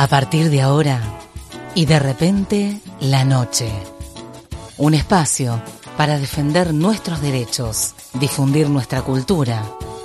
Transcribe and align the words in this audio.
A 0.00 0.06
partir 0.06 0.48
de 0.48 0.62
ahora 0.62 1.02
y 1.74 1.84
de 1.84 1.98
repente 1.98 2.80
la 3.00 3.24
noche. 3.24 3.68
Un 4.76 4.94
espacio 4.94 5.60
para 5.96 6.20
defender 6.20 6.72
nuestros 6.72 7.20
derechos, 7.20 7.96
difundir 8.14 8.70
nuestra 8.70 9.02
cultura, 9.02 9.60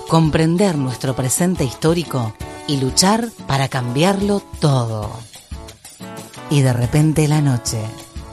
comprender 0.10 0.80
nuestro 0.80 1.16
presente 1.16 1.64
histórico 1.64 2.34
y 2.66 2.78
luchar 2.78 3.30
para 3.46 3.68
cambiarlo 3.68 4.42
todo. 4.60 5.12
Y 6.50 6.62
de 6.62 6.74
repente 6.74 7.28
la 7.28 7.42
noche, 7.42 7.78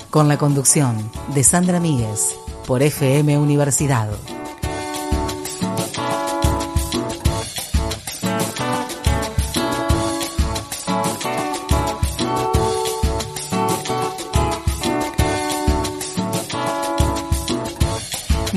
con 0.08 0.28
la 0.28 0.38
conducción 0.38 1.12
de 1.34 1.44
Sandra 1.44 1.78
Míguez 1.78 2.36
por 2.66 2.82
FM 2.82 3.36
Universidad. 3.36 4.08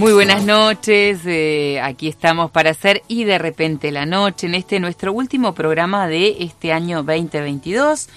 Muy 0.03 0.11
buenas 0.11 0.43
noches, 0.43 1.21
eh, 1.25 1.79
aquí 1.81 2.09
estamos 2.09 2.51
para 2.51 2.71
hacer 2.71 3.03
y 3.07 3.23
de 3.23 3.37
repente 3.37 3.89
la 3.89 4.05
noche 4.05 4.47
en 4.47 4.55
este 4.55 4.81
nuestro 4.81 5.13
último 5.13 5.55
programa 5.55 6.09
de 6.09 6.43
este 6.43 6.73
año 6.73 7.03
2022, 7.03 8.09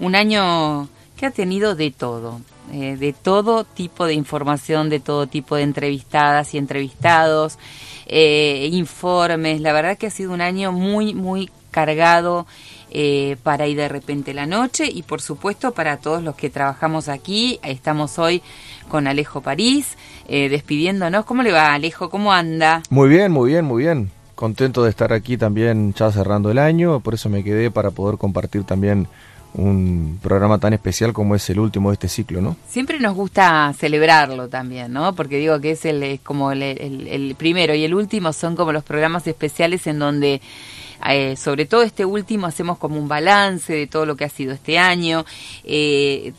un 0.00 0.16
año 0.16 0.90
que 1.16 1.24
ha 1.24 1.30
tenido 1.30 1.74
de 1.74 1.92
todo, 1.92 2.42
eh, 2.74 2.98
de 2.98 3.14
todo 3.14 3.64
tipo 3.64 4.04
de 4.04 4.12
información, 4.12 4.90
de 4.90 5.00
todo 5.00 5.28
tipo 5.28 5.56
de 5.56 5.62
entrevistadas 5.62 6.52
y 6.52 6.58
entrevistados, 6.58 7.58
eh, 8.04 8.68
informes, 8.70 9.62
la 9.62 9.72
verdad 9.72 9.96
que 9.96 10.08
ha 10.08 10.10
sido 10.10 10.32
un 10.32 10.42
año 10.42 10.72
muy, 10.72 11.14
muy 11.14 11.50
cargado 11.70 12.46
para 13.44 13.68
ir 13.68 13.76
de 13.76 13.88
repente 13.88 14.34
la 14.34 14.46
noche 14.46 14.90
y 14.92 15.04
por 15.04 15.22
supuesto 15.22 15.70
para 15.70 15.98
todos 15.98 16.24
los 16.24 16.34
que 16.34 16.50
trabajamos 16.50 17.08
aquí. 17.08 17.60
Estamos 17.62 18.18
hoy 18.18 18.42
con 18.88 19.06
Alejo 19.06 19.40
París, 19.40 19.96
eh, 20.30 20.48
despidiéndonos. 20.48 21.24
¿Cómo 21.24 21.42
le 21.42 21.50
va 21.50 21.74
Alejo? 21.74 22.08
¿Cómo 22.08 22.32
anda? 22.32 22.82
Muy 22.88 23.08
bien, 23.08 23.32
muy 23.32 23.50
bien, 23.50 23.64
muy 23.64 23.82
bien. 23.82 24.10
Contento 24.36 24.84
de 24.84 24.90
estar 24.90 25.12
aquí 25.12 25.36
también 25.36 25.92
ya 25.92 26.10
cerrando 26.12 26.50
el 26.50 26.58
año, 26.58 27.00
por 27.00 27.14
eso 27.14 27.28
me 27.28 27.42
quedé 27.42 27.70
para 27.70 27.90
poder 27.90 28.16
compartir 28.16 28.62
también 28.62 29.08
un 29.52 30.20
programa 30.22 30.58
tan 30.58 30.72
especial 30.72 31.12
como 31.12 31.34
es 31.34 31.50
el 31.50 31.58
último 31.58 31.90
de 31.90 31.94
este 31.94 32.08
ciclo, 32.08 32.40
¿no? 32.40 32.56
Siempre 32.68 33.00
nos 33.00 33.16
gusta 33.16 33.74
celebrarlo 33.76 34.48
también, 34.48 34.92
¿no? 34.92 35.14
Porque 35.16 35.38
digo 35.38 35.60
que 35.60 35.72
es 35.72 35.84
el 35.84 36.02
es 36.04 36.20
como 36.20 36.52
el, 36.52 36.62
el 36.62 37.34
primero 37.36 37.74
y 37.74 37.82
el 37.82 37.92
último 37.92 38.32
son 38.32 38.54
como 38.54 38.72
los 38.72 38.84
programas 38.84 39.26
especiales 39.26 39.86
en 39.88 39.98
donde 39.98 40.40
eh, 41.08 41.36
sobre 41.36 41.66
todo 41.66 41.82
este 41.82 42.04
último 42.04 42.46
hacemos 42.46 42.78
como 42.78 42.98
un 42.98 43.08
balance 43.08 43.72
de 43.72 43.86
todo 43.86 44.06
lo 44.06 44.16
que 44.16 44.24
ha 44.24 44.28
sido 44.28 44.52
este 44.52 44.78
año. 44.78 45.24
Eh, 45.64 46.32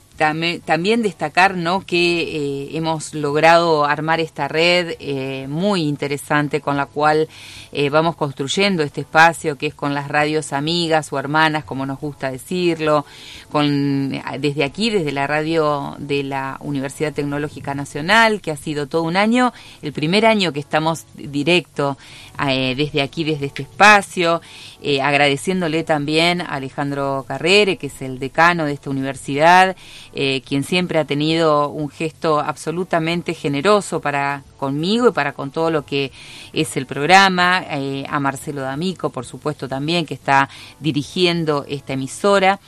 también 0.66 1.02
destacar 1.02 1.56
que 1.88 2.22
eh, 2.22 2.78
hemos 2.78 3.16
logrado 3.16 3.86
armar 3.86 4.20
esta 4.20 4.48
red 4.48 4.96
eh, 5.00 5.48
muy 5.50 5.82
interesante 5.82 6.62
con 6.62 6.78
la 6.78 6.86
cual 6.86 7.28
eh, 7.72 7.90
vamos 7.90 8.16
construyendo 8.16 8.84
este 8.84 9.02
espacio 9.02 9.58
que 9.58 9.68
es 9.68 9.74
con 9.74 9.96
las 9.96 10.08
radios 10.08 10.54
amigas 10.54 11.12
o 11.12 11.18
hermanas, 11.18 11.64
como 11.64 11.86
nos 11.88 12.00
gusta 12.00 12.30
decirlo, 12.30 13.06
con 13.52 14.12
desde 14.40 14.64
aquí, 14.64 14.92
desde 14.92 15.12
la 15.12 15.26
radio 15.26 15.96
de 15.98 16.24
la 16.24 16.58
Universidad 16.62 17.14
Tecnológica 17.14 17.74
Nacional, 17.74 18.42
que 18.42 18.52
ha 18.52 18.58
sido 18.58 18.88
todo 18.88 19.04
un 19.04 19.18
año, 19.18 19.54
el 19.82 19.92
primer 19.92 20.26
año 20.26 20.54
que 20.54 20.60
estamos 20.60 21.06
directo 21.16 21.98
desde 22.76 23.02
aquí, 23.04 23.24
desde 23.24 23.48
este 23.48 23.64
espacio, 23.64 24.42
agradeciéndole 25.04 25.84
también 25.84 26.42
a 26.42 26.56
Alejandro 26.56 27.24
Carrere, 27.28 27.78
que 27.78 27.88
es 27.88 28.02
el 28.02 28.18
decano 28.18 28.66
de 28.66 28.74
esta 28.74 28.90
universidad, 28.90 29.76
eh, 30.14 30.42
quien 30.46 30.64
siempre 30.64 31.00
ha 31.00 31.06
tenido 31.06 31.70
un 31.70 31.90
gesto 31.90 32.40
absolutamente 32.40 33.34
generoso 33.34 34.02
para 34.02 34.44
conmigo 34.58 35.08
y 35.08 35.12
para 35.12 35.34
con 35.34 35.52
todo 35.52 35.72
lo 35.72 35.86
que 35.86 36.12
es 36.52 36.76
el 36.76 36.86
programa, 36.86 37.64
eh, 37.70 38.04
a 38.10 38.20
Marcelo 38.20 38.62
D'Amico, 38.62 39.10
por 39.10 39.26
supuesto 39.26 39.70
también, 39.70 40.06
que 40.06 40.14
está 40.14 40.50
dirigiendo 40.80 41.66
esta 41.68 41.94
emisora. 41.94 42.60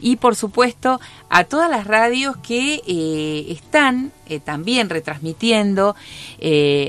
Y 0.00 0.16
por 0.16 0.36
supuesto 0.36 1.00
a 1.30 1.44
todas 1.44 1.70
las 1.70 1.86
radios 1.86 2.36
que 2.36 2.82
eh, 2.86 3.46
están 3.48 4.12
también 4.44 4.90
retransmitiendo 4.90 5.94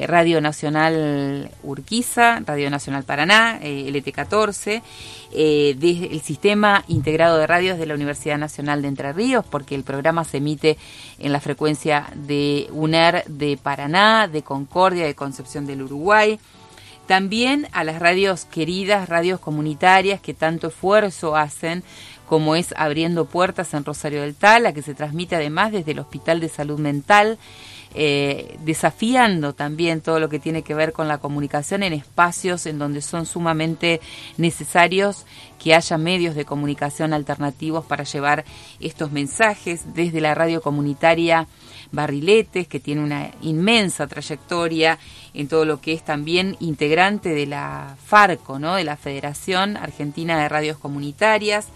Radio 0.07 0.41
Nacional 0.41 1.49
Urquiza, 1.63 2.41
Radio 2.45 2.69
Nacional 2.69 3.03
Paraná, 3.03 3.59
LT14, 3.61 4.81
desde 5.33 6.13
el 6.13 6.21
Sistema 6.21 6.83
Integrado 6.87 7.37
de 7.37 7.47
Radios 7.47 7.77
de 7.77 7.85
la 7.85 7.95
Universidad 7.95 8.37
Nacional 8.37 8.81
de 8.81 8.87
Entre 8.87 9.13
Ríos, 9.13 9.45
porque 9.49 9.75
el 9.75 9.83
programa 9.83 10.23
se 10.23 10.37
emite 10.37 10.77
en 11.19 11.31
la 11.31 11.39
frecuencia 11.39 12.07
de 12.15 12.67
UNER 12.71 13.23
de 13.27 13.57
Paraná, 13.57 14.27
de 14.27 14.43
Concordia, 14.43 15.05
de 15.05 15.15
Concepción 15.15 15.65
del 15.65 15.81
Uruguay. 15.81 16.39
También 17.07 17.67
a 17.73 17.83
las 17.83 17.99
radios 17.99 18.45
queridas, 18.45 19.09
radios 19.09 19.39
comunitarias 19.39 20.21
que 20.21 20.33
tanto 20.33 20.67
esfuerzo 20.67 21.35
hacen 21.35 21.83
como 22.27 22.55
es 22.55 22.73
Abriendo 22.77 23.25
Puertas 23.25 23.73
en 23.73 23.83
Rosario 23.83 24.21
del 24.21 24.35
Tala, 24.35 24.73
que 24.73 24.81
se 24.81 24.95
transmite 24.95 25.35
además 25.35 25.71
desde 25.71 25.91
el 25.91 25.99
Hospital 25.99 26.39
de 26.39 26.49
Salud 26.49 26.79
Mental, 26.79 27.37
eh, 27.95 28.57
desafiando 28.63 29.53
también 29.53 30.01
todo 30.01 30.19
lo 30.19 30.29
que 30.29 30.39
tiene 30.39 30.63
que 30.63 30.73
ver 30.73 30.93
con 30.93 31.07
la 31.07 31.19
comunicación 31.19 31.83
en 31.83 31.93
espacios 31.93 32.65
en 32.65 32.79
donde 32.79 33.01
son 33.01 33.25
sumamente 33.25 34.01
necesarios 34.37 35.25
que 35.61 35.75
haya 35.75 35.97
medios 35.97 36.35
de 36.35 36.45
comunicación 36.45 37.13
alternativos 37.13 37.85
para 37.85 38.03
llevar 38.03 38.45
estos 38.79 39.11
mensajes 39.11 39.93
desde 39.93 40.21
la 40.21 40.33
radio 40.35 40.61
comunitaria 40.61 41.47
Barriletes, 41.91 42.67
que 42.67 42.79
tiene 42.79 43.03
una 43.03 43.31
inmensa 43.41 44.07
trayectoria 44.07 44.97
en 45.33 45.47
todo 45.47 45.63
lo 45.63 45.79
que 45.79 45.93
es 45.93 46.03
también 46.03 46.57
integrante 46.59 47.29
de 47.29 47.45
la 47.45 47.95
FARCO, 48.03 48.59
¿no? 48.59 48.75
de 48.75 48.83
la 48.83 48.97
Federación 48.97 49.77
Argentina 49.77 50.41
de 50.41 50.49
Radios 50.49 50.77
Comunitarias, 50.79 51.67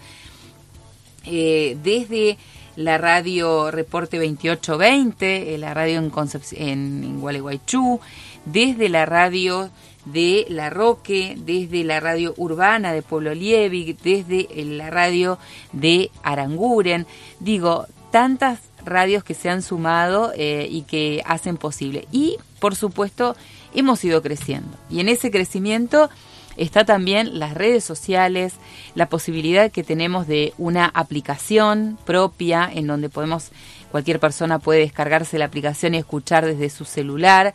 eh, 1.24 1.78
desde 1.82 2.36
la 2.78 2.96
radio 2.96 3.72
Reporte 3.72 4.18
2820, 4.18 5.52
eh, 5.52 5.58
la 5.58 5.74
radio 5.74 5.98
en, 5.98 6.12
en, 6.52 7.04
en 7.04 7.20
Gualeguaychú, 7.20 7.98
desde 8.44 8.88
la 8.88 9.04
radio 9.04 9.68
de 10.04 10.46
La 10.48 10.70
Roque, 10.70 11.34
desde 11.36 11.82
la 11.82 11.98
radio 11.98 12.34
urbana 12.36 12.92
de 12.92 13.02
Pueblo 13.02 13.34
Liebig, 13.34 13.98
desde 13.98 14.46
la 14.64 14.90
radio 14.90 15.38
de 15.72 16.12
Aranguren. 16.22 17.08
Digo, 17.40 17.86
tantas 18.12 18.60
radios 18.84 19.24
que 19.24 19.34
se 19.34 19.50
han 19.50 19.62
sumado 19.62 20.32
eh, 20.36 20.68
y 20.70 20.82
que 20.82 21.20
hacen 21.26 21.56
posible. 21.56 22.06
Y, 22.12 22.36
por 22.60 22.76
supuesto, 22.76 23.34
hemos 23.74 24.04
ido 24.04 24.22
creciendo. 24.22 24.78
Y 24.88 25.00
en 25.00 25.08
ese 25.08 25.32
crecimiento 25.32 26.10
está 26.58 26.84
también 26.84 27.38
las 27.38 27.54
redes 27.54 27.84
sociales, 27.84 28.54
la 28.94 29.08
posibilidad 29.08 29.70
que 29.70 29.84
tenemos 29.84 30.26
de 30.26 30.52
una 30.58 30.86
aplicación 30.86 31.98
propia 32.04 32.70
en 32.72 32.86
donde 32.86 33.08
podemos, 33.08 33.50
cualquier 33.90 34.20
persona 34.20 34.58
puede 34.58 34.80
descargarse 34.80 35.38
la 35.38 35.46
aplicación 35.46 35.94
y 35.94 35.98
escuchar 35.98 36.44
desde 36.44 36.68
su 36.68 36.84
celular. 36.84 37.54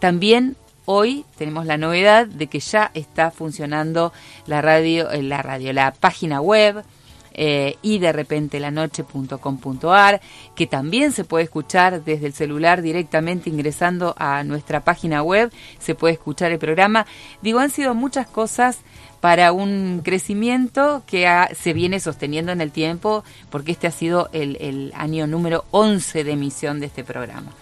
También 0.00 0.56
hoy 0.84 1.24
tenemos 1.38 1.66
la 1.66 1.78
novedad 1.78 2.26
de 2.26 2.48
que 2.48 2.60
ya 2.60 2.90
está 2.94 3.30
funcionando 3.30 4.12
la 4.46 4.60
radio, 4.60 5.10
eh, 5.10 5.22
la 5.22 5.40
radio, 5.42 5.72
la 5.72 5.92
página 5.92 6.40
web 6.40 6.84
eh, 7.32 7.76
y 7.82 7.98
de 7.98 8.12
repente 8.12 8.60
la 8.60 8.70
noche.com.ar, 8.70 10.20
que 10.54 10.66
también 10.66 11.12
se 11.12 11.24
puede 11.24 11.44
escuchar 11.44 12.04
desde 12.04 12.26
el 12.26 12.32
celular 12.32 12.82
directamente 12.82 13.50
ingresando 13.50 14.14
a 14.18 14.44
nuestra 14.44 14.80
página 14.84 15.22
web, 15.22 15.50
se 15.78 15.94
puede 15.94 16.14
escuchar 16.14 16.52
el 16.52 16.58
programa. 16.58 17.06
Digo, 17.42 17.60
han 17.60 17.70
sido 17.70 17.94
muchas 17.94 18.26
cosas 18.26 18.78
para 19.20 19.52
un 19.52 20.00
crecimiento 20.02 21.02
que 21.06 21.28
se 21.58 21.72
viene 21.72 22.00
sosteniendo 22.00 22.52
en 22.52 22.60
el 22.60 22.72
tiempo, 22.72 23.22
porque 23.50 23.72
este 23.72 23.86
ha 23.86 23.90
sido 23.90 24.30
el, 24.32 24.92
año 24.94 25.26
número 25.26 25.64
11 25.70 26.24
de 26.24 26.32
emisión 26.32 26.80
de 26.80 26.86
este 26.86 27.04
programa. 27.04 27.52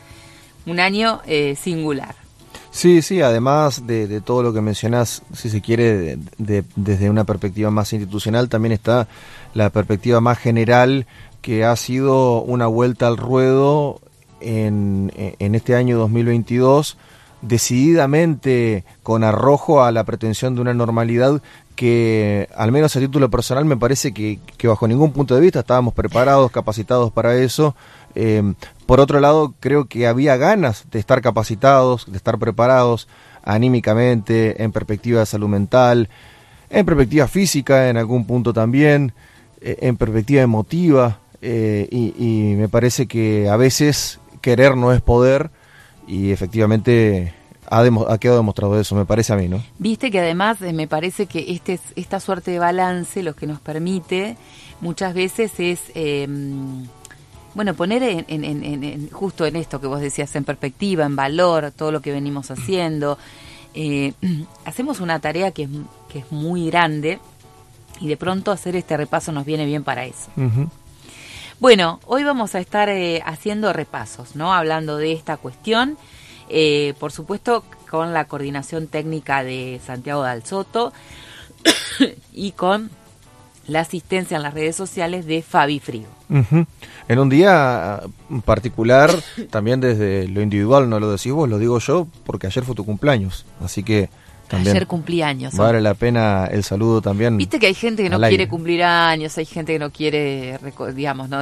Un 0.66 0.80
año 0.80 1.20
eh, 1.26 1.56
singular. 1.60 2.14
Sí, 2.70 3.02
sí, 3.02 3.22
además 3.22 3.86
de, 3.86 4.20
todo 4.20 4.42
lo 4.42 4.52
que 4.52 4.60
mencionás, 4.60 5.22
si 5.34 5.50
se 5.50 5.60
quiere, 5.60 6.18
desde 6.38 7.10
una 7.10 7.24
perspectiva 7.24 7.70
más 7.70 7.92
institucional, 7.92 8.48
también 8.48 8.72
está 8.72 9.08
la 9.58 9.70
perspectiva 9.70 10.20
más 10.20 10.38
general 10.38 11.06
que 11.42 11.64
ha 11.64 11.74
sido 11.76 12.42
una 12.42 12.66
vuelta 12.66 13.06
al 13.06 13.16
ruedo 13.16 14.00
en, 14.40 15.12
en 15.16 15.54
este 15.54 15.74
año 15.74 15.98
2022 15.98 16.96
decididamente 17.42 18.84
con 19.02 19.22
arrojo 19.22 19.82
a 19.82 19.92
la 19.92 20.04
pretensión 20.04 20.54
de 20.54 20.60
una 20.60 20.74
normalidad 20.74 21.40
que, 21.76 22.48
al 22.56 22.72
menos 22.72 22.96
a 22.96 23.00
título 23.00 23.30
personal, 23.30 23.64
me 23.64 23.76
parece 23.76 24.12
que, 24.12 24.40
bajo 24.64 24.88
ningún 24.88 25.12
punto 25.12 25.34
de 25.36 25.40
vista 25.40 25.60
estábamos 25.60 25.94
preparados, 25.94 26.50
capacitados 26.50 27.12
para 27.12 27.36
eso. 27.36 27.76
Eh, 28.16 28.54
por 28.86 28.98
otro 28.98 29.20
lado, 29.20 29.54
creo 29.60 29.84
que 29.84 30.08
había 30.08 30.36
ganas 30.36 30.86
de 30.90 30.98
estar 30.98 31.20
capacitados, 31.20 32.10
de 32.10 32.16
estar 32.16 32.38
preparados 32.38 33.06
anímicamente, 33.44 34.62
en 34.62 34.72
perspectiva 34.72 35.20
de 35.20 35.26
salud 35.26 35.48
mental, 35.48 36.08
en 36.68 36.84
perspectiva 36.84 37.28
física 37.28 37.88
en 37.88 37.96
algún 37.96 38.26
punto 38.26 38.52
también. 38.52 39.12
En 39.60 39.96
perspectiva 39.96 40.42
emotiva 40.42 41.20
y, 41.40 42.14
y 42.18 42.54
me 42.56 42.68
parece 42.68 43.06
que 43.06 43.48
a 43.48 43.56
veces 43.56 44.20
querer 44.40 44.76
no 44.76 44.92
es 44.92 45.00
poder 45.00 45.50
y 46.06 46.30
efectivamente 46.30 47.34
ha, 47.70 47.80
ha, 47.80 48.18
quedado 48.18 48.38
demostrado 48.38 48.80
eso, 48.80 48.94
me 48.94 49.04
parece 49.04 49.32
a 49.32 49.36
mí, 49.36 49.48
¿no? 49.48 49.62
Viste 49.78 50.10
que 50.10 50.20
además 50.20 50.60
eh, 50.62 50.72
me 50.72 50.88
parece 50.88 51.26
que 51.26 51.52
este, 51.52 51.78
esta 51.96 52.20
suerte 52.20 52.50
de 52.50 52.58
balance 52.58 53.22
lo 53.22 53.34
que 53.34 53.46
nos 53.46 53.60
permite 53.60 54.36
muchas 54.80 55.14
veces 55.14 55.52
es, 55.58 55.80
em, 55.94 56.86
bueno, 57.54 57.74
poner 57.74 58.02
en, 58.02 58.44
en, 58.44 59.10
justo 59.10 59.44
en 59.46 59.56
esto 59.56 59.80
que 59.80 59.86
vos 59.86 60.00
decías, 60.00 60.34
en 60.36 60.44
perspectiva, 60.44 61.04
en 61.04 61.16
valor, 61.16 61.72
todo 61.72 61.92
lo 61.92 62.00
que 62.00 62.12
venimos 62.12 62.50
haciendo. 62.50 63.18
Eh, 63.74 64.12
hacemos 64.64 65.00
una 65.00 65.20
tarea 65.20 65.50
que 65.50 65.64
es, 65.64 65.70
que 66.08 66.20
es 66.20 66.32
muy 66.32 66.66
grande 66.70 67.18
y 68.00 68.08
de 68.08 68.16
pronto 68.16 68.50
hacer 68.52 68.76
este 68.76 68.96
repaso 68.96 69.32
nos 69.32 69.44
viene 69.44 69.66
bien 69.66 69.84
para 69.84 70.04
eso. 70.04 70.30
Bueno, 71.60 72.00
hoy 72.06 72.24
vamos 72.24 72.54
a 72.54 72.60
estar 72.60 72.88
eh, 72.88 73.22
haciendo 73.26 73.72
repasos, 73.72 74.36
¿no? 74.36 74.52
Hablando 74.52 74.96
de 74.96 75.12
esta 75.12 75.36
cuestión 75.36 75.96
eh, 76.48 76.94
por 76.98 77.12
supuesto 77.12 77.64
con 77.90 78.14
la 78.14 78.24
coordinación 78.24 78.86
técnica 78.86 79.44
de 79.44 79.80
Santiago 79.84 80.22
Dal 80.22 80.44
Soto 80.44 80.92
y 82.32 82.52
con 82.52 82.90
la 83.66 83.80
asistencia 83.80 84.36
en 84.38 84.42
las 84.42 84.54
redes 84.54 84.74
sociales 84.74 85.26
de 85.26 85.42
Fabi 85.42 85.78
Frío. 85.78 86.06
En 87.08 87.18
un 87.18 87.28
día 87.28 88.00
particular, 88.46 89.10
también 89.50 89.80
desde 89.80 90.26
lo 90.28 90.40
individual, 90.40 90.88
no 90.88 91.00
lo 91.00 91.10
decís 91.10 91.32
vos, 91.32 91.48
lo 91.48 91.58
digo 91.58 91.78
yo, 91.78 92.06
porque 92.24 92.46
ayer 92.46 92.64
fue 92.64 92.74
tu 92.74 92.84
cumpleaños, 92.84 93.44
así 93.62 93.82
que 93.82 94.08
también 94.48 94.76
ayer 94.76 94.86
cumpleaños. 94.86 95.54
Vale 95.54 95.80
la 95.80 95.94
pena 95.94 96.46
el 96.50 96.64
saludo 96.64 97.00
también. 97.00 97.36
Viste 97.36 97.58
que 97.58 97.66
hay 97.66 97.74
gente 97.74 98.02
que 98.02 98.10
no 98.10 98.18
quiere 98.18 98.48
cumplir 98.48 98.82
años, 98.82 99.36
hay 99.38 99.44
gente 99.44 99.74
que 99.74 99.78
no 99.78 99.90
quiere, 99.90 100.58
digamos, 100.94 101.28
no 101.28 101.40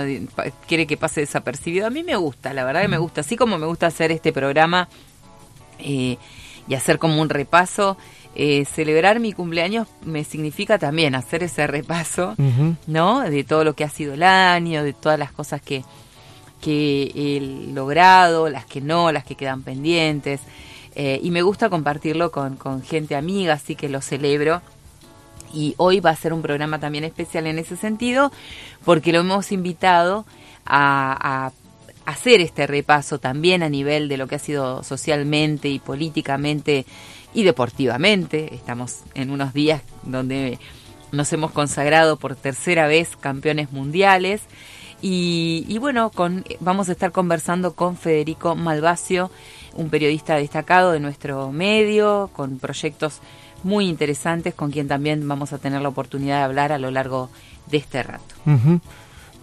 quiere 0.66 0.86
que 0.86 0.96
pase 0.96 1.20
desapercibido. 1.20 1.86
A 1.86 1.90
mí 1.90 2.02
me 2.02 2.16
gusta, 2.16 2.52
la 2.52 2.64
verdad 2.64 2.82
que 2.82 2.88
me 2.88 2.98
gusta. 2.98 3.22
Así 3.22 3.36
como 3.36 3.58
me 3.58 3.66
gusta 3.66 3.86
hacer 3.86 4.12
este 4.12 4.32
programa 4.32 4.88
eh, 5.78 6.18
y 6.68 6.74
hacer 6.74 6.98
como 6.98 7.20
un 7.22 7.28
repaso. 7.28 7.96
Eh, 8.38 8.66
celebrar 8.66 9.18
mi 9.18 9.32
cumpleaños 9.32 9.88
me 10.04 10.22
significa 10.22 10.78
también 10.78 11.14
hacer 11.14 11.42
ese 11.42 11.66
repaso, 11.66 12.34
¿no? 12.86 13.22
De 13.22 13.44
todo 13.44 13.64
lo 13.64 13.74
que 13.74 13.82
ha 13.82 13.88
sido 13.88 14.12
el 14.12 14.22
año, 14.24 14.84
de 14.84 14.92
todas 14.92 15.18
las 15.18 15.32
cosas 15.32 15.62
que, 15.62 15.84
que 16.60 17.12
he 17.14 17.72
logrado, 17.72 18.50
las 18.50 18.66
que 18.66 18.82
no, 18.82 19.10
las 19.10 19.24
que 19.24 19.36
quedan 19.36 19.62
pendientes. 19.62 20.42
Eh, 20.98 21.20
y 21.22 21.30
me 21.30 21.42
gusta 21.42 21.68
compartirlo 21.68 22.30
con, 22.30 22.82
gente 22.82 23.16
amiga, 23.16 23.52
así 23.52 23.76
que 23.76 23.90
lo 23.90 24.00
celebro. 24.00 24.62
Y 25.52 25.74
hoy 25.76 26.00
va 26.00 26.10
a 26.10 26.16
ser 26.16 26.32
un 26.32 26.40
programa 26.40 26.80
también 26.80 27.04
especial 27.04 27.46
en 27.46 27.58
ese 27.58 27.76
sentido, 27.76 28.32
porque 28.84 29.12
lo 29.12 29.20
hemos 29.20 29.52
invitado 29.52 30.24
a, 30.64 31.52
hacer 32.06 32.40
este 32.40 32.68
repaso 32.68 33.18
también 33.18 33.64
a 33.64 33.68
nivel 33.68 34.08
de 34.08 34.16
lo 34.16 34.28
que 34.28 34.36
ha 34.36 34.38
sido 34.38 34.84
socialmente 34.84 35.68
y 35.68 35.80
políticamente 35.80 36.86
y 37.34 37.42
deportivamente. 37.42 38.54
Estamos 38.54 39.00
en 39.14 39.30
unos 39.30 39.52
días 39.52 39.82
donde 40.04 40.58
nos 41.10 41.32
hemos 41.32 41.50
consagrado 41.50 42.16
por 42.16 42.36
tercera 42.36 42.86
vez 42.86 43.16
campeones 43.16 43.72
mundiales. 43.72 44.42
Y, 45.02 45.66
y 45.68 45.78
bueno, 45.78 46.10
con, 46.10 46.44
vamos 46.60 46.88
a 46.88 46.92
estar 46.92 47.12
conversando 47.12 47.74
con 47.74 47.96
Federico 47.96 48.54
Malvacio, 48.54 49.30
un 49.76 49.90
periodista 49.90 50.36
destacado 50.36 50.92
de 50.92 51.00
nuestro 51.00 51.52
medio, 51.52 52.30
con 52.32 52.58
proyectos 52.58 53.20
muy 53.62 53.88
interesantes, 53.88 54.54
con 54.54 54.70
quien 54.70 54.88
también 54.88 55.26
vamos 55.26 55.52
a 55.52 55.58
tener 55.58 55.82
la 55.82 55.88
oportunidad 55.88 56.38
de 56.38 56.44
hablar 56.44 56.72
a 56.72 56.78
lo 56.78 56.90
largo 56.90 57.30
de 57.70 57.78
este 57.78 58.02
rato. 58.02 58.34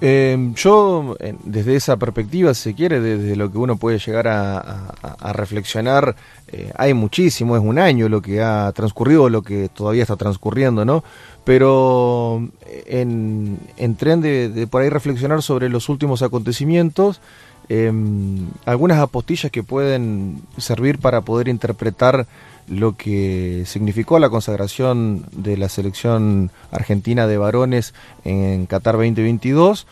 Eh, 0.01 0.51
yo, 0.55 1.15
desde 1.43 1.75
esa 1.75 1.97
perspectiva, 1.97 2.53
si 2.53 2.73
quiere, 2.73 2.99
desde 2.99 3.35
lo 3.35 3.51
que 3.51 3.57
uno 3.57 3.77
puede 3.77 3.99
llegar 3.99 4.27
a, 4.27 5.33
reflexionar, 5.33 6.15
eh, 6.49 6.71
hay 6.75 6.93
muchísimo, 6.93 7.55
es 7.55 7.63
un 7.63 7.79
año 7.79 8.09
lo 8.09 8.21
que 8.21 8.41
ha 8.41 8.71
transcurrido, 8.73 9.29
lo 9.29 9.41
que 9.41 9.69
todavía 9.69 10.03
está 10.03 10.15
transcurriendo, 10.15 10.83
¿no? 10.83 11.03
Pero 11.45 12.49
en, 12.85 13.59
en 13.77 13.95
tren 13.95 14.21
de 14.21 14.67
por 14.69 14.81
ahí 14.81 14.89
reflexionar 14.89 15.41
sobre 15.41 15.69
los 15.69 15.89
últimos 15.89 16.21
acontecimientos, 16.21 17.21
Em, 17.69 18.49
algunas 18.65 18.99
apostillas 18.99 19.51
que 19.51 19.63
pueden 19.63 20.41
servir 20.57 20.99
para 20.99 21.21
poder 21.21 21.47
interpretar 21.47 22.27
lo 22.67 22.95
que 22.95 23.63
significó 23.65 24.19
la 24.19 24.29
consagración 24.29 25.25
de 25.31 25.57
la 25.57 25.69
selección 25.69 26.51
argentina 26.71 27.27
de 27.27 27.37
varones 27.37 27.93
en 28.25 28.65
Qatar 28.65 28.95
2022. 28.95 29.87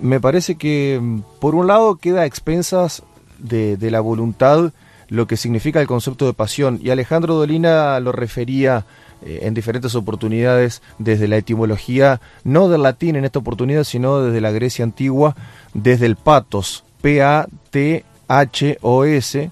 Me 0.00 0.20
parece 0.20 0.56
que, 0.56 1.00
por 1.40 1.54
un 1.54 1.66
lado, 1.66 1.96
queda 1.96 2.22
a 2.22 2.26
expensas 2.26 3.02
de, 3.38 3.76
de 3.76 3.90
la 3.90 4.00
voluntad 4.00 4.72
lo 5.08 5.26
que 5.26 5.36
significa 5.36 5.80
el 5.80 5.86
concepto 5.86 6.26
de 6.26 6.34
pasión, 6.34 6.78
y 6.82 6.90
Alejandro 6.90 7.34
Dolina 7.34 7.98
lo 8.00 8.12
refería 8.12 8.84
eh, 9.22 9.40
en 9.42 9.54
diferentes 9.54 9.94
oportunidades 9.94 10.82
desde 10.98 11.28
la 11.28 11.36
etimología, 11.36 12.20
no 12.44 12.68
del 12.68 12.82
latín 12.82 13.16
en 13.16 13.24
esta 13.24 13.38
oportunidad, 13.38 13.84
sino 13.84 14.20
desde 14.20 14.40
la 14.40 14.50
Grecia 14.50 14.84
antigua, 14.84 15.34
desde 15.74 16.06
el 16.06 16.16
patos, 16.16 16.84
P-A-T-H-O-S, 17.00 17.50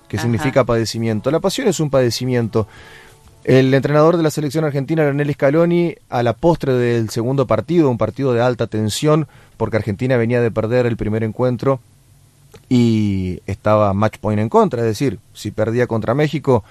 que 0.08 0.18
significa 0.18 0.64
padecimiento. 0.64 1.30
La 1.30 1.40
pasión 1.40 1.68
es 1.68 1.80
un 1.80 1.90
padecimiento. 1.90 2.66
El 3.44 3.72
entrenador 3.74 4.16
de 4.16 4.22
la 4.24 4.30
selección 4.30 4.64
argentina, 4.64 5.02
Leonel 5.04 5.32
Scaloni, 5.32 5.94
a 6.08 6.22
la 6.22 6.32
postre 6.32 6.72
del 6.74 7.10
segundo 7.10 7.46
partido, 7.46 7.88
un 7.88 7.98
partido 7.98 8.32
de 8.32 8.42
alta 8.42 8.66
tensión, 8.66 9.28
porque 9.56 9.76
Argentina 9.76 10.16
venía 10.16 10.40
de 10.40 10.50
perder 10.50 10.86
el 10.86 10.96
primer 10.96 11.22
encuentro 11.22 11.80
y 12.68 13.40
estaba 13.46 13.94
match 13.94 14.18
point 14.18 14.40
en 14.40 14.48
contra, 14.48 14.80
es 14.80 14.86
decir, 14.86 15.18
si 15.32 15.50
perdía 15.50 15.86
contra 15.86 16.14
México, 16.14 16.64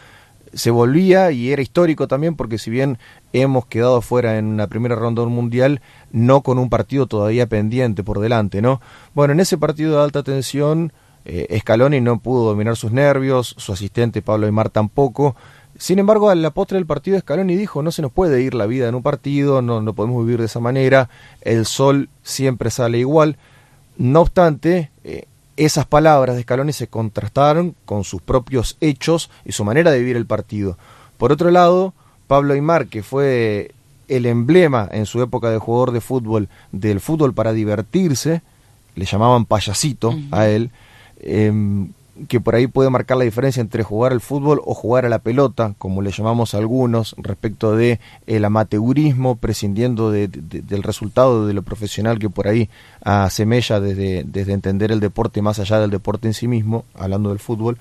se 0.54 0.72
volvía 0.72 1.32
y 1.32 1.52
era 1.52 1.62
histórico 1.62 2.08
también 2.08 2.36
porque 2.36 2.58
si 2.58 2.70
bien 2.70 2.98
hemos 3.34 3.66
quedado 3.66 4.02
fuera 4.02 4.38
en 4.38 4.58
la 4.58 4.68
primera 4.68 4.96
ronda 4.96 5.26
mundial, 5.26 5.82
no 6.12 6.42
con 6.42 6.60
un 6.60 6.70
partido 6.70 7.08
todavía 7.08 7.48
pendiente 7.48 8.04
por 8.04 8.20
delante, 8.20 8.62
¿no? 8.62 8.82
Bueno, 9.14 9.34
en 9.34 9.40
ese 9.40 9.58
partido 9.58 9.98
de 9.98 10.04
alta 10.04 10.24
tensión, 10.24 10.94
eh, 11.26 11.58
Scaloni 11.60 12.02
no 12.02 12.20
pudo 12.20 12.46
dominar 12.46 12.76
sus 12.76 12.92
nervios, 12.92 13.56
su 13.58 13.74
asistente 13.74 14.22
Pablo 14.22 14.46
Aymar 14.46 14.70
tampoco. 14.70 15.36
Sin 15.78 16.00
embargo, 16.00 16.30
a 16.30 16.36
la 16.36 16.52
postre 16.52 16.78
del 16.78 16.86
partido 16.86 17.20
Scaloni 17.20 17.56
dijo, 17.56 17.82
no 17.82 17.92
se 17.92 18.02
nos 18.02 18.12
puede 18.12 18.42
ir 18.42 18.54
la 18.54 18.66
vida 18.66 18.88
en 18.88 18.96
un 18.96 19.04
partido, 19.04 19.62
no, 19.62 19.82
no 19.82 19.94
podemos 19.94 20.24
vivir 20.26 20.40
de 20.40 20.46
esa 20.46 20.60
manera, 20.60 21.10
el 21.42 21.66
sol 21.66 22.10
siempre 22.24 22.70
sale 22.70 23.00
igual. 23.00 23.38
No 23.98 24.22
obstante, 24.22 24.92
eh, 25.04 25.26
esas 25.58 25.86
palabras 25.86 26.36
de 26.36 26.44
Scaloni 26.44 26.74
se 26.74 26.88
contrastaron 26.88 27.76
con 27.86 28.04
sus 28.04 28.22
propios 28.22 28.78
hechos 28.82 29.30
y 29.46 29.54
su 29.54 29.64
manera 29.64 29.92
de 29.92 30.00
vivir 30.00 30.18
el 30.18 30.26
partido. 30.26 30.78
Por 31.18 31.32
otro 31.32 31.52
lado, 31.52 31.94
Pablo 32.28 32.54
Aymar, 32.54 32.88
que 32.88 33.04
fue 33.04 33.72
el 34.08 34.26
emblema 34.26 34.88
en 34.92 35.06
su 35.06 35.22
época 35.22 35.50
de 35.50 35.58
jugador 35.58 35.92
de 35.92 36.02
fútbol 36.02 36.50
del 36.72 37.00
fútbol 37.00 37.34
para 37.34 37.54
divertirse, 37.54 38.42
le 38.96 39.06
llamaban 39.06 39.46
payasito 39.46 40.16
a 40.32 40.48
él, 40.48 40.72
eh, 41.20 41.52
que 42.28 42.40
por 42.40 42.56
ahí 42.56 42.68
puede 42.68 42.90
marcar 42.90 43.18
la 43.18 43.26
diferencia 43.26 43.62
entre 43.62 43.84
jugar 43.84 44.12
al 44.12 44.22
fútbol 44.22 44.62
o 44.66 44.74
jugar 44.74 45.06
a 45.06 45.10
la 45.10 45.20
pelota, 45.20 45.76
como 45.78 46.02
le 46.02 46.12
llamamos 46.12 46.54
algunos, 46.54 47.16
respecto 47.18 47.76
de 47.76 48.00
el 48.26 48.46
amateurismo, 48.46 49.36
prescindiendo 49.36 50.12
de, 50.12 50.28
del 50.28 50.84
resultado 50.84 51.46
de 51.46 51.54
lo 51.54 51.62
profesional 51.62 52.20
que 52.20 52.30
por 52.30 52.48
ahí 52.48 52.70
asemella 53.02 53.80
desde, 53.80 54.24
desde 54.24 54.54
entender 54.54 54.92
el 54.92 55.00
deporte 55.00 55.42
más 55.42 55.60
allá 55.60 55.80
del 55.80 55.92
deporte 55.92 56.28
en 56.28 56.34
sí 56.34 56.48
mismo, 56.48 56.86
hablando 56.96 57.30
del 57.30 57.40
fútbol. 57.40 57.78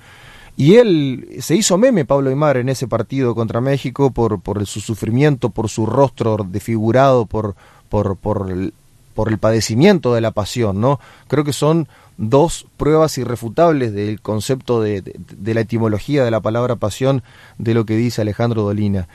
Y 0.57 0.77
él 0.77 1.29
se 1.41 1.57
hizo 1.57 1.79
meme, 1.79 2.05
Pablo 2.05 2.31
Aymar, 2.31 2.59
en 2.59 2.69
ese 2.69 2.87
partido 2.87 3.35
contra 3.35 3.61
México 3.61 4.13
por, 4.13 4.41
por 4.41 4.65
su 4.67 4.81
sufrimiento, 4.81 5.51
por 5.51 5.69
su 5.69 5.85
rostro 5.85 6.37
desfigurado, 6.49 7.27
por, 7.27 7.57
por, 7.89 8.17
por, 8.17 8.73
por 9.15 9.29
el 9.29 9.39
padecimiento 9.39 10.15
de 10.15 10.21
la 10.21 10.33
pasión, 10.33 10.81
¿no? 10.81 11.01
Creo 11.29 11.45
que 11.45 11.53
son 11.53 11.89
dos 12.17 12.67
pruebas 12.77 13.17
irrefutables 13.19 13.93
del 13.93 14.21
concepto 14.21 14.81
de, 14.81 15.03
la 15.45 15.61
etimología 15.61 16.25
de 16.25 16.31
la 16.31 16.41
palabra 16.41 16.77
pasión 16.77 17.23
de 17.59 17.75
lo 17.75 17.87
que 17.87 17.97
dice 17.97 18.23
Alejandro 18.23 18.63
Dolina. 18.63 19.09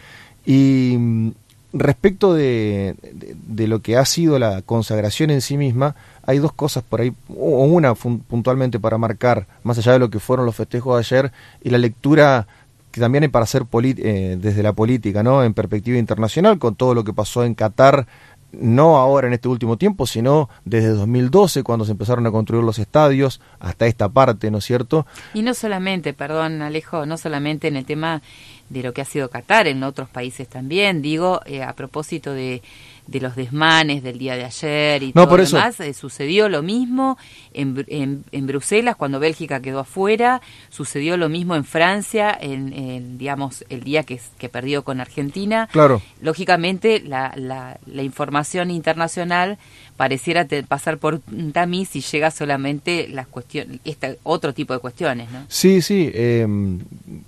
Y 0.46 0.96
mm, 0.98 1.32
respecto 1.74 2.34
de, 2.34 2.96
lo 3.58 3.82
que 3.82 3.98
ha 3.98 4.06
sido 4.06 4.40
la 4.40 4.62
consagración 4.62 5.30
en 5.30 5.42
sí 5.42 5.58
misma, 5.58 5.96
hay 6.26 6.40
dos 6.40 6.54
cosas 6.54 6.84
por 6.84 7.02
ahí, 7.02 7.14
o 7.30 7.66
una 7.66 7.94
puntualmente 7.96 8.80
para 8.80 8.98
marcar, 8.98 9.48
más 9.64 9.78
allá 9.78 9.94
de 9.94 10.00
lo 10.00 10.10
que 10.10 10.20
fueron 10.20 10.46
los 10.46 10.56
festejos 10.56 10.96
de 10.96 11.00
ayer, 11.00 11.32
y 11.64 11.70
la 11.70 11.78
lectura 11.78 12.48
que 12.92 13.00
también 13.00 13.24
hay 13.24 13.30
para 13.30 13.44
hacer 13.44 13.66
eh, 13.72 14.38
desde 14.42 14.64
la 14.64 14.74
política, 14.74 15.22
¿no? 15.22 15.44
En 15.44 15.54
perspectiva 15.54 15.98
internacional, 15.98 16.58
con 16.58 16.76
todo 16.76 16.96
lo 16.96 17.04
que 17.04 17.14
pasó 17.14 17.44
en 17.44 17.54
Qatar 17.54 18.08
no 18.52 18.98
ahora 18.98 19.28
en 19.28 19.34
este 19.34 19.48
último 19.48 19.78
tiempo, 19.78 20.08
sino 20.08 20.50
desde 20.66 20.90
2012, 20.90 21.64
cuando 21.64 21.86
se 21.86 21.92
empezaron 21.92 22.26
a 22.26 22.32
construir 22.32 22.64
los 22.64 22.80
estadios, 22.80 23.42
hasta 23.60 23.88
esta 23.88 24.10
parte, 24.10 24.52
¿no 24.52 24.58
es 24.58 24.66
cierto? 24.66 25.06
Y 25.34 25.42
no 25.42 25.54
solamente, 25.54 26.14
perdón 26.14 26.62
Alejo, 26.62 27.06
no 27.06 27.18
solamente 27.18 27.68
en 27.68 27.76
el 27.76 27.86
tema 27.86 28.22
de 28.70 28.84
lo 28.84 28.94
que 28.94 29.02
ha 29.02 29.06
sido 29.06 29.30
Qatar, 29.30 29.68
en 29.68 29.84
otros 29.84 30.10
países 30.10 30.48
también, 30.48 31.02
digo, 31.02 31.42
eh, 31.46 31.64
a 31.64 31.74
propósito 31.74 32.34
de, 32.34 32.62
de 33.10 33.20
los 33.22 33.36
desmanes 33.36 34.04
del 34.04 34.18
día 34.20 34.36
de 34.36 34.46
ayer 34.46 35.02
y 35.04 35.08
No, 35.08 35.14
todo 35.24 35.30
por 35.30 35.40
eso. 35.42 35.56
demás. 35.58 35.80
Eh, 35.80 35.94
sucedió 35.94 36.48
lo 36.48 36.62
mismo 36.62 37.18
en, 37.54 37.84
en, 37.88 38.24
en 38.32 38.48
Bruselas 38.48 38.96
cuando 38.96 39.20
Bélgica 39.20 39.62
quedó 39.62 39.80
afuera, 39.80 40.42
sucedió 40.70 41.18
lo 41.18 41.28
mismo 41.28 41.56
en 41.56 41.66
Francia, 41.66 42.38
en, 42.40 42.72
en, 42.74 43.18
digamos, 43.18 43.66
el 43.70 43.84
día 43.84 44.04
que, 44.04 44.20
que 44.38 44.50
perdió 44.50 44.84
con 44.84 45.02
Argentina. 45.02 45.68
Claro. 45.72 46.02
Lógicamente, 46.22 47.02
la, 47.02 47.34
la, 47.36 47.80
la 47.86 48.04
información 48.04 48.70
internacional 48.72 49.58
pareciera 50.00 50.46
te- 50.46 50.64
pasar 50.64 50.98
por 50.98 51.20
un 51.30 51.52
tamiz 51.52 51.94
y 51.98 52.00
llega 52.00 52.32
solamente 52.32 53.10
las 53.10 53.28
cuestiones, 53.28 53.82
esta, 53.84 54.12
otro 54.24 54.54
tipo 54.54 54.72
de 54.72 54.80
cuestiones, 54.80 55.30
¿no? 55.30 55.40
Sí, 55.50 55.82
sí. 55.82 56.10
eh, 56.14 56.48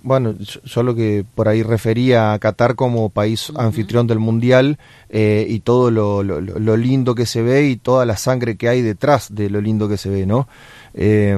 bueno, 0.02 0.34
yo, 0.38 0.60
yo 0.64 0.82
lo 0.82 0.94
que 0.94 1.22
por 1.34 1.48
ahí 1.48 1.62
refería 1.62 2.32
a 2.32 2.38
Qatar 2.38 2.74
como 2.74 3.10
país 3.10 3.52
anfitrión 3.56 4.06
del 4.06 4.20
Mundial 4.20 4.78
eh, 5.10 5.44
y 5.50 5.60
todo 5.60 5.90
lo, 5.90 6.22
lo- 6.22 6.40
lo- 6.40 6.58
lo 6.58 6.76
lindo 6.78 7.14
que 7.14 7.26
se 7.26 7.42
ve 7.42 7.68
y 7.68 7.76
toda 7.76 8.06
la 8.06 8.16
sangre 8.16 8.56
que 8.56 8.70
hay 8.70 8.80
detrás 8.80 9.34
de 9.34 9.50
lo 9.50 9.60
lindo 9.60 9.86
que 9.86 9.98
se 9.98 10.08
ve, 10.08 10.24
¿no? 10.24 10.48
Eh, 10.94 11.36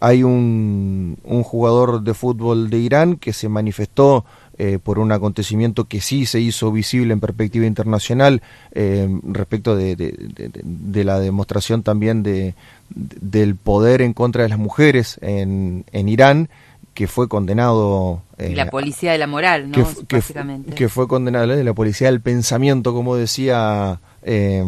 hay 0.00 0.22
un, 0.24 1.18
un 1.24 1.42
jugador 1.44 2.02
de 2.02 2.14
fútbol 2.14 2.68
de 2.70 2.78
Irán 2.78 3.16
que 3.16 3.32
se 3.32 3.48
manifestó 3.48 4.24
eh, 4.62 4.78
por 4.82 4.98
un 4.98 5.10
acontecimiento 5.10 5.86
que 5.86 6.00
sí 6.02 6.26
se 6.26 6.38
hizo 6.40 6.70
visible 6.70 7.14
en 7.14 7.20
perspectiva 7.20 7.64
internacional 7.64 8.42
eh, 8.72 9.08
respecto 9.24 9.74
de, 9.74 9.96
de- 9.96 10.12
de- 10.12 10.50
de 10.62 11.04
la 11.04 11.18
demostración 11.18 11.82
también 11.82 12.22
de, 12.22 12.54
del 12.90 13.56
poder 13.56 14.02
en 14.02 14.12
contra 14.12 14.42
de 14.42 14.50
las 14.50 14.58
mujeres 14.58 15.18
en, 15.22 15.84
en 15.92 16.08
Irán, 16.08 16.48
que 16.92 17.06
fue 17.06 17.28
condenado... 17.28 18.22
eh, 18.36 18.52
la 18.54 18.68
policía 18.68 19.12
de 19.12 19.18
la 19.18 19.26
moral, 19.26 19.70
¿no? 19.70 19.74
que, 20.06 20.16
Básicamente. 20.16 20.74
que 20.74 20.88
fue 20.88 21.08
condenado 21.08 21.46
de 21.48 21.64
la 21.64 21.72
policía 21.72 22.08
del 22.10 22.20
pensamiento, 22.20 22.92
como 22.92 23.16
decía 23.16 24.00
eh, 24.22 24.62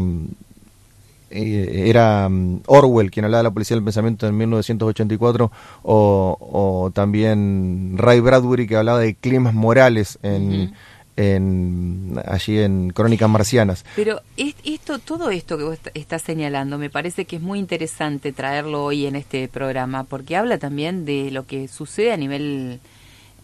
eh, 1.32 1.88
era 1.88 2.28
mm, 2.28 2.62
Orwell 2.66 3.10
quien 3.10 3.24
hablaba 3.24 3.38
de 3.40 3.48
la 3.48 3.50
policía 3.50 3.76
del 3.76 3.84
pensamiento 3.84 4.26
en 4.26 4.36
1984 4.36 5.50
o, 5.82 6.38
o 6.40 6.90
también 6.92 7.94
Ray 7.96 8.20
Bradbury 8.20 8.66
que 8.66 8.76
hablaba 8.76 8.98
de 9.00 9.14
climas 9.14 9.54
morales 9.54 10.18
en, 10.22 10.74
en 11.16 12.20
allí 12.26 12.58
en 12.58 12.90
Crónicas 12.90 13.28
Marcianas. 13.28 13.84
Pero 13.96 14.20
es- 14.36 14.54
esto, 14.64 14.98
todo 14.98 15.30
esto 15.30 15.58
que 15.58 15.64
vos 15.64 15.74
est- 15.74 15.88
estás 15.94 16.22
señalando, 16.22 16.78
me 16.78 16.90
parece 16.90 17.24
que 17.24 17.36
es 17.36 17.42
muy 17.42 17.58
interesante 17.58 18.32
traerlo 18.32 18.84
hoy 18.84 19.06
en 19.06 19.16
este 19.16 19.48
programa, 19.48 20.04
porque 20.04 20.36
habla 20.36 20.58
también 20.58 21.04
de 21.04 21.30
lo 21.30 21.46
que 21.46 21.68
sucede 21.68 22.12
a 22.12 22.16
nivel 22.16 22.80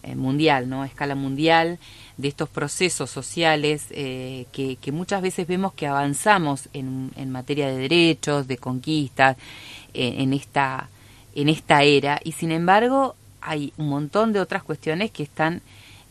eh, 0.03 0.15
mundial, 0.15 0.69
¿no? 0.69 0.81
A 0.83 0.87
escala 0.87 1.13
mundial, 1.15 1.77
de 2.19 2.27
estos 2.27 2.49
procesos 2.49 3.09
sociales 3.09 3.85
eh, 3.91 4.45
que, 4.51 4.91
muchas 4.91 5.21
veces 5.21 5.47
vemos 5.47 5.73
que 5.73 5.87
avanzamos 5.87 6.67
en, 6.73 7.31
materia 7.31 7.67
de 7.67 7.77
derechos, 7.77 8.45
de 8.45 8.57
conquistas, 8.57 9.37
eh, 9.93 10.15
en 10.17 10.33
esta 10.33 10.89
en 11.35 11.47
esta 11.47 11.83
era, 11.83 12.19
y 12.23 12.33
sin 12.33 12.51
embargo 12.51 13.15
hay 13.39 13.71
un 13.77 13.87
montón 13.87 14.33
de 14.33 14.41
otras 14.41 14.63
cuestiones 14.63 15.11
que 15.11 15.23
están 15.23 15.61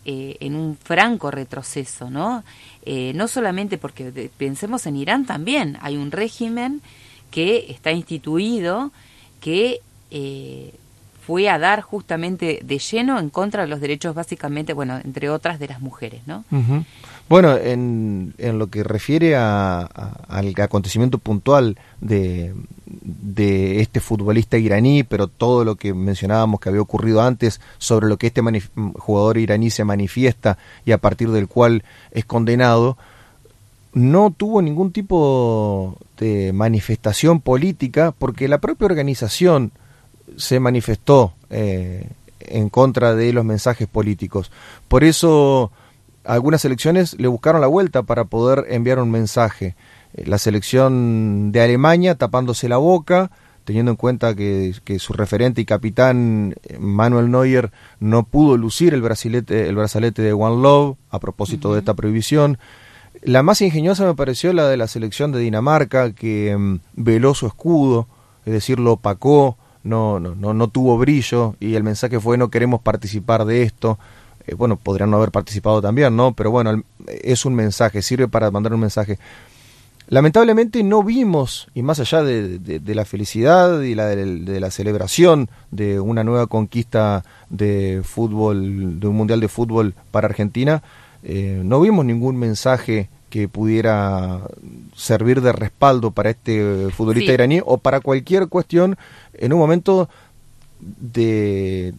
eh, 0.06 0.38
en 0.40 0.54
un 0.54 0.78
franco 0.78 1.30
retroceso, 1.30 2.08
¿no? 2.08 2.42
No 2.86 3.28
solamente 3.28 3.76
porque 3.76 4.30
pensemos 4.38 4.86
en 4.86 4.96
Irán 4.96 5.26
también, 5.26 5.76
hay 5.82 5.98
un 5.98 6.10
régimen 6.10 6.80
que 7.30 7.66
está 7.68 7.92
instituido 7.92 8.92
que 9.42 9.82
fue 11.28 11.50
a 11.50 11.58
dar 11.58 11.82
justamente 11.82 12.61
de 12.64 12.78
lleno 12.78 13.18
en 13.18 13.28
contra 13.28 13.61
de 13.61 13.68
los 13.68 13.82
derechos 13.82 14.14
básicamente, 14.14 14.73
bueno, 14.73 14.99
entre 15.04 15.28
otras 15.28 15.58
de 15.58 15.68
las 15.68 15.82
mujeres, 15.82 16.23
¿no? 16.26 16.42
Bueno, 17.28 17.54
en, 17.54 18.32
en 18.38 18.58
lo 18.58 18.68
que 18.68 18.82
refiere 18.82 19.37
a, 19.37 19.82
al 19.82 20.54
acontecimiento 20.58 21.18
puntual 21.18 21.76
de, 22.00 22.54
de 22.87 23.82
este 23.82 24.00
futbolista 24.00 24.56
iraní, 24.56 25.02
pero 25.02 25.28
todo 25.28 25.66
lo 25.66 25.75
que 25.75 25.92
mencionábamos 25.92 26.61
que 26.61 26.70
había 26.70 26.80
ocurrido 26.80 27.20
antes 27.20 27.61
sobre 27.76 28.08
lo 28.08 28.16
que 28.16 28.28
este 28.28 28.40
jugador 28.94 29.37
iraní 29.37 29.68
se 29.68 29.85
manifiesta 29.85 30.56
y 30.87 30.92
a 30.92 30.99
partir 30.99 31.28
del 31.30 31.47
cual 31.47 31.85
es 32.11 32.25
condenado, 32.25 32.97
no 33.92 34.32
tuvo 34.35 34.62
ningún 34.62 34.92
tipo 34.92 35.99
de 36.16 36.54
manifestación 36.54 37.42
política 37.42 38.14
porque 38.18 38.49
la 38.49 38.62
propia 38.62 38.87
organización 38.87 39.73
se 40.37 40.61
manifestó 40.61 41.35
eh, 41.50 42.08
en 42.40 42.68
contra 42.68 43.14
de 43.14 43.32
los 43.32 43.44
mensajes 43.44 43.88
políticos. 43.88 44.50
Por 44.88 45.04
eso 45.04 45.73
algunas 46.25 46.64
elecciones 46.64 47.18
le 47.18 47.28
buscaron 47.28 47.61
la 47.61 47.66
vuelta 47.66 48.02
para 48.02 48.25
poder 48.25 48.66
enviar 48.68 48.99
un 48.99 49.11
mensaje. 49.11 49.76
Eh, 50.14 50.25
La 50.26 50.38
selección 50.38 51.52
de 51.52 51.62
Alemania 51.62 52.14
tapándose 52.14 52.68
la 52.68 52.76
boca, 52.76 53.30
teniendo 53.64 53.90
en 53.90 53.97
cuenta 53.97 54.35
que, 54.35 54.75
que 54.85 54.99
su 54.99 55.12
referente 55.12 55.61
y 55.61 55.64
capitán 55.64 56.54
eh, 56.62 56.78
Manuel 56.78 57.30
Neuer 57.30 57.70
no 58.00 58.25
pudo 58.25 58.56
lucir 58.56 58.94
el 58.94 59.02
brazalete, 59.02 59.68
el 59.68 59.76
brazalete 59.76 60.23
de 60.23 60.32
One 60.32 60.62
Love 60.62 60.97
a 61.11 61.18
propósito 61.18 61.73
de 61.73 61.80
esta 61.80 61.94
prohibición. 61.94 62.58
La 63.23 63.42
más 63.42 63.61
ingeniosa 63.62 64.04
me 64.04 64.14
pareció 64.14 64.52
la 64.52 64.68
de 64.68 64.76
la 64.76 64.87
selección 64.87 65.32
de 65.32 65.40
Dinamarca, 65.40 66.12
que 66.12 66.56
mm, 66.56 66.80
veló 66.94 67.35
su 67.35 67.47
escudo, 67.47 68.06
es 68.47 68.52
decir, 68.52 68.78
lo 68.78 68.92
opacó, 68.92 69.56
no, 69.88 70.21
no, 70.21 70.35
no, 70.35 70.54
no 70.54 70.68
tuvo 70.68 70.97
brillo, 70.99 71.57
y 71.59 71.75
el 71.75 71.83
mensaje 71.83 72.21
fue 72.21 72.37
no 72.38 72.50
queremos 72.50 72.80
participar 72.80 73.45
de 73.45 73.62
esto. 73.62 73.99
Eh, 74.47 74.54
bueno, 74.54 74.76
podrían 74.76 75.11
no 75.11 75.16
haber 75.16 75.30
participado 75.30 75.83
también, 75.83 76.14
¿no? 76.16 76.33
Pero 76.33 76.50
bueno, 76.50 76.83
es 77.07 77.45
un 77.45 77.54
mensaje, 77.54 78.02
sirve 78.02 78.28
para 78.28 78.50
mandar 78.50 78.73
un 78.75 78.80
mensaje. 78.80 79.18
Lamentablemente 80.11 80.83
no 80.83 81.02
vimos, 81.02 81.68
y 81.75 81.83
más 81.83 82.00
allá 82.00 82.23
de, 82.23 82.59
de- 82.59 82.80
de 82.80 82.95
la 82.95 83.04
felicidad 83.04 83.83
y 83.83 83.95
la 83.95 84.07
de, 84.07 84.25
de 84.40 84.59
la 84.61 84.71
celebración 84.71 85.50
de 85.71 86.00
una 86.00 86.25
nueva 86.25 86.47
conquista 86.47 87.25
de 87.50 88.00
fútbol, 88.04 89.00
de 89.00 89.07
un 89.07 89.16
mundial 89.16 89.40
de 89.40 89.49
fútbol 89.49 89.92
para 90.11 90.26
Argentina, 90.28 90.83
eh, 91.23 91.61
no 91.62 91.80
vimos 91.83 92.07
ningún 92.07 92.37
mensaje 92.37 93.11
que 93.30 93.49
pudiera 93.49 94.40
servir 94.97 95.40
de 95.42 95.52
respaldo 95.52 96.11
para 96.12 96.30
este 96.30 96.88
futbolista 96.90 97.30
Sí. 97.30 97.35
iraní 97.35 97.61
o 97.64 97.78
para 97.78 98.00
cualquier 98.00 98.49
cuestión 98.49 98.97
en 99.35 99.52
un 99.52 99.58
momento 99.58 100.08
de 100.80 101.94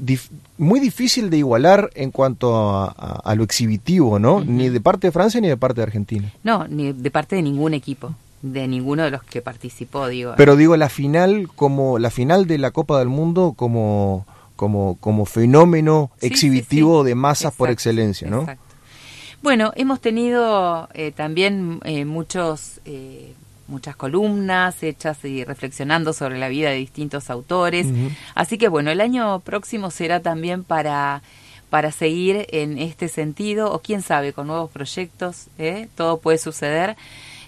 dif- 0.00 0.30
muy 0.58 0.80
difícil 0.80 1.30
de 1.30 1.38
igualar 1.38 1.90
en 1.94 2.10
cuanto 2.10 2.56
a, 2.56 2.86
a- 2.86 3.20
a 3.24 3.34
lo 3.34 3.44
exhibitivo, 3.44 4.18
¿no? 4.18 4.42
Ni 4.44 4.68
de 4.68 4.80
parte 4.80 5.08
de 5.08 5.12
Francia 5.12 5.40
ni 5.40 5.48
de 5.48 5.56
parte 5.56 5.80
de 5.80 5.84
Argentina. 5.84 6.32
No, 6.42 6.66
ni 6.68 6.92
de 6.92 7.10
parte 7.10 7.36
de 7.36 7.42
ningún 7.42 7.74
equipo, 7.74 8.14
de 8.42 8.66
ninguno 8.68 9.02
de 9.04 9.10
los 9.10 9.22
que 9.24 9.42
participó, 9.42 10.06
digo. 10.08 10.34
Pero 10.36 10.56
digo 10.56 10.76
la 10.76 10.88
final 10.88 11.48
como 11.54 11.98
la 11.98 12.10
final 12.10 12.46
de 12.46 12.58
la 12.58 12.70
Copa 12.70 12.98
del 12.98 13.08
Mundo 13.08 13.54
como 13.56 14.26
como 14.56 14.96
como 15.00 15.24
fenómeno 15.26 16.10
Sí, 16.20 16.26
exhibitivo 16.28 17.02
sí. 17.02 17.08
de 17.08 17.14
masas 17.16 17.52
por 17.54 17.70
excelencia, 17.70 18.28
¿no? 18.30 18.40
exacto. 18.42 18.61
Bueno, 19.42 19.72
hemos 19.74 20.00
tenido 20.00 20.88
eh, 20.94 21.12
también 21.12 21.80
eh, 21.84 22.04
muchos 22.04 22.80
eh, 22.84 23.34
muchas 23.68 23.96
columnas 23.96 24.82
hechas 24.82 25.24
y 25.24 25.44
reflexionando 25.44 26.12
sobre 26.12 26.38
la 26.38 26.48
vida 26.48 26.70
de 26.70 26.76
distintos 26.76 27.30
autores. 27.30 27.86
Así 28.34 28.58
que 28.58 28.68
bueno, 28.68 28.90
el 28.90 29.00
año 29.00 29.40
próximo 29.40 29.90
será 29.90 30.20
también 30.20 30.62
para 30.62 31.22
para 31.72 31.90
seguir 31.90 32.46
en 32.50 32.76
este 32.76 33.08
sentido 33.08 33.72
o 33.72 33.78
quién 33.78 34.02
sabe 34.02 34.34
con 34.34 34.46
nuevos 34.46 34.70
proyectos, 34.70 35.46
¿eh? 35.56 35.88
todo 35.94 36.18
puede 36.18 36.36
suceder 36.36 36.96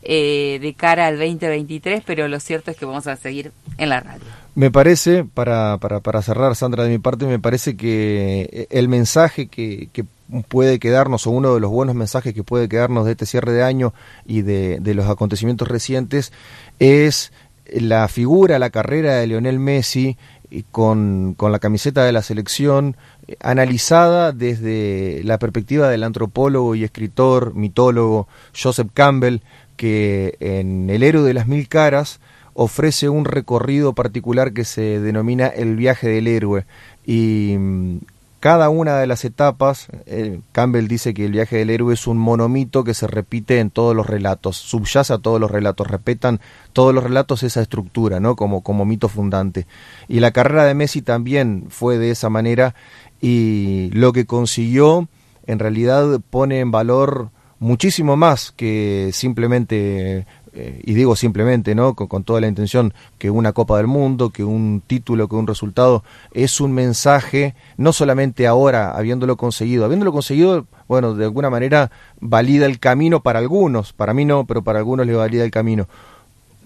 eh, 0.03 0.59
de 0.63 0.73
cara 0.73 1.09
al 1.09 1.19
2023, 1.19 2.03
pero 2.07 2.27
lo 2.27 2.41
cierto 2.41 2.71
es 2.71 2.79
que 2.79 2.87
vamos 2.87 3.07
a 3.07 3.17
seguir 3.17 3.53
en 3.77 3.91
la 3.91 4.01
radio. 4.01 4.25
Me 4.55 4.71
parece, 4.71 5.25
para, 5.25 5.77
para, 5.77 6.01
para 6.01 6.23
cerrar, 6.23 6.57
Sandra, 6.57 6.85
de 6.85 6.89
mi 6.89 6.99
parte, 6.99 7.27
me 7.27 7.39
parece 7.39 7.77
que 7.77 8.67
el 8.71 8.89
mensaje 8.89 9.49
que, 9.49 9.91
que 9.93 10.07
puede 10.49 10.79
quedarnos, 10.79 11.27
o 11.27 11.31
uno 11.31 11.55
de 11.55 11.61
los 11.61 11.71
buenos 11.71 11.95
mensajes 11.95 12.35
que 12.35 12.43
puede 12.43 12.69
quedarnos 12.69 13.05
de 13.05 13.13
este 13.13 13.27
cierre 13.27 13.53
de 13.53 13.63
año 13.63 13.93
y 14.27 14.43
de, 14.43 14.79
de 14.81 14.95
los 14.95 15.09
acontecimientos 15.09 15.69
recientes, 15.69 16.33
es 16.79 17.33
la 17.67 18.09
figura, 18.09 18.59
la 18.59 18.71
carrera 18.71 19.17
de 19.17 19.27
Lionel 19.27 19.59
Messi 19.59 20.17
y 20.51 20.63
con, 20.63 21.35
con 21.37 21.53
la 21.53 21.59
camiseta 21.59 22.05
de 22.05 22.13
la 22.13 22.23
selección, 22.23 22.97
eh, 23.27 23.37
analizada 23.41 24.33
desde 24.33 25.23
la 25.25 25.39
perspectiva 25.39 25.89
del 25.89 26.05
antropólogo 26.05 26.75
y 26.75 26.85
escritor, 26.85 27.55
mitólogo 27.55 28.29
Joseph 28.57 28.89
Campbell, 28.95 29.41
que 29.77 30.37
en 30.41 30.89
El 30.91 31.03
héroe 31.03 31.27
de 31.27 31.35
las 31.35 31.49
mil 31.49 31.69
caras 31.69 32.21
ofrece 32.55 33.09
un 33.09 33.25
recorrido 33.25 33.95
particular 33.95 34.53
que 34.53 34.65
se 34.65 35.01
denomina 35.01 35.49
el 35.49 35.75
viaje 35.75 36.09
del 36.09 36.29
héroe. 36.29 36.67
Y 37.05 37.57
mm, 37.59 37.99
cada 38.45 38.69
una 38.69 38.99
de 38.99 39.07
las 39.07 39.25
etapas, 39.25 39.87
eh, 40.05 40.39
Campbell 40.53 40.87
dice 40.87 41.15
que 41.15 41.25
el 41.25 41.33
viaje 41.33 41.57
del 41.57 41.71
héroe 41.71 41.95
es 41.95 42.07
un 42.07 42.19
monomito 42.19 42.85
que 42.85 42.93
se 42.93 43.07
repite 43.07 43.59
en 43.59 43.71
todos 43.71 43.97
los 43.97 44.07
relatos, 44.07 44.59
subyace 44.59 45.15
a 45.15 45.19
todos 45.19 45.41
los 45.41 45.51
relatos, 45.51 45.87
respetan 45.87 46.41
todos 46.75 46.95
los 46.95 47.03
relatos 47.03 47.43
esa 47.43 47.63
estructura, 47.63 48.21
¿no? 48.21 48.37
Como, 48.37 48.61
como 48.63 48.85
mito 48.85 49.09
fundante. 49.09 49.67
Y 50.09 50.21
la 50.21 50.31
carrera 50.33 50.67
de 50.67 50.75
Messi 50.75 51.01
también 51.01 51.69
fue 51.71 51.97
de 51.97 52.11
esa 52.11 52.29
manera 52.29 52.75
y 53.19 53.89
lo 53.95 54.13
que 54.13 54.27
consiguió 54.27 55.09
en 55.47 55.59
realidad 55.59 56.21
pone 56.29 56.61
en 56.61 56.71
valor 56.71 57.31
muchísimo 57.61 58.15
más 58.15 58.53
que 58.53 59.09
simplemente 59.15 60.27
eh, 60.57 60.81
y 60.85 60.95
digo 60.95 61.17
simplemente, 61.17 61.75
¿no? 61.75 61.95
Con, 61.95 62.23
toda 62.23 62.41
la 62.41 62.47
intención 62.47 62.95
que 63.19 63.29
una 63.29 63.53
Copa 63.53 63.77
del 63.77 63.89
Mundo, 63.89 64.31
que 64.31 64.45
un 64.45 64.83
título, 64.87 65.29
que 65.29 65.35
un 65.35 65.49
resultado, 65.49 66.05
es 66.33 66.61
un 66.61 66.73
mensaje, 66.73 67.55
no 67.77 67.93
solamente 67.93 68.47
ahora, 68.47 68.93
habiéndolo 68.93 69.37
conseguido, 69.37 69.85
habiéndolo 69.85 70.13
conseguido, 70.13 70.67
bueno, 70.87 71.15
de 71.15 71.25
alguna 71.25 71.51
manera 71.51 71.91
valida 72.21 72.67
el 72.67 72.79
camino 72.79 73.21
para 73.21 73.41
algunos, 73.41 73.93
para 73.93 74.15
mí 74.15 74.25
no, 74.25 74.45
pero 74.45 74.63
para 74.63 74.79
algunos 74.79 75.07
le 75.07 75.15
valida 75.15 75.45
el 75.45 75.51
camino. 75.51 75.89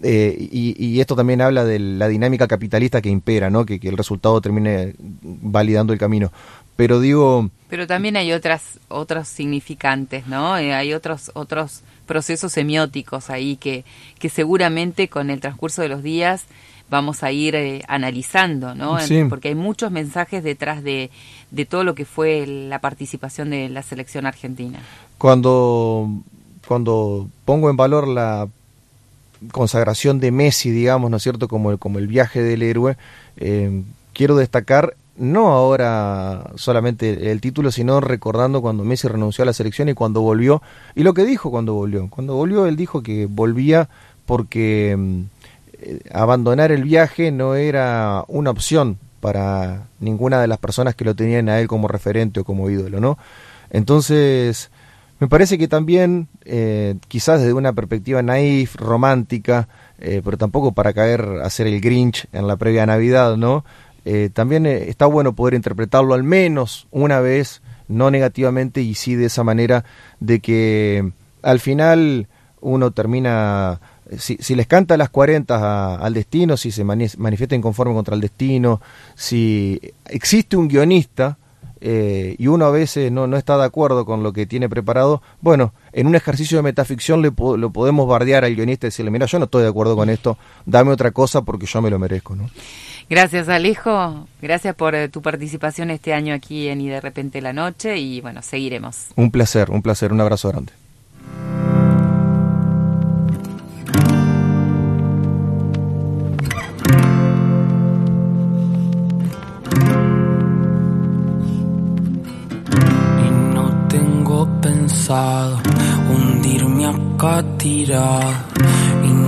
Eh, 0.02 0.36
y, 0.52 1.00
esto 1.00 1.16
también 1.16 1.40
habla 1.40 1.64
de 1.64 1.78
la 1.78 2.08
dinámica 2.08 2.46
capitalista 2.46 3.00
que 3.00 3.08
impera, 3.08 3.50
¿no? 3.50 3.64
Que, 3.64 3.80
que 3.80 3.88
el 3.88 3.96
resultado 3.96 4.40
termine 4.40 4.94
validando 5.22 5.92
el 5.92 5.98
camino. 5.98 6.30
Pero 6.78 7.00
digo... 7.00 7.50
Pero 7.68 7.88
también 7.88 8.16
hay 8.16 8.32
otras, 8.32 8.78
otros 8.86 9.26
significantes, 9.26 10.28
¿no? 10.28 10.56
Eh, 10.58 10.72
hay 10.72 10.94
otros, 10.94 11.32
otros 11.34 11.82
procesos 12.06 12.52
semióticos 12.52 13.30
ahí 13.30 13.56
que, 13.56 13.84
que 14.20 14.28
seguramente 14.28 15.08
con 15.08 15.28
el 15.28 15.40
transcurso 15.40 15.82
de 15.82 15.88
los 15.88 16.04
días 16.04 16.44
vamos 16.88 17.24
a 17.24 17.32
ir 17.32 17.56
eh, 17.56 17.82
analizando, 17.88 18.76
¿no? 18.76 18.96
Porque 19.28 19.48
hay 19.48 19.56
muchos 19.56 19.90
mensajes 19.90 20.44
detrás 20.44 20.84
de, 20.84 21.10
de 21.50 21.66
todo 21.66 21.82
lo 21.82 21.96
que 21.96 22.04
fue 22.04 22.46
la 22.46 22.78
participación 22.78 23.50
de 23.50 23.68
la 23.68 23.82
selección 23.82 24.24
argentina. 24.24 24.78
Cuando, 25.18 26.08
cuando 26.64 27.28
pongo 27.44 27.70
en 27.70 27.76
valor 27.76 28.06
la 28.06 28.46
consagración 29.50 30.20
de 30.20 30.30
Messi, 30.30 30.70
digamos, 30.70 31.10
¿no 31.10 31.16
es 31.16 31.24
cierto?, 31.24 31.48
como 31.48 31.72
el, 31.72 31.80
como 31.80 31.98
el 31.98 32.06
viaje 32.06 32.40
del 32.40 32.62
héroe, 32.62 32.96
eh, 33.36 33.82
quiero 34.12 34.36
destacar 34.36 34.94
no 35.18 35.48
ahora 35.48 36.50
solamente 36.54 37.30
el 37.30 37.40
título, 37.40 37.70
sino 37.70 38.00
recordando 38.00 38.62
cuando 38.62 38.84
Messi 38.84 39.08
renunció 39.08 39.42
a 39.42 39.46
la 39.46 39.52
selección 39.52 39.88
y 39.88 39.94
cuando 39.94 40.20
volvió, 40.20 40.62
y 40.94 41.02
lo 41.02 41.14
que 41.14 41.24
dijo 41.24 41.50
cuando 41.50 41.74
volvió. 41.74 42.08
Cuando 42.08 42.34
volvió, 42.34 42.66
él 42.66 42.76
dijo 42.76 43.02
que 43.02 43.26
volvía 43.26 43.88
porque 44.26 44.96
mm, 44.96 45.20
eh, 45.80 46.00
abandonar 46.12 46.72
el 46.72 46.84
viaje 46.84 47.30
no 47.32 47.54
era 47.54 48.24
una 48.28 48.50
opción 48.50 48.98
para 49.20 49.88
ninguna 50.00 50.40
de 50.40 50.46
las 50.46 50.58
personas 50.58 50.94
que 50.94 51.04
lo 51.04 51.14
tenían 51.14 51.48
a 51.48 51.60
él 51.60 51.66
como 51.66 51.88
referente 51.88 52.40
o 52.40 52.44
como 52.44 52.70
ídolo, 52.70 53.00
¿no? 53.00 53.18
Entonces, 53.70 54.70
me 55.20 55.26
parece 55.26 55.58
que 55.58 55.66
también, 55.66 56.28
eh, 56.44 56.94
quizás 57.08 57.40
desde 57.40 57.52
una 57.52 57.72
perspectiva 57.72 58.22
naif, 58.22 58.76
romántica, 58.76 59.68
eh, 59.98 60.22
pero 60.24 60.38
tampoco 60.38 60.72
para 60.72 60.92
caer 60.92 61.22
a 61.42 61.46
hacer 61.46 61.66
el 61.66 61.80
Grinch 61.80 62.26
en 62.32 62.46
la 62.46 62.56
previa 62.56 62.86
Navidad, 62.86 63.36
¿no? 63.36 63.64
Eh, 64.10 64.30
también 64.32 64.64
eh, 64.64 64.88
está 64.88 65.04
bueno 65.04 65.34
poder 65.34 65.52
interpretarlo 65.52 66.14
al 66.14 66.22
menos 66.22 66.88
una 66.90 67.20
vez, 67.20 67.60
no 67.88 68.10
negativamente, 68.10 68.80
y 68.80 68.94
sí 68.94 69.16
de 69.16 69.26
esa 69.26 69.44
manera 69.44 69.84
de 70.18 70.40
que 70.40 71.12
al 71.42 71.60
final 71.60 72.26
uno 72.62 72.90
termina, 72.92 73.82
si, 74.16 74.38
si 74.40 74.54
les 74.54 74.66
canta 74.66 74.96
las 74.96 75.10
40 75.10 75.96
al 75.96 76.14
destino, 76.14 76.56
si 76.56 76.70
se 76.70 76.84
manifiesta 76.84 77.54
inconforme 77.54 77.92
contra 77.92 78.14
el 78.14 78.22
destino, 78.22 78.80
si 79.14 79.78
existe 80.06 80.56
un 80.56 80.68
guionista, 80.68 81.36
eh, 81.82 82.34
y 82.38 82.46
uno 82.46 82.64
a 82.64 82.70
veces 82.70 83.12
no, 83.12 83.26
no 83.26 83.36
está 83.36 83.58
de 83.58 83.64
acuerdo 83.64 84.06
con 84.06 84.22
lo 84.22 84.32
que 84.32 84.46
tiene 84.46 84.70
preparado, 84.70 85.20
bueno, 85.42 85.74
en 85.92 86.06
un 86.06 86.14
ejercicio 86.14 86.56
de 86.56 86.62
metaficción 86.62 87.20
le 87.20 87.30
lo 87.36 87.70
podemos 87.70 88.08
bardear 88.08 88.46
al 88.46 88.54
guionista 88.54 88.86
y 88.86 88.88
decirle, 88.88 89.10
mira, 89.10 89.26
yo 89.26 89.38
no 89.38 89.44
estoy 89.44 89.64
de 89.64 89.68
acuerdo 89.68 89.94
con 89.94 90.08
esto, 90.08 90.38
dame 90.64 90.92
otra 90.92 91.10
cosa 91.10 91.42
porque 91.42 91.66
yo 91.66 91.82
me 91.82 91.90
lo 91.90 91.98
merezco, 91.98 92.34
¿no? 92.34 92.48
Gracias, 93.10 93.48
Alejo. 93.48 94.26
Gracias 94.42 94.74
por 94.74 94.94
eh, 94.94 95.08
tu 95.08 95.22
participación 95.22 95.90
este 95.90 96.12
año 96.12 96.34
aquí 96.34 96.68
en 96.68 96.82
Y 96.82 96.88
de 96.88 97.00
repente 97.00 97.40
la 97.40 97.54
noche 97.54 97.96
y 97.98 98.20
bueno, 98.20 98.42
seguiremos. 98.42 99.06
Un 99.16 99.30
placer, 99.30 99.70
un 99.70 99.80
placer, 99.80 100.12
un 100.12 100.20
abrazo 100.20 100.50
grande. 100.50 100.72
Y 113.26 113.30
no 113.54 113.88
tengo 113.88 114.60
pensado 114.60 115.58
hundirme 116.10 116.86
acá 116.86 117.42
tirado 117.56 118.34
y 119.02 119.08
no 119.08 119.27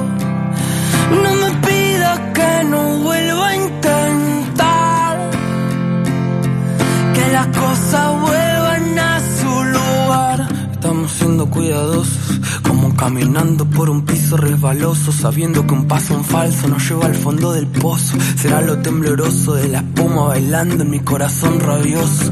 No 2.71 2.97
vuelva 2.99 3.49
a 3.49 3.55
intentar 3.55 5.29
que 7.13 7.31
las 7.33 7.47
cosas 7.47 8.21
vuelvan 8.21 8.99
a 8.99 9.19
su 9.19 9.63
lugar. 9.75 10.47
Estamos 10.71 11.11
siendo 11.11 11.49
cuidadosos, 11.49 12.39
como 12.63 12.95
caminando 12.95 13.65
por 13.65 13.89
un 13.89 14.03
piso 14.05 14.37
resbaloso, 14.37 15.11
sabiendo 15.11 15.67
que 15.67 15.73
un 15.73 15.85
paso 15.85 16.15
en 16.15 16.23
falso 16.23 16.69
nos 16.69 16.87
lleva 16.87 17.05
al 17.07 17.15
fondo 17.15 17.51
del 17.51 17.67
pozo. 17.67 18.17
Será 18.37 18.61
lo 18.61 18.77
tembloroso 18.79 19.53
de 19.55 19.67
la 19.67 19.79
espuma 19.79 20.27
bailando 20.27 20.83
en 20.83 20.89
mi 20.89 21.01
corazón 21.01 21.59
rabioso. 21.59 22.31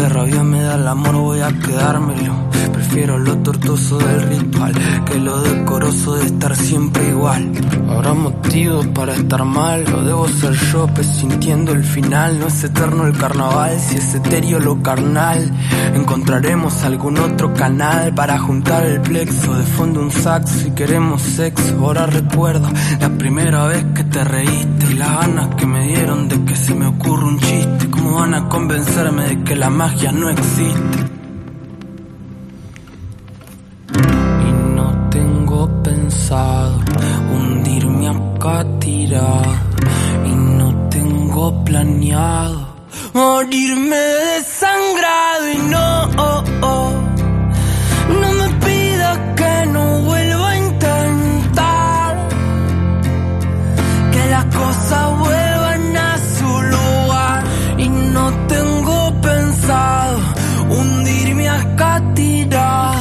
Que 0.00 0.08
rabia 0.08 0.42
me 0.42 0.62
da 0.62 0.76
el 0.76 0.88
amor, 0.88 1.14
voy 1.14 1.40
a 1.40 1.48
quedármelo. 1.48 2.32
Prefiero 2.72 3.18
lo 3.18 3.36
tortuoso 3.38 3.98
del 3.98 4.22
ritual 4.22 4.72
que 5.04 5.18
lo 5.18 5.42
decoroso 5.42 6.14
de 6.14 6.24
estar 6.24 6.56
siempre 6.56 7.08
igual. 7.08 7.52
Habrá 7.88 8.14
motivos 8.14 8.86
para 8.88 9.14
estar 9.14 9.44
mal, 9.44 9.84
o 9.92 10.02
debo 10.02 10.26
ser 10.28 10.54
yo, 10.54 10.86
pues 10.86 11.06
sintiendo 11.06 11.72
el 11.72 11.84
final. 11.84 12.38
No 12.40 12.46
es 12.46 12.64
eterno 12.64 13.06
el 13.06 13.16
carnaval, 13.18 13.78
si 13.78 13.96
es 13.96 14.14
etéreo 14.14 14.58
lo 14.58 14.82
carnal. 14.82 15.52
Encontraremos 15.94 16.82
algún 16.82 17.18
otro 17.18 17.52
canal 17.52 18.14
para 18.14 18.38
juntar 18.38 18.86
el 18.86 19.02
plexo. 19.02 19.54
De 19.54 19.64
fondo 19.64 20.00
un 20.00 20.10
sax 20.10 20.50
si 20.50 20.70
queremos 20.70 21.20
sexo. 21.20 21.76
Ahora 21.78 22.06
recuerdo 22.06 22.68
la 23.00 23.10
primera 23.10 23.66
vez 23.66 23.84
que 23.94 24.04
te 24.04 24.24
reíste 24.24 24.86
y 24.92 24.94
las 24.94 25.20
ganas 25.20 25.54
que 25.56 25.66
me 25.66 25.86
dieron 25.86 26.28
de 26.28 26.42
que 26.44 26.56
se 26.56 26.74
me 26.74 26.86
ocurra 26.86 27.26
un 27.26 27.38
chiste. 27.38 27.90
¿Cómo 27.90 28.14
van 28.14 28.34
a 28.34 28.48
convencerme 28.48 29.24
de 29.24 29.42
que 29.42 29.56
la 29.56 29.68
magia 29.90 30.12
no 30.12 30.30
existe? 30.30 30.98
hundirme 37.32 38.06
acá 38.08 38.64
tirado 38.78 39.52
y 40.26 40.32
no 40.58 40.88
tengo 40.90 41.64
planeado 41.64 42.68
morirme 43.12 43.96
desangrado 43.96 45.44
y 45.56 45.58
no, 45.74 45.86
oh, 46.26 46.44
oh, 46.62 46.92
no 48.20 48.28
me 48.40 48.48
pida 48.64 49.34
que 49.34 49.66
no 49.74 49.84
vuelva 50.02 50.50
a 50.50 50.56
intentar 50.56 52.28
que 54.12 54.22
las 54.34 54.44
cosas 54.54 55.09
pensado 59.70 60.18
hundirme 60.70 61.48
acá 61.48 62.02
tirado 62.14 63.00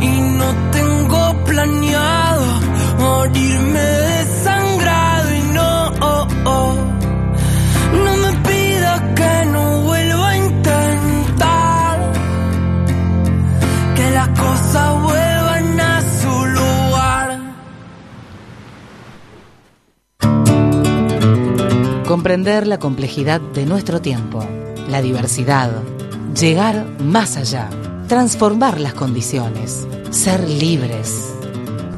y 0.00 0.20
no 0.38 0.54
tengo 0.70 1.44
planeado 1.44 2.44
morirme 2.98 3.80
desangrado 3.80 5.34
y 5.34 5.42
no, 5.54 5.92
oh, 6.00 6.26
oh. 6.44 6.74
no 8.04 8.16
me 8.22 8.32
pida 8.48 9.14
que 9.14 9.46
no 9.52 9.82
vuelva 9.82 10.28
a 10.28 10.36
intentar 10.36 12.12
que 13.96 14.10
las 14.10 14.28
cosas 14.28 15.02
vuelvan 15.02 15.80
a 15.80 16.02
su 16.20 16.46
lugar. 16.58 17.28
Comprender 22.06 22.66
la 22.66 22.78
complejidad 22.78 23.40
de 23.40 23.66
nuestro 23.66 24.00
tiempo, 24.00 24.46
la 24.88 25.00
diversidad 25.00 25.70
llegar 26.38 26.86
más 27.00 27.36
allá, 27.36 27.68
transformar 28.08 28.80
las 28.80 28.94
condiciones, 28.94 29.86
ser 30.10 30.48
libres. 30.48 31.34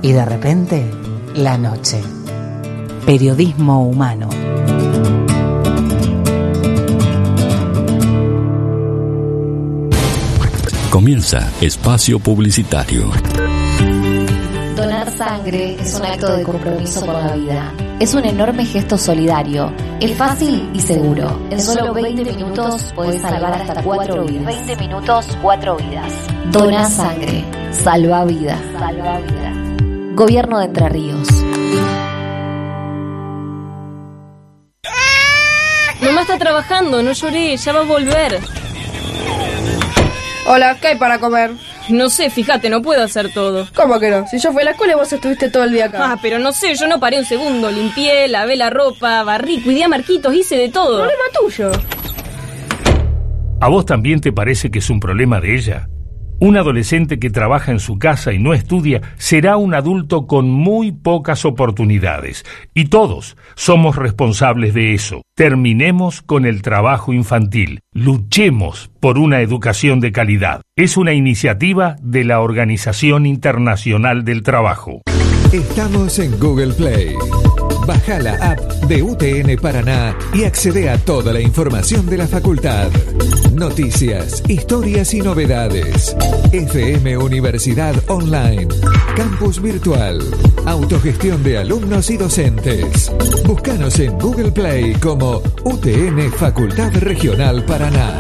Y 0.03 0.12
de 0.12 0.25
repente, 0.25 0.90
la 1.35 1.57
noche. 1.57 2.01
Periodismo 3.07 3.87
humano. 3.87 4.29
Comienza 10.90 11.51
espacio 11.61 12.18
publicitario. 12.18 13.11
Donar 14.77 15.16
sangre 15.16 15.77
es 15.81 15.94
un 15.94 16.07
acto 16.07 16.37
de 16.37 16.42
compromiso 16.44 17.05
con 17.05 17.14
la 17.14 17.35
vida. 17.35 17.84
Es 18.00 18.12
un 18.12 18.24
enorme 18.24 18.66
gesto 18.66 18.98
solidario. 18.98 19.72
Es 20.00 20.16
fácil 20.16 20.68
y 20.74 20.80
seguro. 20.80 21.40
En 21.50 21.61
solo 21.61 21.94
20 21.94 22.24
minutos 22.33 22.92
puedes 22.94 23.22
salvar 23.22 23.54
hasta 23.54 23.83
4 23.83 24.24
vidas. 24.24 24.46
20 24.46 24.76
minutos, 24.76 25.38
4 25.40 25.76
vidas. 25.76 26.12
Dona 26.50 26.90
sangre. 26.90 27.44
Salva 27.70 28.24
vida. 28.24 28.59
Salva 28.76 29.18
vida. 29.20 29.52
Gobierno 30.14 30.59
de 30.59 30.64
Entre 30.64 30.88
Ríos. 30.88 31.28
Mamá 36.02 36.22
está 36.22 36.37
trabajando, 36.37 37.00
no 37.00 37.12
lloré, 37.12 37.57
ya 37.57 37.72
va 37.72 37.80
a 37.80 37.85
volver. 37.85 38.40
Hola, 40.46 40.76
¿qué 40.80 40.88
hay 40.88 40.96
para 40.96 41.18
comer? 41.20 41.52
No 41.88 42.09
sé, 42.09 42.31
fíjate, 42.31 42.70
no 42.70 42.81
puedo 42.81 43.03
hacer 43.03 43.33
todo. 43.33 43.66
¿Cómo 43.75 44.01
que 44.01 44.11
no? 44.11 44.27
Si 44.27 44.38
yo 44.38 44.53
fui 44.53 44.62
a 44.62 44.64
la 44.64 44.70
escuela 44.70 44.94
y 44.94 44.97
vos 44.97 45.12
estuviste 45.12 45.51
todo 45.51 45.64
el 45.64 45.73
día 45.73 45.87
acá. 45.87 46.12
Ah, 46.12 46.18
pero 46.20 46.38
no 46.38 46.53
sé, 46.53 46.75
yo 46.75 46.88
no 46.88 46.99
paré 46.99 47.18
un 47.18 47.25
segundo. 47.25 47.70
Limpié, 47.70 48.29
lavé 48.29 48.57
la 48.57 48.70
ropa, 48.70 49.23
barrí, 49.23 49.61
cuidé 49.61 49.85
a 49.85 49.88
Marquitos, 49.88 50.35
hice 50.35 50.57
de 50.57 50.70
todo. 50.70 50.99
Problema 50.99 51.25
tuyo. 51.38 51.73
¿A 53.61 53.68
vos 53.68 53.87
también 53.87 54.20
te 54.20 54.33
parece 54.33 54.70
que 54.70 54.79
es 54.79 54.90
un 54.90 55.01
problema 55.01 55.40
de 55.40 55.55
ella? 55.55 55.88
Un 56.44 56.59
adolescente 56.59 57.18
que 57.18 57.30
trabaja 57.30 57.72
en 57.72 57.80
su 57.80 57.98
casa 57.98 58.35
y 58.35 58.38
no 58.38 58.52
estudia 58.52 59.00
será 59.16 59.57
un 59.57 59.72
adulto 59.72 60.26
con 60.26 60.50
muy 60.50 60.92
pocas 60.92 61.46
oportunidades. 61.46 62.44
Y 62.74 62.88
todos 62.88 63.38
somos 63.54 63.96
responsables 63.96 64.74
de 64.74 64.92
eso. 64.92 65.22
Terminemos 65.35 66.20
con 66.20 66.44
el 66.44 66.61
trabajo 66.61 67.14
infantil. 67.14 67.80
Luchemos 67.94 68.90
por 69.00 69.16
una 69.16 69.40
educación 69.40 70.00
de 70.00 70.12
calidad. 70.12 70.61
Es 70.76 70.98
una 70.98 71.14
iniciativa 71.14 71.96
de 72.02 72.24
la 72.24 72.42
Organización 72.42 73.24
Internacional 73.24 74.26
del 74.26 74.42
Trabajo. 74.42 75.00
Estamos 75.50 76.18
en 76.18 76.38
Google 76.38 76.74
Play. 76.74 77.14
Baja 77.87 78.18
la 78.18 78.35
app 78.35 78.61
de 78.87 79.03
UTN 79.03 79.57
Paraná 79.61 80.16
y 80.33 80.44
accede 80.44 80.88
a 80.88 80.97
toda 80.97 81.33
la 81.33 81.40
información 81.40 82.07
de 82.07 82.16
la 82.16 82.27
facultad. 82.27 82.90
Noticias, 83.53 84.42
historias 84.49 85.12
y 85.12 85.20
novedades. 85.20 86.16
FM 86.53 87.18
Universidad 87.18 87.94
Online. 88.09 88.68
Campus 89.16 89.61
Virtual. 89.61 90.18
Autogestión 90.64 91.42
de 91.42 91.59
alumnos 91.59 92.09
y 92.11 92.16
docentes. 92.16 93.12
Búscanos 93.44 93.99
en 93.99 94.18
Google 94.18 94.53
Play 94.53 94.94
como 94.94 95.42
UTN 95.64 96.33
Facultad 96.33 96.92
Regional 96.94 97.64
Paraná. 97.64 98.14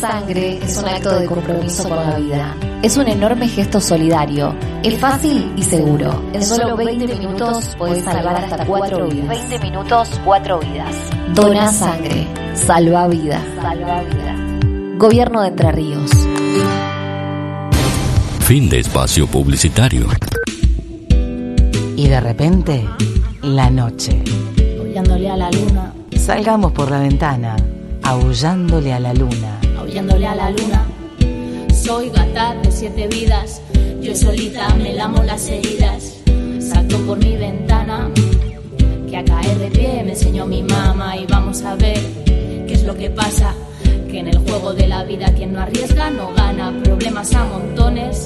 Sangre 0.00 0.58
es 0.62 0.78
un 0.78 0.88
acto 0.88 1.18
de 1.18 1.26
compromiso 1.26 1.88
con 1.88 1.96
la 1.96 2.16
vida. 2.16 2.56
Es 2.82 2.96
un 2.96 3.06
enorme 3.06 3.48
gesto 3.48 3.80
solidario. 3.80 4.54
Es 4.82 4.98
fácil 4.98 5.52
y 5.56 5.62
seguro. 5.62 6.22
En 6.32 6.42
solo 6.42 6.76
20 6.76 7.06
minutos 7.16 7.74
puedes 7.76 8.02
salvar 8.04 8.36
hasta 8.36 8.64
4 8.64 9.08
vidas. 9.08 9.28
20 9.28 9.58
minutos, 9.58 10.20
4 10.24 10.60
vidas. 10.60 10.96
Dona 11.34 11.72
sangre. 11.72 12.26
Salva 12.54 13.08
vida. 13.08 13.40
Salva 13.60 14.02
vida. 14.02 14.96
Gobierno 14.96 15.42
de 15.42 15.48
Entre 15.48 15.72
Ríos. 15.72 16.10
Fin 18.40 18.68
de 18.68 18.80
espacio 18.80 19.26
publicitario. 19.26 20.06
Y 21.96 22.08
de 22.08 22.20
repente, 22.20 22.88
la 23.42 23.70
noche. 23.70 24.22
Aullándole 24.78 25.30
a 25.30 25.36
la 25.36 25.50
luna, 25.50 25.92
Salgamos 26.16 26.72
por 26.72 26.90
la 26.90 27.00
ventana, 27.00 27.56
aullándole 28.02 28.92
a 28.92 29.00
la 29.00 29.14
luna. 29.14 29.58
Aullándole 29.90 30.26
a 30.26 30.34
la 30.36 30.50
luna. 30.50 30.86
Soy 31.74 32.10
gata 32.10 32.54
de 32.62 32.70
siete 32.70 33.08
vidas, 33.08 33.60
yo 34.00 34.14
solita 34.14 34.72
me 34.76 34.92
lamo 34.92 35.20
las 35.24 35.48
heridas. 35.48 36.14
Salto 36.60 36.96
por 36.98 37.18
mi 37.18 37.36
ventana, 37.36 38.08
que 39.08 39.16
a 39.16 39.24
caer 39.24 39.58
de 39.58 39.66
pie 39.68 40.02
me 40.04 40.10
enseñó 40.10 40.46
mi 40.46 40.62
mamá 40.62 41.16
y 41.16 41.26
vamos 41.26 41.62
a 41.62 41.74
ver 41.74 41.98
qué 42.68 42.72
es 42.72 42.84
lo 42.84 42.96
que 42.96 43.10
pasa. 43.10 43.52
Que 44.08 44.20
en 44.20 44.28
el 44.28 44.38
juego 44.38 44.74
de 44.74 44.86
la 44.86 45.02
vida 45.02 45.34
quien 45.34 45.54
no 45.54 45.60
arriesga 45.60 46.08
no 46.10 46.32
gana, 46.34 46.72
problemas 46.84 47.34
a 47.34 47.44
montones. 47.46 48.24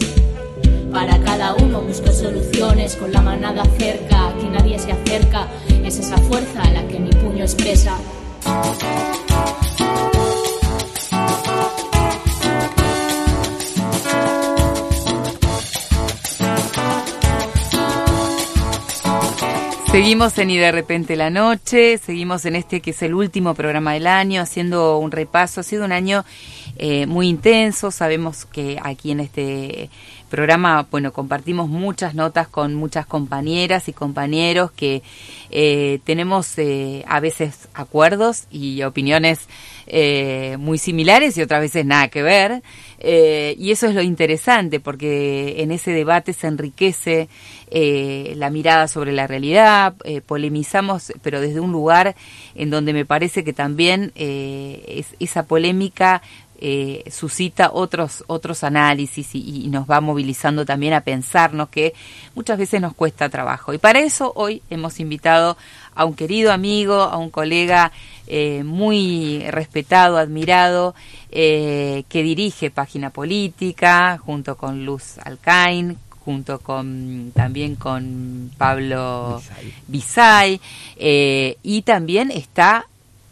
Para 0.93 1.19
cada 1.21 1.55
uno 1.55 1.81
busco 1.81 2.13
soluciones 2.13 2.95
con 2.97 3.11
la 3.11 3.23
manada 3.23 3.65
cerca, 3.79 4.35
que 4.39 4.51
nadie 4.51 4.79
se 4.79 4.93
acerca. 4.93 5.49
Es 5.83 5.99
esa 5.99 6.19
fuerza 6.19 6.71
la 6.75 6.87
que 6.89 6.99
mi 6.99 7.11
puño 7.11 7.43
expresa. 7.43 7.97
Seguimos 19.95 20.37
en 20.39 20.51
Y 20.51 20.59
de 20.59 20.73
repente 20.73 21.15
la 21.15 21.31
noche, 21.31 21.99
seguimos 21.99 22.45
en 22.47 22.57
este 22.57 22.81
que 22.81 22.91
es 22.91 23.01
el 23.03 23.15
último 23.15 23.55
programa 23.55 23.93
del 23.93 24.09
año, 24.09 24.43
haciendo 24.43 24.99
un 24.99 25.13
repaso. 25.13 25.61
Ha 25.61 25.63
sido 25.63 25.85
un 25.85 25.93
año 25.93 26.25
eh, 26.79 27.07
muy 27.07 27.29
intenso, 27.29 27.93
sabemos 27.93 28.45
que 28.45 28.77
aquí 28.83 29.13
en 29.13 29.21
este 29.21 29.91
programa, 30.31 30.85
bueno, 30.91 31.13
compartimos 31.13 31.69
muchas 31.69 32.17
notas 32.17 32.49
con 32.49 32.75
muchas 32.75 33.07
compañeras 33.07 33.89
y 33.89 33.93
compañeros 33.93 34.73
que 34.73 35.05
eh, 35.53 36.01
tenemos 36.03 36.59
eh, 36.59 37.05
a 37.07 37.21
veces 37.21 37.69
acuerdos 37.73 38.49
y 38.51 38.83
opiniones 38.83 39.47
eh, 39.87 40.57
muy 40.59 40.79
similares 40.79 41.37
y 41.37 41.43
otras 41.43 41.61
veces 41.61 41.85
nada 41.85 42.09
que 42.09 42.23
ver. 42.23 42.63
Eh, 42.99 43.55
y 43.59 43.71
eso 43.71 43.87
es 43.87 43.95
lo 43.95 44.01
interesante 44.03 44.81
porque 44.81 45.57
en 45.63 45.71
ese 45.71 45.91
debate 45.91 46.33
se 46.33 46.47
enriquece 46.47 47.29
eh, 47.71 48.33
la 48.37 48.51
mirada 48.51 48.89
sobre 48.89 49.13
la 49.13 49.27
realidad, 49.27 49.95
eh, 50.05 50.21
polemizamos, 50.21 51.13
pero 51.23 51.41
desde 51.41 51.61
un 51.61 51.73
lugar 51.73 52.15
en 52.55 52.71
donde 52.71 52.93
me 52.93 53.05
parece 53.05 53.45
que 53.45 53.53
también 53.53 54.13
es- 54.15 55.15
esa 55.21 55.43
polémica 55.45 56.23
suscita 57.11 57.71
otros 57.73 58.25
otros 58.27 58.65
análisis 58.65 59.35
y, 59.35 59.65
y 59.67 59.69
nos 59.69 59.87
va 59.91 60.01
movilizando 60.01 60.65
también 60.65 60.95
a 60.95 61.03
pensarnos 61.03 61.69
que 61.69 61.93
muchas 62.35 62.57
veces 62.57 62.81
nos 62.81 62.95
cuesta 62.95 63.29
trabajo. 63.29 63.75
Y 63.75 63.79
para 63.79 63.99
eso 64.01 64.33
hoy 64.35 64.63
hemos 64.71 64.99
invitado 64.99 65.59
a 65.95 66.05
un 66.05 66.15
querido 66.15 66.53
amigo, 66.53 66.95
a 66.95 67.17
un 67.17 67.31
colega 67.31 67.93
eh, 68.27 68.63
muy 68.65 69.45
respetado, 69.51 70.17
admirado, 70.17 70.95
eh, 71.31 72.05
que 72.09 72.23
dirige 72.23 72.71
Página 72.71 73.11
Política 73.11 74.19
junto 74.19 74.57
con 74.57 74.85
Luz 74.85 75.19
Alcain, 75.25 75.99
junto 76.25 76.59
con 76.59 77.33
también 77.35 77.77
con 77.77 78.51
Pablo 78.57 79.43
Bisay, 79.89 80.61
eh, 80.97 81.59
y 81.63 81.83
también 81.83 82.31
está 82.31 82.87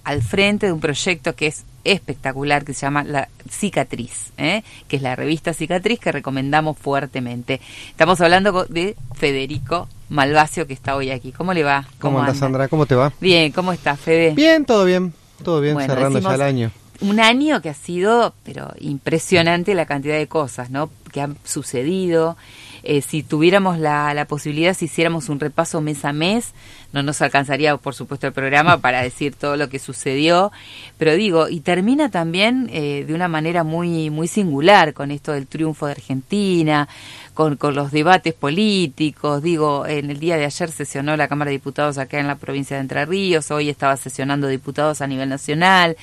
al 0.04 0.22
frente 0.22 0.66
de 0.66 0.72
un 0.72 0.80
proyecto 0.80 1.34
que 1.34 1.46
es 1.46 1.64
espectacular 1.84 2.64
que 2.64 2.74
se 2.74 2.82
llama 2.82 3.02
La 3.04 3.28
Cicatriz, 3.50 4.32
¿eh? 4.36 4.62
que 4.88 4.96
es 4.96 5.02
la 5.02 5.16
revista 5.16 5.52
Cicatriz 5.54 5.98
que 5.98 6.12
recomendamos 6.12 6.78
fuertemente. 6.78 7.60
Estamos 7.88 8.20
hablando 8.20 8.64
de 8.66 8.96
Federico 9.14 9.88
Malvacio 10.12 10.66
que 10.66 10.74
está 10.74 10.94
hoy 10.94 11.10
aquí. 11.10 11.32
¿Cómo 11.32 11.54
le 11.54 11.62
va? 11.64 11.86
¿Cómo 11.98 12.18
andas, 12.18 12.34
anda? 12.34 12.40
Sandra? 12.40 12.68
¿Cómo 12.68 12.84
te 12.84 12.94
va? 12.94 13.14
Bien, 13.18 13.50
¿cómo 13.50 13.72
está, 13.72 13.96
Fede? 13.96 14.32
Bien, 14.34 14.66
todo 14.66 14.84
bien. 14.84 15.14
Todo 15.42 15.62
bien, 15.62 15.72
Bueno, 15.72 15.92
cerrando 15.92 16.18
ya 16.18 16.34
el 16.34 16.42
año. 16.42 16.70
Un 17.00 17.18
año 17.18 17.62
que 17.62 17.70
ha 17.70 17.74
sido, 17.74 18.34
pero 18.44 18.74
impresionante 18.78 19.74
la 19.74 19.86
cantidad 19.86 20.18
de 20.18 20.28
cosas, 20.28 20.68
¿no? 20.68 20.90
Que 21.12 21.22
han 21.22 21.38
sucedido. 21.44 22.36
Eh, 22.84 23.00
si 23.02 23.22
tuviéramos 23.22 23.78
la, 23.78 24.12
la 24.14 24.24
posibilidad, 24.24 24.74
si 24.74 24.86
hiciéramos 24.86 25.28
un 25.28 25.38
repaso 25.40 25.80
mes 25.80 26.04
a 26.04 26.12
mes, 26.12 26.52
no 26.92 27.02
nos 27.02 27.22
alcanzaría, 27.22 27.76
por 27.76 27.94
supuesto, 27.94 28.26
el 28.26 28.32
programa 28.32 28.78
para 28.78 29.02
decir 29.02 29.34
todo 29.34 29.56
lo 29.56 29.68
que 29.68 29.78
sucedió. 29.78 30.52
Pero 30.98 31.14
digo, 31.14 31.48
y 31.48 31.60
termina 31.60 32.10
también 32.10 32.68
eh, 32.72 33.04
de 33.06 33.14
una 33.14 33.28
manera 33.28 33.64
muy, 33.64 34.10
muy 34.10 34.28
singular 34.28 34.92
con 34.92 35.10
esto 35.10 35.32
del 35.32 35.46
triunfo 35.46 35.86
de 35.86 35.92
Argentina, 35.92 36.88
con, 37.32 37.56
con 37.56 37.74
los 37.74 37.92
debates 37.92 38.34
políticos. 38.34 39.42
Digo, 39.42 39.86
en 39.86 40.10
el 40.10 40.18
día 40.18 40.36
de 40.36 40.44
ayer 40.44 40.70
sesionó 40.70 41.16
la 41.16 41.28
Cámara 41.28 41.48
de 41.48 41.56
Diputados 41.56 41.96
acá 41.96 42.18
en 42.18 42.26
la 42.26 42.36
provincia 42.36 42.76
de 42.76 42.82
Entre 42.82 43.06
Ríos, 43.06 43.50
hoy 43.50 43.70
estaba 43.70 43.96
sesionando 43.96 44.48
diputados 44.48 45.00
a 45.00 45.06
nivel 45.06 45.30
nacional. 45.30 45.96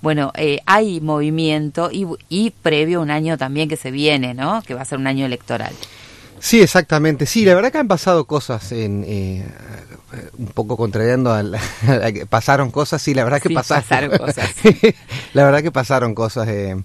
Bueno, 0.00 0.32
eh, 0.36 0.60
hay 0.66 1.00
movimiento 1.00 1.90
y, 1.90 2.06
y 2.28 2.50
previo 2.50 3.00
un 3.00 3.10
año 3.10 3.36
también 3.36 3.68
que 3.68 3.76
se 3.76 3.90
viene, 3.90 4.32
¿no? 4.34 4.62
Que 4.62 4.74
va 4.74 4.82
a 4.82 4.84
ser 4.84 4.98
un 4.98 5.08
año 5.08 5.26
electoral. 5.26 5.72
Sí, 6.46 6.60
exactamente. 6.60 7.26
Sí, 7.26 7.44
la 7.44 7.56
verdad 7.56 7.72
que 7.72 7.78
han 7.78 7.88
pasado 7.88 8.24
cosas 8.24 8.70
en... 8.70 9.02
Eh, 9.04 9.44
un 10.38 10.46
poco 10.46 10.76
contrariando 10.76 11.32
a, 11.32 11.42
la, 11.42 11.60
a 12.04 12.12
que 12.12 12.24
pasaron 12.24 12.70
cosas, 12.70 13.02
sí, 13.02 13.14
la 13.14 13.24
verdad 13.24 13.42
que 13.42 13.48
Sí, 13.48 13.54
pasaron, 13.54 14.10
pasaron 14.10 14.18
cosas. 14.18 14.50
la 15.34 15.44
verdad 15.44 15.60
que 15.62 15.72
pasaron 15.72 16.14
cosas. 16.14 16.46
eh. 16.48 16.76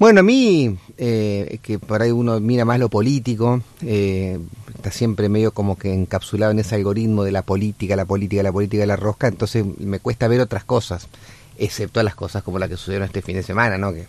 Bueno, 0.00 0.20
a 0.20 0.22
mí, 0.24 0.76
eh, 0.98 1.58
que 1.62 1.78
por 1.78 2.02
ahí 2.02 2.10
uno 2.10 2.40
mira 2.40 2.64
más 2.64 2.80
lo 2.80 2.88
político, 2.88 3.62
eh, 3.82 4.40
está 4.74 4.90
siempre 4.90 5.28
medio 5.28 5.52
como 5.52 5.78
que 5.78 5.94
encapsulado 5.94 6.50
en 6.50 6.58
ese 6.58 6.74
algoritmo 6.74 7.22
de 7.22 7.30
la 7.30 7.42
política, 7.42 7.94
la 7.94 8.06
política, 8.06 8.42
la 8.42 8.52
política 8.52 8.80
de 8.80 8.88
la 8.88 8.96
rosca, 8.96 9.28
entonces 9.28 9.64
me 9.78 10.00
cuesta 10.00 10.26
ver 10.26 10.40
otras 10.40 10.64
cosas, 10.64 11.06
excepto 11.58 12.02
las 12.02 12.16
cosas 12.16 12.42
como 12.42 12.58
las 12.58 12.68
que 12.68 12.76
sucedieron 12.76 13.06
este 13.06 13.22
fin 13.22 13.36
de 13.36 13.44
semana, 13.44 13.78
¿no? 13.78 13.92
Que 13.94 14.06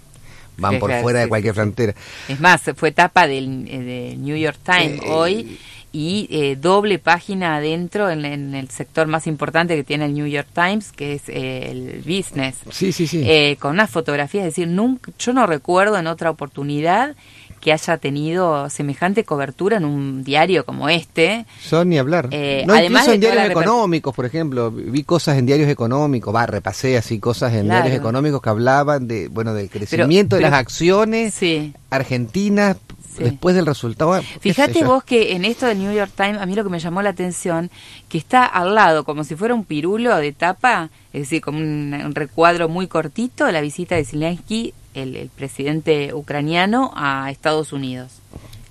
van 0.58 0.80
por 0.80 0.92
fuera 1.02 1.20
de 1.20 1.28
cualquier 1.28 1.54
frontera. 1.54 1.94
Es 2.28 2.40
más, 2.40 2.62
fue 2.76 2.92
tapa 2.92 3.28
del 3.28 3.66
eh, 3.68 3.80
de 3.80 4.18
New 4.18 4.36
York 4.36 4.58
Times 4.64 5.02
Eh, 5.02 5.10
hoy 5.10 5.58
y 5.94 6.28
eh, 6.30 6.56
doble 6.56 7.00
página 7.00 7.56
adentro 7.56 8.10
en, 8.10 8.26
en 8.26 8.54
el 8.54 8.70
sector 8.70 9.08
más 9.08 9.26
importante 9.26 9.76
que 9.76 9.84
tiene 9.84 10.06
el 10.06 10.14
New 10.14 10.28
York 10.28 10.48
Times, 10.54 10.92
que 10.92 11.14
es 11.14 11.30
eh, 11.30 11.72
el 11.72 12.04
business. 12.06 12.58
Sí, 12.72 12.92
sí, 12.92 13.08
sí. 13.08 13.24
Eh, 13.26 13.58
con 13.60 13.72
unas 13.72 13.90
fotografías, 13.90 14.46
es 14.46 14.54
decir, 14.54 14.68
nunca, 14.68 15.12
yo 15.18 15.34
no 15.34 15.48
recuerdo 15.48 15.98
en 15.98 16.08
otra 16.08 16.30
oportunidad 16.30 17.16
que 17.60 17.74
haya 17.74 17.98
tenido 17.98 18.70
semejante 18.70 19.24
cobertura 19.24 19.78
en 19.78 19.86
un 19.86 20.24
diario 20.24 20.66
como 20.66 20.90
este. 20.90 21.46
Son 21.62 21.90
ni 21.90 21.98
hablar. 21.98 22.30
Eh, 22.32 22.64
no, 22.68 22.74
además 22.74 23.08
en 23.08 23.20
diarios 23.20 23.46
económicos, 23.50 24.14
por 24.16 24.26
ejemplo, 24.26 24.72
vi 24.72 25.04
cosas 25.04 25.38
en 25.38 25.46
diarios 25.46 25.70
económicos, 25.70 26.34
va, 26.34 26.46
repasé 26.46 26.98
así 26.98 27.20
cosas 27.20 27.54
en 27.54 27.66
Claro. 27.66 27.84
diarios 27.84 28.00
económicos 28.00 28.42
que 28.42 28.50
hablaban 28.50 29.08
de, 29.08 29.28
bueno, 29.28 29.54
del 29.54 29.70
crecimiento 29.70 30.36
de 30.36 30.42
pero- 30.44 30.52
las 30.52 30.60
acciones 30.60 31.34
Sí. 31.34 31.74
argentinas 31.90 32.78
Sí. 33.18 33.24
después 33.24 33.56
del 33.56 33.66
resultado. 33.66 34.22
Fíjate 34.42 34.82
yo. 34.82 34.86
vos 34.88 35.04
que 35.04 35.34
en 35.36 35.44
esto 35.44 35.66
del 35.66 35.80
New 35.80 35.92
York 35.92 36.12
Times, 36.16 36.38
a 36.40 36.46
mí 36.46 36.54
lo 36.54 36.64
que 36.64 36.70
me 36.70 36.78
llamó 36.80 37.02
la 37.02 37.10
atención, 37.10 37.72
que 38.10 38.20
está 38.20 38.46
al 38.46 38.76
lado, 38.76 39.04
como 39.06 39.24
si 39.24 39.36
fuera 39.36 39.56
un 39.56 39.64
pirulo 39.66 40.16
de 40.18 40.34
tapa, 40.34 40.92
es 41.14 41.22
decir, 41.22 41.42
como 41.42 41.58
un, 41.58 41.96
un 42.06 42.14
recuadro 42.14 42.70
muy 42.70 42.86
cortito, 42.86 43.50
la 43.52 43.60
visita 43.62 43.96
de 43.96 44.06
Zelensky, 44.06 44.72
el, 44.98 45.16
el 45.16 45.30
presidente 45.30 46.14
ucraniano, 46.14 46.92
a 46.96 47.30
Estados 47.32 47.72
Unidos. 47.74 48.12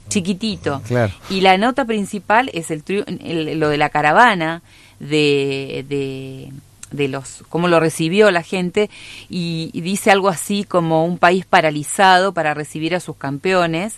Chiquitito. 0.09 0.83
Claro. 0.87 1.13
Y 1.31 1.41
la 1.41 1.59
nota 1.59 1.85
principal 1.85 2.51
es 2.55 2.71
el, 2.71 2.83
el- 3.25 3.59
lo 3.59 3.69
de 3.69 3.77
la 3.77 3.89
caravana, 3.89 4.63
de, 5.01 5.85
de, 5.89 6.53
de 6.93 7.09
los 7.09 7.43
cómo 7.49 7.67
lo 7.69 7.81
recibió 7.81 8.31
la 8.31 8.43
gente, 8.43 8.89
y, 9.29 9.71
y 9.73 9.81
dice 9.81 10.11
algo 10.11 10.29
así 10.29 10.65
como 10.65 11.05
un 11.05 11.19
país 11.19 11.45
paralizado 11.45 12.33
para 12.33 12.55
recibir 12.55 12.95
a 12.95 13.01
sus 13.01 13.17
campeones. 13.17 13.95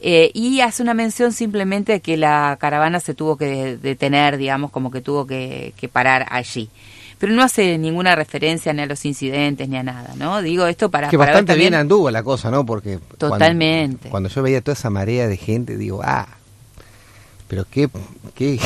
Eh, 0.00 0.30
y 0.32 0.60
hace 0.60 0.80
una 0.82 0.94
mención 0.94 1.32
simplemente 1.32 1.90
de 1.92 2.00
que 2.00 2.16
la 2.16 2.56
caravana 2.60 3.00
se 3.00 3.14
tuvo 3.14 3.36
que 3.36 3.76
detener, 3.78 4.36
digamos, 4.36 4.70
como 4.70 4.92
que 4.92 5.00
tuvo 5.00 5.26
que, 5.26 5.72
que 5.76 5.88
parar 5.88 6.26
allí. 6.30 6.68
Pero 7.18 7.32
no 7.32 7.42
hace 7.42 7.76
ninguna 7.78 8.14
referencia 8.14 8.72
ni 8.72 8.82
a 8.82 8.86
los 8.86 9.04
incidentes 9.04 9.68
ni 9.68 9.76
a 9.76 9.82
nada, 9.82 10.14
¿no? 10.16 10.40
Digo 10.40 10.66
esto 10.66 10.88
para, 10.90 11.08
que 11.08 11.18
para 11.18 11.30
ver 11.30 11.34
bastante 11.34 11.52
también- 11.52 11.70
bien 11.72 11.80
anduvo 11.80 12.10
la 12.10 12.22
cosa, 12.22 12.50
¿no? 12.50 12.64
Porque 12.64 12.98
Totalmente. 13.18 14.08
Cuando, 14.08 14.28
yo 14.28 14.42
veía 14.42 14.60
toda 14.60 14.74
esa 14.74 14.88
marea 14.90 15.26
de 15.26 15.36
gente, 15.36 15.76
digo, 15.76 16.00
ah, 16.04 16.28
pero 17.48 17.64
qué, 17.70 17.88
qué 18.34 18.60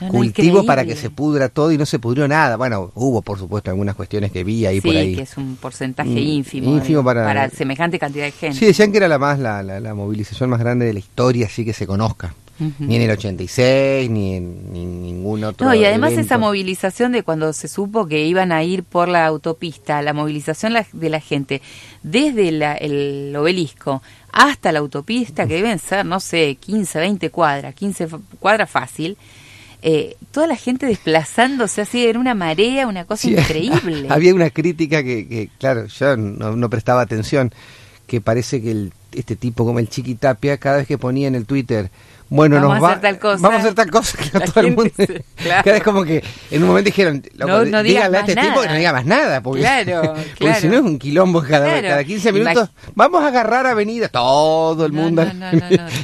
No, 0.00 0.06
no, 0.06 0.12
cultivo 0.12 0.64
para 0.66 0.84
que 0.84 0.96
se 0.96 1.10
pudra 1.10 1.48
todo 1.48 1.70
y 1.70 1.78
no 1.78 1.86
se 1.86 1.98
pudrió 1.98 2.26
nada. 2.26 2.56
Bueno, 2.56 2.90
hubo 2.94 3.22
por 3.22 3.38
supuesto 3.38 3.70
algunas 3.70 3.94
cuestiones 3.94 4.32
que 4.32 4.42
vi 4.42 4.66
ahí 4.66 4.80
sí, 4.80 4.86
por 4.88 4.96
ahí. 4.96 5.14
que 5.14 5.22
es 5.22 5.36
un 5.36 5.56
porcentaje 5.56 6.10
Mm, 6.10 6.18
ínfimo, 6.18 6.70
ínfimo 6.74 6.98
de- 7.00 7.04
para- 7.22 7.48
semejante 7.50 7.98
cantidad 7.98 8.24
de 8.24 8.32
gente. 8.32 8.58
Sí, 8.58 8.66
decían 8.66 8.90
que 8.90 8.98
era 8.98 9.08
la 9.08 9.18
más 9.18 9.38
la, 9.38 9.62
la, 9.62 9.78
la 9.78 9.94
movilización 9.94 10.50
más 10.50 10.58
grande 10.58 10.84
de 10.86 10.94
la 10.94 10.98
historia, 10.98 11.46
así 11.46 11.64
que 11.64 11.72
se 11.72 11.86
conozca. 11.86 12.34
Ni 12.78 12.96
en 12.96 13.02
el 13.02 13.10
86, 13.10 14.08
ni 14.10 14.36
en 14.36 14.72
ni 14.72 14.82
en 14.82 15.02
ningún 15.02 15.42
otro. 15.44 15.66
No, 15.66 15.74
y 15.74 15.84
además 15.84 16.12
evento. 16.12 16.26
esa 16.26 16.38
movilización 16.38 17.12
de 17.12 17.22
cuando 17.24 17.52
se 17.52 17.66
supo 17.68 18.06
que 18.06 18.24
iban 18.26 18.52
a 18.52 18.62
ir 18.62 18.84
por 18.84 19.08
la 19.08 19.26
autopista, 19.26 20.00
la 20.02 20.12
movilización 20.12 20.74
de 20.92 21.08
la 21.10 21.20
gente 21.20 21.60
desde 22.02 22.52
la- 22.52 22.74
el 22.74 23.34
obelisco 23.36 24.02
hasta 24.32 24.70
la 24.72 24.78
autopista, 24.80 25.46
que 25.46 25.54
deben 25.54 25.78
ser, 25.78 26.06
no 26.06 26.20
sé, 26.20 26.56
15, 26.60 26.98
20 27.00 27.30
cuadras, 27.30 27.74
15 27.74 28.06
fa- 28.06 28.20
cuadras 28.38 28.70
fácil, 28.70 29.16
eh, 29.82 30.16
toda 30.30 30.46
la 30.46 30.56
gente 30.56 30.86
desplazándose 30.86 31.82
así, 31.82 32.06
era 32.06 32.18
una 32.18 32.34
marea, 32.34 32.86
una 32.86 33.04
cosa 33.04 33.22
Sí, 33.28 33.34
increíble. 33.38 34.06
Había 34.10 34.34
una 34.34 34.50
crítica 34.50 35.02
que, 35.02 35.26
que, 35.28 35.50
claro, 35.58 35.86
yo 35.86 36.16
no, 36.16 36.56
no 36.56 36.70
prestaba 36.70 37.00
atención, 37.02 37.52
que 38.06 38.20
parece 38.20 38.60
que 38.62 38.70
el, 38.70 38.92
este 39.12 39.36
tipo 39.36 39.64
como 39.64 39.78
el 39.78 39.88
Chiqui 39.88 40.14
Tapia, 40.14 40.56
cada 40.58 40.78
vez 40.78 40.86
que 40.86 40.98
ponía 40.98 41.28
en 41.28 41.34
el 41.34 41.46
Twitter, 41.46 41.90
bueno, 42.30 42.56
Vamos 42.56 42.70
nos 42.70 42.78
a 42.78 42.80
va, 42.82 42.88
hacer 42.90 43.00
tal 43.02 43.18
cosa. 43.18 43.42
vamos 43.42 43.56
a 43.56 43.60
hacer 43.60 43.74
tal 43.74 43.90
cosa, 43.90 44.18
que 44.18 44.38
La 44.38 44.44
todo 44.46 44.60
el 44.60 44.74
mundo, 44.76 44.90
se- 44.96 45.06
claro. 45.36 45.62
cada 45.64 45.72
vez 45.74 45.82
como 45.82 46.04
que 46.04 46.22
en 46.50 46.62
un 46.62 46.68
momento 46.68 46.86
dijeron, 46.86 47.22
loco, 47.36 47.52
No- 47.52 47.64
no 47.66 47.82
digas 47.82 47.84
díganle 48.10 48.16
a 48.16 48.20
este 48.20 48.34
tipo 48.34 48.42
que 48.60 48.66
nada. 48.66 48.72
no 48.72 48.78
diga 48.78 48.92
más 48.92 49.06
nada, 49.06 49.40
porque, 49.42 49.60
Claro, 49.60 50.02
porque 50.14 50.30
claro. 50.36 50.60
si 50.60 50.68
no 50.68 50.74
es 50.74 50.80
un 50.80 50.98
quilombo 50.98 51.42
cada, 51.42 51.66
Claro. 51.66 51.88
cada 51.88 52.04
15 52.04 52.30
Imag- 52.30 52.32
minutos, 52.34 52.70
vamos 52.94 53.22
a 53.22 53.28
agarrar 53.28 53.66
avenida, 53.66 54.08
todo 54.08 54.86
el 54.86 54.92
mundo, 54.92 55.24
no, 55.24 55.30
y 55.52 55.54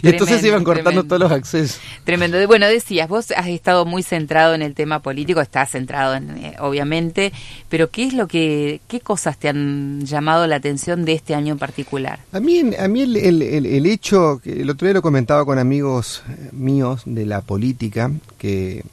entonces 0.08 0.26
tremendo, 0.40 0.46
iban 0.48 0.64
cortando 0.64 0.90
tremendo. 0.90 1.04
todos 1.08 1.20
los 1.20 1.32
accesos. 1.32 1.80
Tremendo. 2.04 2.46
Bueno, 2.46 2.66
decías, 2.66 3.08
vos 3.08 3.30
has 3.36 3.46
estado 3.48 3.84
muy 3.86 4.02
centrado 4.02 4.54
en 4.54 4.62
el 4.62 4.74
tema 4.74 5.00
político, 5.00 5.40
estás 5.40 5.70
centrado 5.70 6.14
en, 6.14 6.30
eh, 6.38 6.56
obviamente, 6.60 7.32
pero 7.68 7.90
¿qué 7.90 8.04
es 8.04 8.12
lo 8.14 8.26
que, 8.28 8.80
qué 8.88 9.00
cosas 9.00 9.38
te 9.38 9.48
han 9.48 10.04
llamado 10.04 10.46
la 10.46 10.56
atención 10.56 11.04
de 11.04 11.12
este 11.14 11.34
año 11.34 11.52
en 11.52 11.58
particular? 11.58 12.20
A 12.32 12.40
mí, 12.40 12.62
a 12.78 12.88
mí 12.88 13.02
el, 13.02 13.16
el- 13.16 13.42
el- 13.42 13.66
el 13.66 13.86
hecho, 13.86 14.40
que 14.42 14.60
el 14.62 14.70
otro 14.70 14.86
día 14.86 14.94
lo 14.94 15.02
comentaba 15.02 15.44
con 15.44 15.58
amigos 15.58 16.09
eh, 16.28 16.50
míos 16.52 17.02
de 17.06 17.26
la 17.26 17.40
política, 17.40 18.10
que, 18.38 18.84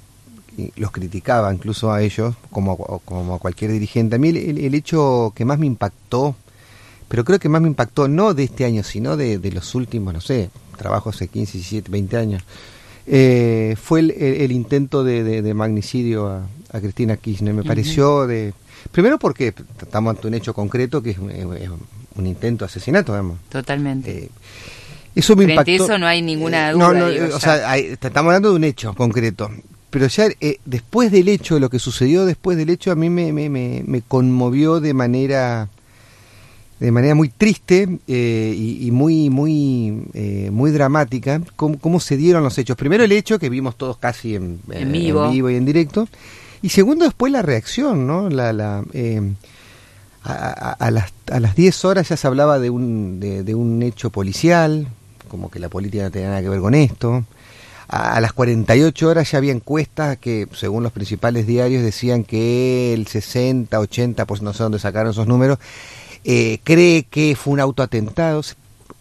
los 0.75 0.89
criticaba 0.91 1.53
incluso 1.53 1.91
a 1.91 2.01
ellos, 2.01 2.33
como, 2.49 2.73
a- 2.73 2.99
como 3.05 3.35
a 3.35 3.39
cualquier 3.39 3.71
dirigente, 3.71 4.15
a 4.15 4.19
mí 4.19 4.29
el, 4.29 4.37
el- 4.37 4.57
el 4.57 4.73
hecho 4.75 5.31
que 5.35 5.45
más 5.45 5.59
me 5.59 5.67
impactó, 5.67 6.35
pero 7.07 7.23
creo 7.23 7.37
que 7.39 7.47
más 7.47 7.61
me 7.61 7.67
impactó 7.67 8.07
no 8.07 8.33
de 8.33 8.43
este 8.45 8.65
año, 8.65 8.83
sino 8.83 9.17
de, 9.17 9.37
de 9.37 9.51
los 9.51 9.75
últimos, 9.75 10.13
no 10.15 10.21
sé, 10.21 10.49
trabajo 10.77 11.09
hace 11.11 11.27
15, 11.27 11.53
17, 11.59 11.91
20 11.91 12.17
años, 12.17 12.43
eh, 13.05 13.75
fue 13.81 13.99
el, 13.99 14.51
intento 14.51 15.03
de, 15.03 15.23
de- 15.23 15.41
de 15.41 15.53
magnicidio 15.53 16.27
a, 16.27 16.47
a 16.71 16.79
Cristina 16.81 17.17
Kirchner. 17.17 17.53
Me 17.53 17.63
pareció 17.63 18.25
de... 18.27 18.53
Primero 18.91 19.17
porque 19.19 19.53
estamos 19.81 20.15
ante 20.15 20.27
un 20.27 20.33
hecho 20.33 20.53
concreto 20.53 21.01
que 21.03 21.11
es, 21.11 21.17
un- 21.19 21.31
es 21.31 21.69
un 22.15 22.25
intento 22.27 22.65
de 22.65 22.69
asesinato, 22.69 23.11
digamos. 23.13 23.37
Totalmente. 23.49 24.29
Eso 25.17 25.35
me 25.35 25.45
Frente 25.45 25.71
impactó. 25.71 25.83
eso 25.93 25.97
no 25.99 26.07
hay 26.07 26.21
ninguna 26.21 26.69
Eh, 26.69 26.73
duda. 26.73 26.87
no, 26.87 26.93
no, 26.93 27.09
digo, 27.09 27.35
o 27.35 27.39
sea, 27.39 27.69
hay- 27.69 27.85
estamos 27.99 28.29
hablando 28.29 28.49
de 28.51 28.55
un 28.55 28.63
hecho 28.63 28.93
concreto. 28.93 29.49
Pero 29.89 30.07
ya 30.07 30.27
eh, 30.41 30.59
después 30.65 31.11
del 31.11 31.27
hecho, 31.29 31.59
lo 31.59 31.69
que 31.69 31.79
sucedió 31.79 32.25
después 32.25 32.57
del 32.57 32.69
hecho, 32.69 32.91
a 32.91 32.95
mí 32.95 33.09
me, 33.09 33.31
me, 33.33 33.49
me, 33.49 33.83
me 33.85 34.01
conmovió 34.01 34.79
de 34.79 34.93
manera 34.93 35.69
de 36.79 36.91
manera 36.91 37.15
muy 37.15 37.29
triste 37.29 37.87
eh, 38.07 38.53
y, 38.55 38.85
y 38.85 38.91
muy 38.91 39.31
muy 39.31 40.03
eh, 40.13 40.49
muy 40.51 40.69
dramática 40.69 41.41
cómo, 41.55 41.79
cómo 41.79 41.99
se 41.99 42.17
dieron 42.17 42.43
los 42.43 42.55
hechos. 42.59 42.77
Primero 42.77 43.03
el 43.03 43.11
hecho 43.11 43.39
que 43.39 43.49
vimos 43.49 43.75
todos 43.77 43.97
casi 43.97 44.35
en, 44.35 44.59
En 44.69 44.91
vivo. 44.91 45.31
y 45.33 45.39
en 45.55 45.65
directo. 45.65 46.07
Y 46.61 46.69
segundo 46.69 47.05
después 47.05 47.31
la 47.31 47.41
reacción, 47.41 48.05
¿no? 48.05 48.29
La, 48.29 48.53
la, 48.53 48.83
a, 50.23 50.35
a- 50.35 50.71
a 50.73 50.91
las, 50.91 51.13
a 51.31 51.39
las 51.39 51.55
10 51.55 51.85
horas 51.85 52.09
ya 52.09 52.17
se 52.17 52.27
hablaba 52.27 52.59
de 52.59 52.69
un, 52.69 53.19
de, 53.19 53.43
de 53.43 53.55
un 53.55 53.81
hecho 53.81 54.09
policial, 54.09 54.87
como 55.27 55.49
que 55.51 55.59
la 55.59 55.69
política 55.69 56.03
no 56.03 56.11
tenía 56.11 56.29
nada 56.29 56.41
que 56.41 56.49
ver 56.49 56.59
con 56.59 56.73
esto. 56.75 57.23
A, 57.89 58.15
a 58.17 58.21
las 58.21 58.33
48 58.33 59.07
horas 59.07 59.31
ya 59.31 59.37
había 59.37 59.53
encuestas 59.53 60.17
que, 60.17 60.47
según 60.53 60.83
los 60.83 60.91
principales 60.91 61.47
diarios, 61.47 61.83
decían 61.83 62.23
que 62.25 62.93
el 62.93 63.07
60, 63.07 63.79
80%, 63.79 64.41
no 64.41 64.53
sé 64.53 64.63
dónde 64.63 64.79
sacaron 64.79 65.11
esos 65.11 65.27
números, 65.27 65.57
eh, 66.25 66.59
cree 66.63 67.03
que 67.03 67.35
fue 67.35 67.53
un 67.53 67.59
autoatentado. 67.61 68.41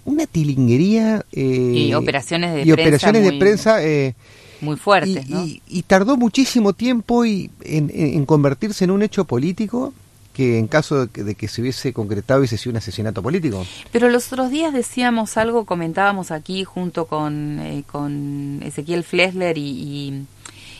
Una 0.04 0.26
tilinguería. 0.26 1.24
eh, 1.32 1.88
Y 1.88 1.94
operaciones 1.94 2.54
de 2.54 2.60
y 2.60 2.64
prensa 2.66 2.82
operaciones 2.82 3.22
de 3.24 3.30
muy- 3.30 3.38
prensa. 3.40 3.82
eh, 3.82 4.14
Muy 4.60 4.76
fuertes, 4.76 5.26
y, 5.28 5.32
¿no? 5.32 5.44
y- 5.44 5.62
y 5.66 5.82
tardó 5.82 6.16
muchísimo 6.16 6.72
tiempo 6.72 7.24
y, 7.26 7.50
en 7.64 8.24
convertirse 8.24 8.84
en 8.84 8.92
un 8.92 9.02
hecho 9.02 9.24
político 9.24 9.92
que 10.36 10.58
en 10.58 10.66
caso 10.66 11.06
de 11.06 11.08
que, 11.08 11.24
de 11.24 11.34
que 11.34 11.48
se 11.48 11.62
hubiese 11.62 11.94
concretado 11.94 12.40
hubiese 12.40 12.58
sido 12.58 12.72
un 12.72 12.76
asesinato 12.76 13.22
político. 13.22 13.66
Pero 13.90 14.10
los 14.10 14.26
otros 14.30 14.50
días 14.50 14.74
decíamos 14.74 15.38
algo, 15.38 15.64
comentábamos 15.64 16.30
aquí 16.30 16.62
junto 16.64 17.06
con, 17.06 17.58
eh, 17.60 17.84
con 17.90 18.60
Ezequiel 18.62 19.02
Flesler 19.02 19.56
y, 19.56 19.62
y, 19.62 20.24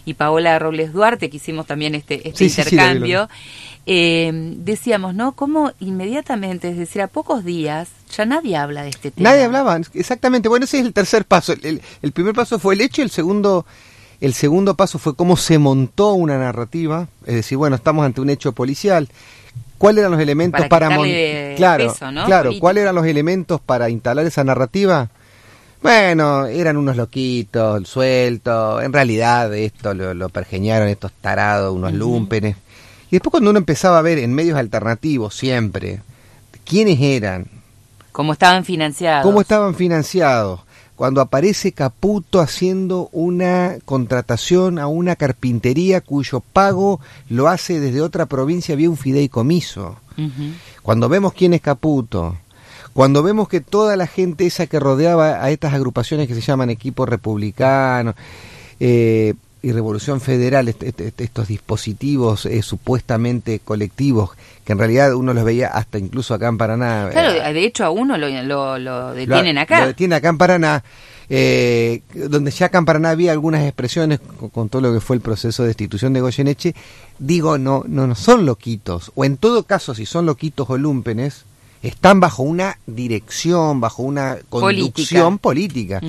y 0.05 0.15
Paola 0.15 0.59
Robles 0.59 0.93
Duarte, 0.93 1.31
que 1.31 1.39
hicimos 1.39 1.67
también 1.67 1.95
este, 1.95 2.29
este 2.29 2.39
Sí, 2.39 2.51
sí, 2.51 2.63
sí, 2.63 2.75
intercambio. 2.75 3.29
eh, 3.87 4.31
decíamos, 4.59 5.15
¿no? 5.15 5.33
Cómo 5.33 5.73
inmediatamente, 5.81 6.69
es 6.69 6.77
decir, 6.77 7.01
a 7.01 7.07
pocos 7.09 7.43
días, 7.45 7.89
ya 8.15 8.27
nadie 8.27 8.57
habla 8.57 8.83
de 8.83 8.91
este 8.91 9.11
tema. 9.11 9.31
Nadie 9.31 9.45
hablaba, 9.45 9.81
exactamente. 9.95 10.49
Bueno, 10.51 10.65
ese 10.65 10.81
es 10.81 10.87
el 10.87 10.93
tercer 10.93 11.25
paso. 11.25 11.53
El, 11.55 11.65
el- 11.65 11.83
el 12.03 12.13
primer 12.13 12.35
paso 12.35 12.59
fue 12.59 12.75
el 12.75 12.83
hecho, 12.83 13.01
el 13.03 13.11
segundo, 13.11 13.65
el 14.21 14.35
segundo 14.35 14.75
paso 14.77 14.99
fue 14.99 15.15
cómo 15.17 15.37
se 15.37 15.59
montó 15.59 16.13
una 16.15 16.37
narrativa. 16.39 17.09
Es 17.27 17.35
decir, 17.37 17.59
bueno, 17.59 17.77
estamos 17.77 18.05
ante 18.05 18.21
un 18.21 18.31
hecho 18.31 18.53
policial. 18.53 19.09
¿Cuáles 19.79 20.01
eran 20.01 20.13
los 20.13 20.21
elementos 20.21 20.59
Para 20.67 20.89
para, 20.89 20.97
claro, 21.57 21.93
peso, 21.93 22.11
¿no? 22.11 22.25
claro, 22.25 22.53
cuáles 22.59 22.83
eran 22.83 22.95
los 22.95 23.07
elementos 23.07 23.61
para 23.61 23.91
instalar 23.91 24.25
esa 24.27 24.43
narrativa? 24.45 25.09
Bueno, 25.83 26.47
eran 26.47 26.77
unos 26.79 26.97
loquitos, 26.97 27.87
sueltos. 27.89 28.83
En 28.83 28.93
realidad 28.93 29.55
esto 29.55 29.93
lo, 29.95 30.15
lo 30.15 30.29
pergeñaron 30.31 30.89
estos 30.89 31.13
tarados, 31.21 31.75
unos 31.75 31.91
Ujú. 31.91 31.99
lúmpenes. 31.99 32.57
Y 33.09 33.17
después 33.17 33.31
cuando 33.31 33.51
uno 33.51 33.59
empezaba 33.59 33.99
a 33.99 34.03
ver 34.03 34.19
en 34.19 34.35
medios 34.35 34.59
alternativos 34.59 35.35
siempre 35.35 36.01
quiénes 36.65 37.01
eran, 37.01 37.47
Cómo 38.13 38.33
estaban 38.33 38.65
financiados. 38.65 39.23
cómo 39.23 39.43
estaban 39.43 39.75
financiados, 39.75 40.61
cuando 40.97 41.21
aparece 41.21 41.73
Caputo 41.73 42.41
haciendo 42.41 43.09
una 43.13 43.77
contratación 43.85 44.79
a 44.79 44.87
una 44.87 45.15
carpintería 45.15 46.01
cuyo 46.01 46.41
pago 46.41 47.01
lo 47.29 47.49
hace 47.49 47.79
desde 47.81 48.01
otra 48.01 48.27
provincia 48.27 48.75
vía 48.75 48.91
un 48.91 48.97
fideicomiso. 48.97 49.97
Cuando 50.83 51.09
vemos 51.09 51.35
quién 51.35 51.53
es 51.53 51.61
Caputo, 51.61 52.39
cuando 52.95 53.23
vemos 53.23 53.49
que 53.49 53.61
toda 53.61 53.95
la 53.97 54.07
gente 54.07 54.47
esa 54.47 54.67
que 54.67 54.81
rodeaba 54.81 55.45
a 55.45 55.51
estas 55.51 55.75
agrupaciones 55.75 56.27
que 56.27 56.35
se 56.35 56.41
llaman 56.41 56.71
equipos 56.71 57.07
republicanos 57.07 58.15
eh, 58.81 59.35
y 59.67 59.73
Revolución 59.73 60.21
Federal, 60.21 60.69
est- 60.69 60.83
est- 60.85 61.01
est- 61.01 61.21
estos 61.21 61.49
dispositivos 61.49 62.47
eh, 62.47 62.63
supuestamente 62.63 63.59
colectivos, 63.59 64.31
que 64.65 64.73
en 64.73 64.79
realidad 64.79 65.13
uno 65.15 65.35
los 65.35 65.45
veía 65.45 65.69
hasta 65.69 65.99
incluso 65.99 66.35
acá 66.35 66.47
en 66.49 66.57
Paraná. 66.59 67.09
Claro, 67.11 67.31
eh, 67.35 67.53
de 67.53 67.65
hecho 67.65 67.85
a 67.85 67.91
uno 67.91 68.17
lo, 68.17 68.29
lo, 68.45 68.79
lo 68.79 69.13
detienen 69.15 69.57
lo- 69.57 69.61
acá. 69.63 69.81
Lo 69.81 69.87
detienen 69.89 70.17
acá 70.19 70.29
en 70.29 70.39
Paraná, 70.39 70.85
eh, 71.29 72.03
donde 72.15 72.51
ya 72.53 72.67
acá 72.67 72.79
en 72.79 72.85
Paraná 72.85 73.11
había 73.11 73.33
algunas 73.33 73.63
expresiones 73.65 74.21
con, 74.21 74.51
con 74.51 74.69
todo 74.69 74.83
lo 74.83 74.93
que 74.95 75.01
fue 75.01 75.17
el 75.17 75.23
proceso 75.23 75.63
de 75.63 75.69
destitución 75.69 76.13
de 76.13 76.21
Goyeneche. 76.21 76.75
Digo, 77.19 77.59
no, 77.59 77.83
no, 77.89 78.07
no 78.07 78.15
son 78.15 78.47
loquitos, 78.47 79.11
o 79.17 79.25
en 79.25 79.37
todo 79.37 79.65
caso, 79.65 79.95
si 79.95 80.07
son 80.07 80.27
loquitos 80.27 80.71
o 80.71 80.77
lúmpenes, 80.79 81.45
están 81.83 82.21
bajo 82.21 82.43
una 82.43 82.79
dirección, 82.87 83.81
bajo 83.81 84.03
una 84.03 84.37
conducción 84.49 85.39
política. 85.39 86.01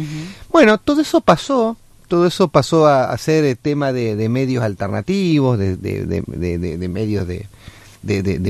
Bueno, 0.52 0.78
todo 0.78 1.02
eso 1.02 1.22
pasó, 1.22 1.76
todo 2.08 2.28
eso 2.28 2.48
pasó 2.48 2.88
a, 2.88 3.12
a 3.12 3.18
ser 3.18 3.44
eh, 3.46 3.56
tema 3.56 3.92
de, 3.94 4.16
de 4.16 4.30
medios 4.30 4.64
alternativos, 4.64 5.58
de, 5.58 5.76
de- 5.78 6.88
medios 6.90 7.28
de, 7.28 7.48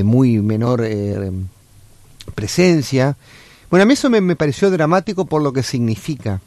muy 0.04 0.38
menor 0.40 0.82
eh, 0.84 1.30
presencia. 2.34 3.16
Bueno, 3.70 3.82
a 3.82 3.86
mí 3.86 3.94
eso 3.94 4.10
me, 4.10 4.20
me 4.20 4.36
pareció 4.36 4.70
dramático 4.70 5.24
por 5.26 5.42
lo 5.42 5.52
que 5.52 5.62
significa. 5.62 6.40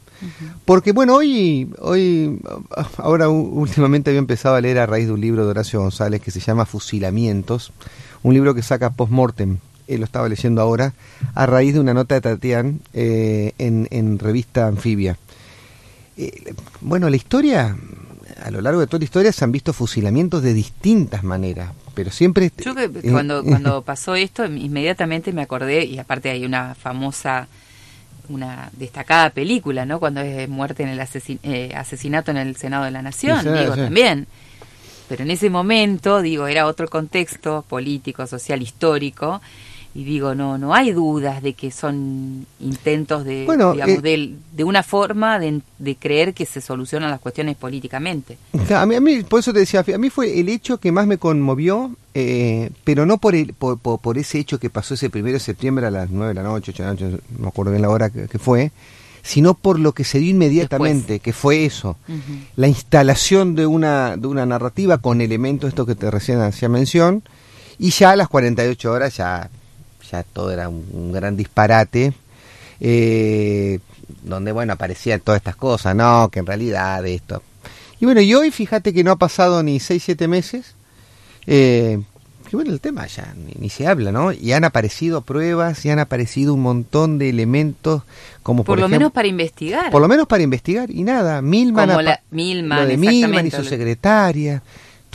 Porque 0.64 0.92
bueno, 0.92 1.16
hoy, 1.16 1.68
hoy, 1.80 2.38
ahora 2.96 3.28
últimamente 3.28 4.10
había 4.10 4.20
empezado 4.20 4.54
a 4.54 4.60
leer 4.60 4.78
a 4.78 4.86
raíz 4.86 5.06
de 5.06 5.12
un 5.12 5.20
libro 5.20 5.44
de 5.44 5.50
Horacio 5.50 5.80
González 5.80 6.20
que 6.20 6.30
se 6.30 6.38
llama 6.38 6.64
Fusilamientos, 6.64 7.72
un 8.22 8.32
libro 8.32 8.54
que 8.54 8.62
saca 8.62 8.90
post-mortem, 8.90 9.58
él 9.88 9.98
lo 9.98 10.04
estaba 10.04 10.28
leyendo 10.28 10.60
ahora, 10.62 10.94
a 11.34 11.46
raíz 11.46 11.74
de 11.74 11.80
una 11.80 11.92
nota 11.92 12.14
de 12.14 12.20
Tatián 12.20 12.78
eh, 12.92 13.52
en, 13.58 13.88
en 13.90 14.20
revista 14.20 14.68
Anfibia. 14.68 15.18
Eh, 16.16 16.54
bueno, 16.80 17.08
la 17.08 17.16
historia, 17.16 17.76
a 18.44 18.50
lo 18.50 18.60
largo 18.60 18.80
de 18.80 18.86
toda 18.86 18.98
la 18.98 19.04
historia 19.04 19.32
se 19.32 19.44
han 19.44 19.52
visto 19.52 19.72
fusilamientos 19.72 20.42
de 20.42 20.52
distintas 20.54 21.22
maneras, 21.24 21.70
pero 21.94 22.10
siempre... 22.10 22.50
Yo 22.58 22.74
que 22.74 22.84
eh, 22.84 23.10
cuando, 23.10 23.42
cuando 23.44 23.82
pasó 23.84 24.14
esto, 24.14 24.44
inmediatamente 24.44 25.32
me 25.32 25.42
acordé, 25.42 25.84
y 25.84 25.98
aparte 25.98 26.30
hay 26.30 26.44
una 26.44 26.74
famosa, 26.74 27.48
una 28.28 28.70
destacada 28.74 29.30
película, 29.30 29.84
¿no? 29.86 29.98
Cuando 30.00 30.20
es 30.20 30.48
muerte 30.48 30.82
en 30.82 30.90
el 30.90 31.00
asesin- 31.00 31.40
eh, 31.42 31.72
asesinato 31.74 32.30
en 32.30 32.36
el 32.36 32.56
Senado 32.56 32.84
de 32.84 32.90
la 32.90 33.02
Nación, 33.02 33.42
Sí, 33.42 33.48
sí, 33.48 33.58
digo, 33.58 33.74
sí. 33.74 33.80
también. 33.80 34.26
Pero 35.08 35.24
en 35.24 35.30
ese 35.30 35.50
momento, 35.50 36.22
digo, 36.22 36.46
era 36.46 36.66
otro 36.66 36.88
contexto 36.88 37.64
político, 37.68 38.26
social, 38.26 38.62
histórico, 38.62 39.42
y 39.94 40.04
digo, 40.04 40.34
no, 40.34 40.56
no 40.56 40.74
hay 40.74 40.92
dudas 40.92 41.42
de 41.42 41.52
que 41.52 41.70
son 41.70 42.46
intentos 42.60 43.24
de, 43.24 43.44
Bueno, 43.44 43.72
digamos, 43.72 43.98
eh, 43.98 44.00
de, 44.00 44.34
de 44.52 44.64
una 44.64 44.82
forma 44.82 45.38
de, 45.38 45.60
de 45.78 45.96
creer 45.96 46.32
que 46.32 46.46
se 46.46 46.60
solucionan 46.60 47.10
las 47.10 47.20
cuestiones 47.20 47.56
políticamente. 47.56 48.38
A 48.74 48.86
mí, 48.86 48.94
a 48.94 49.00
mí, 49.00 49.22
por 49.22 49.40
eso 49.40 49.52
te 49.52 49.58
decía, 49.60 49.84
a 49.94 49.98
mí 49.98 50.08
fue 50.08 50.40
el 50.40 50.48
hecho 50.48 50.78
que 50.78 50.92
más 50.92 51.06
me 51.06 51.18
conmovió, 51.18 51.94
eh, 52.14 52.70
pero 52.84 53.04
no 53.04 53.18
por, 53.18 53.34
el, 53.34 53.52
por, 53.52 53.78
por, 53.78 54.00
por 54.00 54.16
ese 54.16 54.38
hecho 54.38 54.58
que 54.58 54.70
pasó 54.70 54.94
ese 54.94 55.10
primero 55.10 55.34
de 55.34 55.40
septiembre 55.40 55.86
a 55.86 55.90
las 55.90 56.10
9 56.10 56.28
de 56.28 56.34
la 56.34 56.42
noche, 56.42 56.72
8 56.72 56.82
de 56.82 56.86
la 56.86 56.92
noche, 56.92 57.22
no 57.36 57.42
me 57.42 57.48
acuerdo 57.48 57.72
bien 57.72 57.82
la 57.82 57.90
hora 57.90 58.08
que, 58.08 58.28
que 58.28 58.38
fue, 58.38 58.72
sino 59.22 59.54
por 59.54 59.78
lo 59.78 59.92
que 59.92 60.04
se 60.04 60.18
dio 60.18 60.30
inmediatamente, 60.30 61.20
que 61.20 61.32
fue 61.32 61.64
eso, 61.64 61.96
la 62.56 62.66
instalación 62.66 63.54
de 63.54 63.66
una, 63.66 64.16
de 64.16 64.26
una 64.26 64.44
narrativa 64.46 64.98
con 64.98 65.20
elementos, 65.20 65.68
esto 65.68 65.86
que 65.86 65.94
te 65.94 66.10
recién 66.10 66.40
hacía 66.40 66.68
mención, 66.68 67.22
y 67.78 67.90
ya 67.90 68.10
a 68.10 68.16
las 68.16 68.28
48 68.28 68.90
horas 68.90 69.16
ya, 69.16 69.48
ya 70.12 70.22
todo 70.22 70.50
era 70.52 70.68
un, 70.68 70.86
un 70.92 71.10
gran 71.12 71.36
disparate, 71.36 72.12
eh, 72.80 73.78
donde 74.22 74.52
bueno 74.52 74.74
aparecían 74.74 75.20
todas 75.20 75.38
estas 75.40 75.56
cosas, 75.56 75.96
no, 75.96 76.28
que 76.30 76.40
en 76.40 76.46
realidad 76.46 77.04
esto. 77.06 77.42
Y 78.00 78.04
bueno, 78.04 78.20
y 78.20 78.34
hoy 78.34 78.50
fíjate 78.50 78.92
que 78.92 79.04
no 79.04 79.12
ha 79.12 79.16
pasado 79.16 79.62
ni 79.62 79.80
6, 79.80 80.02
7 80.04 80.28
meses, 80.28 80.74
eh, 81.46 82.00
que 82.50 82.56
bueno, 82.56 82.72
el 82.72 82.80
tema 82.80 83.06
ya 83.06 83.32
ni, 83.36 83.52
ni 83.58 83.70
se 83.70 83.86
habla, 83.86 84.10
¿no? 84.12 84.32
Y 84.32 84.52
han 84.52 84.64
aparecido 84.64 85.22
pruebas, 85.22 85.84
y 85.86 85.90
han 85.90 86.00
aparecido 86.00 86.52
un 86.54 86.62
montón 86.62 87.18
de 87.18 87.30
elementos, 87.30 88.02
como 88.42 88.64
por, 88.64 88.72
Por, 88.74 88.78
lo 88.80 88.86
ejemplo- 88.86 88.98
menos 88.98 89.12
para 89.12 89.28
investigar. 89.28 89.90
por 89.90 90.02
lo 90.02 90.08
menos 90.08 90.26
para 90.26 90.42
investigar, 90.42 90.90
y 90.90 91.02
nada, 91.04 91.40
Milman, 91.42 91.88
Como 91.88 92.02
la- 92.02 92.20
Milman, 92.32 92.80
lo 92.82 92.86
de 92.88 92.96
Milman 92.96 93.46
y 93.46 93.50
su 93.52 93.64
secretaria, 93.64 94.62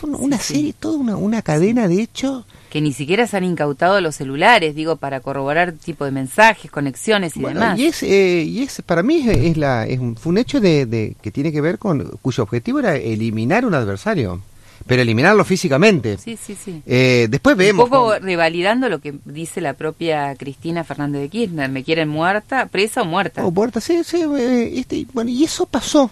una 0.06 0.38
serie, 0.40 0.74
toda 0.80 0.98
una, 0.98 1.16
una 1.18 1.42
cadena 1.42 1.88
de 1.88 2.02
hechos. 2.02 2.46
que 2.70 2.82
ni 2.82 2.94
siquiera 2.94 3.26
se 3.28 3.38
han 3.38 3.44
incautado 3.44 4.00
los 4.02 4.16
celulares, 4.16 4.76
digo, 4.76 4.96
para 4.98 5.20
corroborar 5.22 5.72
tipo 5.74 6.06
de 6.06 6.12
mensajes, 6.12 6.70
conexiones 6.70 7.36
y 7.38 7.40
Bueno, 7.42 7.60
demás. 7.62 7.80
y 7.80 7.86
es, 7.88 8.04
eh, 8.04 8.44
y 8.44 8.62
es 8.64 8.82
para 8.86 9.04
mí 9.04 9.28
es, 9.28 9.38
es 9.38 9.58
la, 9.58 9.86
es 9.88 10.00
un, 10.00 10.16
fue 10.16 10.32
un 10.32 10.38
hecho 10.38 10.60
de, 10.60 10.86
de- 10.86 11.16
que 11.22 11.32
tiene 11.32 11.52
que 11.52 11.62
ver 11.62 11.78
con 11.80 12.04
cuyo 12.22 12.44
objetivo 12.44 12.80
era 12.80 12.96
eliminar 12.96 13.66
un 13.66 13.74
adversario, 13.74 14.42
pero 14.86 15.02
eliminarlo 15.02 15.44
físicamente. 15.44 16.18
Sí, 16.18 16.38
sí, 16.38 16.56
sí. 16.56 16.82
Eh, 16.86 17.28
después 17.30 17.58
vemos. 17.58 17.86
Un 17.86 17.90
poco 17.90 18.20
revalidando 18.20 18.88
lo 18.90 19.00
que 19.00 19.16
dice 19.26 19.60
la 19.60 19.74
propia 19.74 20.36
Cristina 20.36 20.84
Fernández 20.84 21.22
de 21.22 21.30
Kirchner. 21.30 21.70
¿Me 21.70 21.84
quieren 21.84 22.08
muerta, 22.10 22.68
presa 22.68 23.02
o 23.02 23.06
muerta? 23.06 23.44
Oh, 23.46 23.52
Puerta, 23.52 23.82
sí, 23.82 24.02
sí, 24.04 24.22
eh, 24.38 24.74
este, 24.76 25.06
bueno, 25.14 25.30
y 25.32 25.44
eso 25.44 25.66
pasó. 25.66 26.12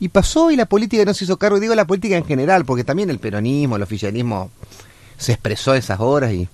Y 0.00 0.08
pasó 0.08 0.50
y 0.50 0.56
la 0.56 0.66
política 0.66 1.04
no 1.04 1.12
se 1.14 1.24
hizo 1.24 1.36
cargo. 1.36 1.60
Digo 1.60 1.74
la 1.74 1.86
política 1.86 2.16
en 2.16 2.24
general, 2.24 2.64
porque 2.64 2.84
también 2.84 3.10
el 3.10 3.18
peronismo, 3.18 3.76
el 3.76 3.82
oficialismo 3.82 4.50
se 5.18 5.32
expresó 5.32 5.74
esas 5.74 6.00
horas 6.00 6.32
y, 6.32 6.48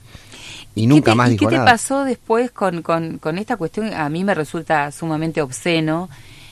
y 0.74 0.86
nunca 0.88 1.04
¿Qué 1.06 1.10
te- 1.12 1.16
más 1.16 1.28
¿Y 1.28 1.32
dijo 1.32 1.48
qué 1.48 1.56
te 1.56 1.62
pasó 1.64 2.04
después 2.04 2.50
con, 2.50 2.82
con, 2.82 3.18
con 3.18 3.38
esta 3.38 3.56
cuestión? 3.56 3.94
A 3.94 4.08
mí 4.08 4.24
me 4.24 4.34
resulta 4.34 4.90
sumamente 4.90 5.40
obsceno 5.40 6.08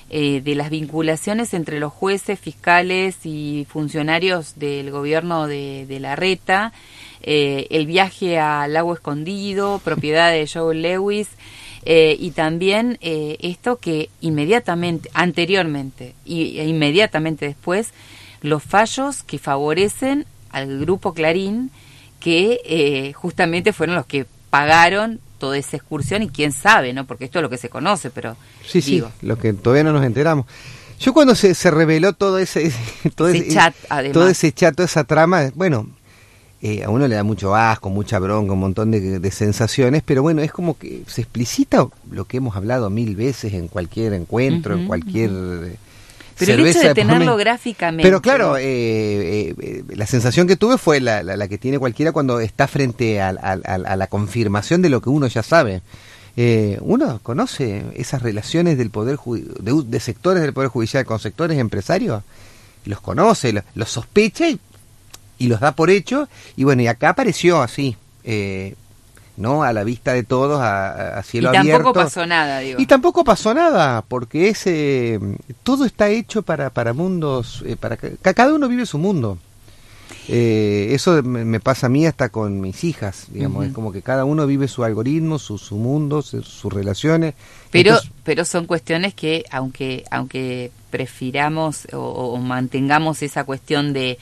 eh, 0.08 0.40
de 0.44 0.54
las 0.54 0.70
vinculaciones 0.70 1.52
entre 1.54 1.80
los 1.80 1.92
jueces, 1.92 2.38
fiscales 2.38 3.16
y 3.24 3.66
funcionarios 3.68 4.54
del 4.56 4.92
gobierno 4.92 5.48
de, 5.48 5.86
de 5.88 5.98
la 5.98 6.14
Reta, 6.14 6.72
eh, 7.22 7.66
el 7.70 7.86
viaje 7.86 8.38
al 8.38 8.72
lago 8.74 8.94
escondido, 8.94 9.80
propiedad 9.82 10.30
de 10.30 10.46
Joe 10.46 10.74
Lewis. 10.76 11.26
Eh, 11.84 12.16
y 12.18 12.30
también 12.30 12.98
eh, 13.00 13.36
esto 13.40 13.76
que 13.76 14.08
inmediatamente, 14.20 15.10
anteriormente 15.14 16.14
y, 16.24 16.58
e 16.58 16.66
inmediatamente 16.66 17.46
después, 17.46 17.90
los 18.40 18.62
fallos 18.62 19.22
que 19.22 19.38
favorecen 19.38 20.26
al 20.50 20.80
grupo 20.80 21.14
Clarín, 21.14 21.70
que 22.20 22.60
eh, 22.64 23.12
justamente 23.12 23.72
fueron 23.72 23.96
los 23.96 24.06
que 24.06 24.26
pagaron 24.50 25.20
toda 25.38 25.58
esa 25.58 25.76
excursión 25.76 26.22
y 26.22 26.28
quién 26.28 26.52
sabe, 26.52 26.92
¿no? 26.92 27.06
Porque 27.06 27.24
esto 27.24 27.38
es 27.38 27.42
lo 27.42 27.50
que 27.50 27.58
se 27.58 27.68
conoce, 27.68 28.10
pero 28.10 28.36
Sí, 28.66 28.80
sí, 28.80 29.02
lo 29.20 29.38
que 29.38 29.52
todavía 29.52 29.84
no 29.84 29.92
nos 29.92 30.04
enteramos. 30.04 30.46
Yo 31.00 31.12
cuando 31.12 31.34
se, 31.34 31.54
se 31.54 31.70
reveló 31.70 32.12
todo 32.14 32.38
ese, 32.38 32.72
todo 33.14 33.28
Ese 33.28 33.48
chat, 33.48 33.74
además. 33.88 34.14
todo 34.14 34.28
ese 34.28 34.52
chat, 34.52 34.74
toda 34.74 34.86
esa 34.86 35.04
trama, 35.04 35.50
bueno, 35.54 35.88
eh, 36.66 36.82
a 36.82 36.88
uno 36.88 37.06
le 37.06 37.14
da 37.14 37.22
mucho 37.24 37.54
asco, 37.54 37.90
mucha 37.90 38.18
bronca, 38.18 38.52
un 38.54 38.58
montón 38.60 38.90
de, 38.90 39.18
de 39.20 39.30
sensaciones, 39.30 40.02
pero 40.04 40.22
bueno, 40.22 40.40
es 40.40 40.50
como 40.50 40.78
que 40.78 41.02
se 41.06 41.20
explicita 41.20 41.86
lo 42.10 42.24
que 42.24 42.38
hemos 42.38 42.56
hablado 42.56 42.88
mil 42.88 43.14
veces 43.16 43.52
en 43.52 43.68
cualquier 43.68 44.14
encuentro, 44.14 44.74
en 44.74 44.86
cualquier 44.86 45.30
eh, 45.30 45.76
Pero 46.38 46.52
el 46.54 46.60
hecho 46.70 46.78
de 46.88 46.94
tenerlo 46.94 47.36
gráficamente. 47.36 48.02
Pero 48.02 48.22
claro, 48.22 48.56
eh, 48.56 49.54
eh, 49.58 49.84
la 49.94 50.06
sensación 50.06 50.46
que 50.46 50.56
tuve 50.56 50.78
fue 50.78 51.00
la, 51.00 51.22
la- 51.22 51.36
la 51.36 51.48
que 51.48 51.58
tiene 51.58 51.78
cualquiera 51.78 52.12
cuando 52.12 52.40
está 52.40 52.66
frente 52.66 53.20
a, 53.20 53.32
la 53.32 54.06
confirmación 54.08 54.80
de 54.82 54.88
lo 54.88 55.00
que 55.02 55.10
uno 55.10 55.26
ya 55.26 55.42
sabe. 55.42 55.82
Eh, 56.36 56.78
uno 56.80 57.20
conoce 57.22 57.84
esas 57.94 58.22
relaciones 58.22 58.76
del 58.78 58.90
poder 58.90 59.18
de, 59.60 59.82
de 59.86 60.00
sectores 60.00 60.42
del 60.42 60.52
poder 60.52 60.68
judicial 60.70 61.04
con 61.04 61.20
sectores 61.20 61.58
empresarios, 61.58 62.22
los 62.86 63.00
conoce, 63.00 63.52
lo- 63.52 63.62
los 63.74 63.90
sospecha 63.90 64.48
y, 64.48 64.58
y 65.44 65.48
los 65.48 65.60
da 65.60 65.72
por 65.72 65.90
hecho. 65.90 66.28
Y 66.56 66.64
bueno, 66.64 66.82
y 66.82 66.86
acá 66.86 67.10
apareció 67.10 67.62
así, 67.62 67.96
eh, 68.24 68.74
no 69.36 69.62
a 69.64 69.72
la 69.72 69.82
vista 69.84 70.12
de 70.12 70.22
todos, 70.22 70.60
a, 70.60 70.88
a- 70.90 71.18
a 71.18 71.20
y 71.20 71.24
cielo 71.24 71.50
tampoco 71.52 71.72
abierto. 71.90 71.92
pasó 71.94 72.26
nada, 72.26 72.58
digo. 72.60 72.80
Y 72.80 72.86
tampoco 72.86 73.24
pasó 73.24 73.52
nada, 73.54 74.02
porque 74.06 74.48
es, 74.48 74.62
eh, 74.66 75.18
todo 75.62 75.84
está 75.84 76.08
hecho 76.08 76.42
para, 76.42 76.70
para 76.70 76.92
mundos, 76.92 77.62
eh, 77.66 77.76
para 77.76 77.96
cada 77.96 78.54
uno 78.54 78.68
vive 78.68 78.86
su 78.86 78.98
mundo. 78.98 79.38
Eh, 80.28 80.88
eso 80.92 81.22
me, 81.22 81.60
pasa 81.60 81.86
a 81.86 81.90
mí 81.90 82.06
hasta 82.06 82.28
con 82.30 82.60
mis 82.60 82.82
hijas, 82.84 83.26
digamos, 83.30 83.66
es 83.66 83.72
como 83.72 83.92
que 83.92 84.00
cada 84.02 84.24
uno 84.24 84.46
vive 84.46 84.68
su 84.68 84.84
algoritmo, 84.84 85.38
su, 85.38 85.58
su 85.58 85.76
mundo, 85.76 86.22
su- 86.22 86.42
sus 86.42 86.72
relaciones. 86.72 87.34
Pero 87.70 87.90
Entonces, 87.90 88.10
pero 88.24 88.44
son 88.44 88.66
cuestiones 88.66 89.14
que 89.14 89.44
aunque 89.50 90.04
aunque 90.10 90.72
prefiramos 90.90 91.86
o, 91.92 91.98
o 91.98 92.38
mantengamos 92.38 93.22
esa 93.22 93.44
cuestión 93.44 93.92
de, 93.92 94.16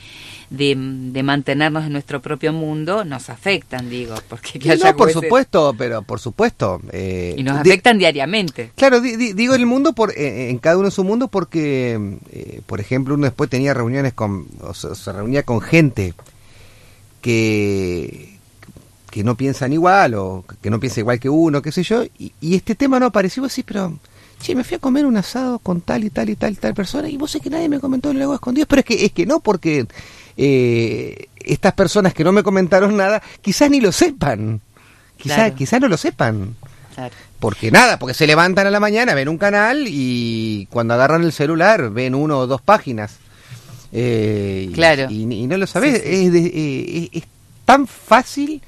de, 0.49 0.75
de, 0.77 1.23
mantenernos 1.23 1.85
en 1.85 1.93
nuestro 1.93 2.23
propio 2.23 2.53
mundo, 2.53 3.05
nos 3.05 3.29
afectan, 3.29 3.91
digo, 3.91 4.15
porque 4.29 4.59
que 4.59 4.77
no, 4.77 4.97
por 4.97 5.13
supuesto, 5.13 5.75
pero 5.77 6.01
por 6.03 6.19
supuesto. 6.19 6.81
Eh, 6.91 7.35
y 7.37 7.43
nos 7.43 7.59
afectan 7.59 7.99
diariamente. 7.99 8.73
Claro, 8.75 9.03
di, 9.03 9.17
di, 9.17 9.35
digo 9.35 9.55
el 9.55 9.67
mundo 9.67 9.93
por 9.93 10.13
eh, 10.13 10.49
en 10.49 10.59
cada 10.59 10.79
uno 10.79 10.89
en 10.89 10.93
su 10.93 11.05
mundo 11.05 11.29
porque, 11.29 12.19
eh, 12.31 12.63
por 12.65 12.81
ejemplo, 12.81 13.15
uno 13.15 13.25
después 13.25 13.51
tenía 13.51 13.75
reuniones 13.75 14.15
con, 14.15 14.47
o 14.63 14.73
se, 14.73 14.95
se 14.95 15.13
reunía 15.13 15.43
con 15.43 15.61
gente 15.61 16.15
que 17.21 18.32
que 19.13 19.23
no 19.23 19.37
piensan 19.37 19.75
igual 19.75 20.15
o 20.15 20.43
que 20.63 20.71
no 20.71 20.81
piensa 20.81 21.01
igual 21.01 21.21
que 21.21 21.29
uno, 21.29 21.61
qué 21.61 21.71
sé 21.71 21.83
yo, 21.83 22.03
y, 22.19 22.33
y 22.41 22.55
este 22.57 22.75
tema 22.75 22.99
no 22.99 23.07
apareció 23.07 23.45
así, 23.45 23.63
pero 23.63 23.93
che, 24.41 24.55
me 24.55 24.65
fui 24.65 24.77
a 24.77 24.81
comer 24.81 25.05
un 25.05 25.19
asado 25.19 25.59
con 25.59 25.83
tal 25.83 26.03
y 26.05 26.09
tal 26.11 26.31
y 26.31 26.35
tal 26.37 26.53
y 26.55 26.57
tal 26.57 26.73
persona 26.73 27.09
y 27.11 27.19
vos 27.19 27.31
sé 27.31 27.39
que 27.41 27.51
nadie 27.51 27.69
me 27.69 27.79
comentó 27.79 28.11
el 28.11 28.19
lago 28.19 28.35
escondido, 28.35 28.67
pero 28.67 28.81
es 28.81 28.87
que 28.87 29.05
es 29.05 29.13
que 29.13 29.27
no 29.27 29.41
porque 29.41 29.87
eh, 30.39 31.27
estas 31.45 31.75
personas 31.75 32.15
que 32.15 32.25
no 32.25 32.33
me 32.33 32.43
comentaron 32.43 32.97
nada 32.97 33.23
quizás 33.43 33.69
ni 33.71 33.81
lo 33.83 33.93
sepan, 33.93 34.61
quizás 35.19 35.37
Claro. 35.37 35.55
quizás 35.57 35.81
no 35.83 35.89
lo 35.89 35.97
sepan. 35.99 36.57
Claro. 36.95 37.15
Porque 37.39 37.71
nada, 37.71 37.99
porque 37.99 38.15
se 38.15 38.27
levantan 38.27 38.67
a 38.67 38.71
la 38.71 38.81
mañana, 38.81 39.13
ven 39.15 39.29
un 39.29 39.37
canal 39.39 39.85
y 39.89 40.67
cuando 40.71 40.95
agarran 40.95 41.23
el 41.25 41.33
celular 41.33 41.91
ven 41.91 42.15
uno 42.15 42.39
o 42.39 42.47
dos 42.47 42.63
páginas. 42.63 43.17
Eh, 43.93 44.71
Claro. 44.75 45.11
Y, 45.11 45.23
y 45.33 45.47
no 45.47 45.57
lo 45.59 45.67
sabes, 45.67 46.03
Sí, 46.03 46.09
sí. 46.09 46.27
Es, 46.27 46.35
eh, 46.35 47.11
es- 47.13 47.23
es 47.23 47.29
tan 47.67 47.87
fácil 47.87 48.63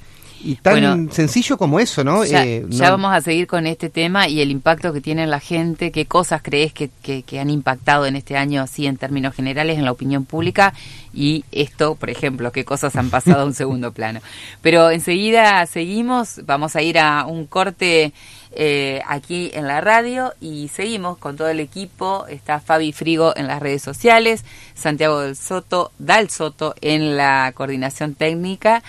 y 0.45 0.57
tan 0.57 0.75
Bueno, 0.75 1.13
sencillo 1.13 1.57
como 1.57 1.81
eso, 1.81 2.05
¿no? 2.05 2.25
Ya, 2.25 2.45
Eh, 2.45 2.65
ya 2.69 2.85
no- 2.87 2.91
vamos 2.93 3.15
a 3.17 3.21
seguir 3.23 3.47
con 3.47 3.67
este 3.67 3.89
tema 3.89 4.29
y 4.29 4.41
el 4.43 4.51
impacto 4.51 4.93
que 4.93 5.01
tiene 5.01 5.23
en 5.25 5.31
la 5.31 5.41
gente, 5.41 5.91
qué 5.91 6.05
cosas 6.07 6.43
crees 6.43 6.73
que, 6.73 6.91
que, 7.03 7.23
que 7.23 7.41
han 7.41 7.49
impactado 7.51 8.07
en 8.07 8.15
este 8.17 8.37
año 8.37 8.63
así 8.63 8.87
en 8.87 8.97
términos 8.99 9.35
generales 9.35 9.79
en 9.79 9.85
la 9.85 9.93
opinión 9.93 10.25
pública 10.25 10.75
y 11.15 11.45
esto, 11.53 11.95
por 11.95 12.11
ejemplo, 12.11 12.53
qué 12.53 12.65
cosas 12.65 12.95
han 12.97 13.09
pasado 13.11 13.43
a 13.43 13.45
un 13.47 13.55
segundo 13.55 13.93
plano. 13.99 14.21
Pero 14.61 14.91
enseguida 14.91 15.65
seguimos, 15.67 16.41
vamos 16.45 16.77
a 16.77 16.83
ir 16.83 16.99
a 16.99 17.25
un 17.27 17.47
corte 17.47 18.13
eh, 18.57 19.01
aquí 19.09 19.51
en 19.55 19.67
la 19.67 19.81
radio 19.81 20.33
y 20.41 20.69
seguimos 20.69 21.19
con 21.19 21.37
todo 21.37 21.49
el 21.49 21.59
equipo. 21.61 22.27
Está 22.29 22.61
Fabi 22.61 22.93
Frigo 22.93 23.33
en 23.37 23.47
las 23.47 23.61
redes 23.61 23.83
sociales, 23.83 24.45
Santiago 24.75 25.21
del 25.21 25.37
Soto, 25.37 25.91
Dal 25.99 26.31
Soto 26.31 26.75
en 26.81 27.17
la 27.17 27.51
coordinación 27.55 28.15
técnica 28.15 28.83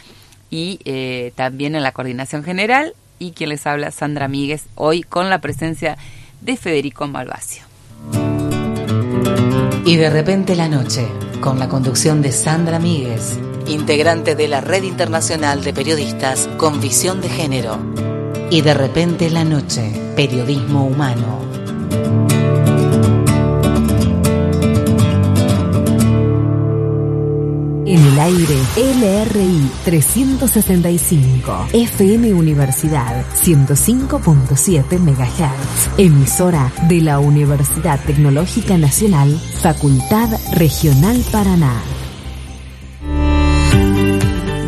y 0.56 0.80
eh, 0.86 1.34
también 1.36 1.76
en 1.76 1.84
la 1.84 1.92
coordinación 1.92 2.42
general 2.42 2.94
y 3.20 3.32
quien 3.32 3.50
les 3.50 3.68
habla 3.68 3.92
Sandra 3.92 4.30
Míguez 4.30 4.68
hoy 4.76 5.04
con 5.04 5.30
la 5.30 5.42
presencia 5.42 5.98
de 6.40 6.56
Federico 6.56 7.08
Malvasio. 7.08 7.64
Y 9.86 9.98
de 9.98 10.10
repente 10.10 10.56
la 10.56 10.70
noche, 10.70 11.06
con 11.42 11.60
la 11.60 11.68
conducción 11.68 12.22
de 12.22 12.32
Sandra 12.32 12.80
Míguez, 12.80 13.38
integrante 13.68 14.36
de 14.36 14.48
la 14.48 14.62
Red 14.62 14.84
Internacional 14.84 15.62
de 15.62 15.74
Periodistas 15.74 16.48
con 16.56 16.80
Visión 16.80 17.20
de 17.20 17.28
Género. 17.28 17.78
Y 18.50 18.62
de 18.62 18.74
repente 18.76 19.30
la 19.30 19.44
noche, 19.44 19.92
periodismo 20.16 20.86
humano. 20.86 21.42
En 27.96 28.06
el 28.08 28.20
aire, 28.20 28.56
LRI 28.76 29.72
365, 29.86 31.68
FM 31.72 32.34
Universidad 32.34 33.26
105.7 33.42 35.00
MHz, 35.00 35.98
emisora 35.98 36.74
de 36.90 37.00
la 37.00 37.20
Universidad 37.20 37.98
Tecnológica 38.06 38.78
Nacional, 38.78 39.40
Facultad 39.62 40.28
Regional 40.58 41.24
Paraná. 41.32 41.95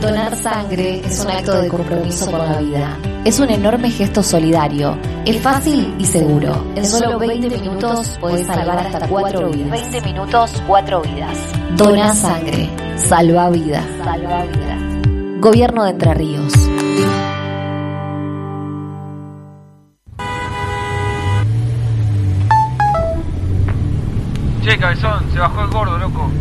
Donar 0.07 0.37
sangre 0.37 1.01
es 1.05 1.19
un 1.19 1.29
acto 1.29 1.61
de 1.61 1.67
compromiso 1.67 2.31
con 2.31 2.39
la 2.39 2.59
vida. 2.59 2.97
Es 3.25 3.41
un 3.41 3.49
enorme 3.49 3.91
gesto 3.91 4.23
solidario. 4.23 4.97
Es 5.25 5.41
fácil 5.41 5.95
y 5.99 6.05
seguro. 6.05 6.65
En 6.77 6.85
solo 6.85 7.19
20 7.19 7.49
minutos 7.59 8.17
puedes 8.21 8.47
salvar 8.47 8.87
hasta 8.87 9.05
4 9.05 9.49
vidas. 9.49 9.69
20 9.69 10.01
minutos, 10.03 10.63
4 10.65 11.01
vidas. 11.01 11.37
Dona 11.75 12.15
sangre. 12.15 12.69
Salva 12.95 13.49
vidas. 13.49 13.83
Salva 14.01 14.43
vidas. 14.43 15.41
Gobierno 15.41 15.83
de 15.83 15.89
Entre 15.89 16.13
Ríos. 16.13 16.53
Che, 24.63 24.77
cabezón, 24.77 25.31
se 25.33 25.39
bajó 25.39 25.61
el 25.63 25.67
gordo, 25.67 25.97
loco. 25.97 26.31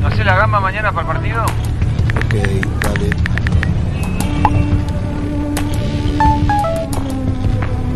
¿No 0.00 0.06
hace 0.06 0.22
la 0.22 0.36
gamba 0.36 0.60
mañana 0.60 0.92
para 0.92 1.08
el 1.08 1.14
partido? 1.14 1.44
Ok, 2.30 2.36
dale. 2.84 3.10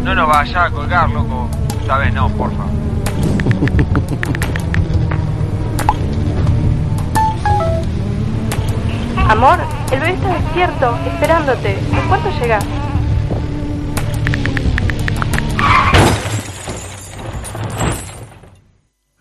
No 0.03 0.13
nos 0.13 0.27
vaya 0.27 0.65
a 0.65 0.71
colgar, 0.73 1.09
loco. 1.09 1.49
Esta 1.81 1.99
vez 1.99 2.13
no, 2.13 2.29
porfa. 2.31 2.65
Amor, 9.29 9.61
el 9.93 10.01
bebé 10.01 10.15
está 10.15 10.29
despierto, 10.35 10.99
esperándote. 11.07 11.79
¿En 11.79 12.09
cuánto 12.09 12.31
llegas? 12.41 12.65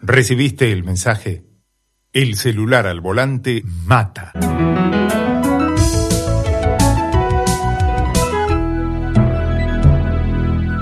¿Recibiste 0.01 0.71
el 0.71 0.83
mensaje? 0.83 1.52
El 2.13 2.35
celular 2.35 2.85
al 2.85 3.01
volante 3.01 3.63
mata. 3.85 4.33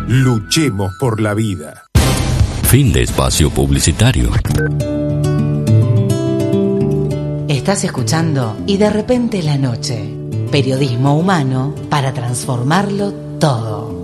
Luchemos 0.09 0.91
por 0.99 1.21
la 1.21 1.33
vida. 1.33 1.85
Fin 2.63 2.91
de 2.91 3.03
espacio 3.03 3.49
publicitario. 3.49 4.29
Estás 7.47 7.85
escuchando 7.85 8.57
Y 8.67 8.75
de 8.75 8.89
repente 8.89 9.41
la 9.41 9.57
noche, 9.57 10.13
periodismo 10.51 11.17
humano 11.17 11.73
para 11.89 12.11
transformarlo 12.11 13.13
todo. 13.39 14.00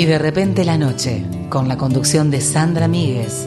Y 0.00 0.06
de 0.06 0.18
repente 0.18 0.64
la 0.64 0.78
noche, 0.78 1.26
con 1.50 1.68
la 1.68 1.76
conducción 1.76 2.30
de 2.30 2.40
Sandra 2.40 2.88
Míguez, 2.88 3.46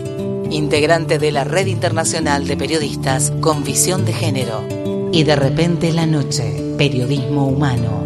integrante 0.51 1.18
de 1.18 1.32
la 1.32 1.45
Red 1.45 1.66
Internacional 1.66 2.45
de 2.45 2.56
Periodistas 2.56 3.34
con 3.41 3.64
Visión 3.64 4.06
de 4.06 4.14
Género. 4.14 4.64
Y 5.12 5.24
de 5.24 5.36
repente 5.36 5.91
la 5.91 6.06
noche, 6.06 6.76
periodismo 6.78 7.47
humano. 7.47 8.04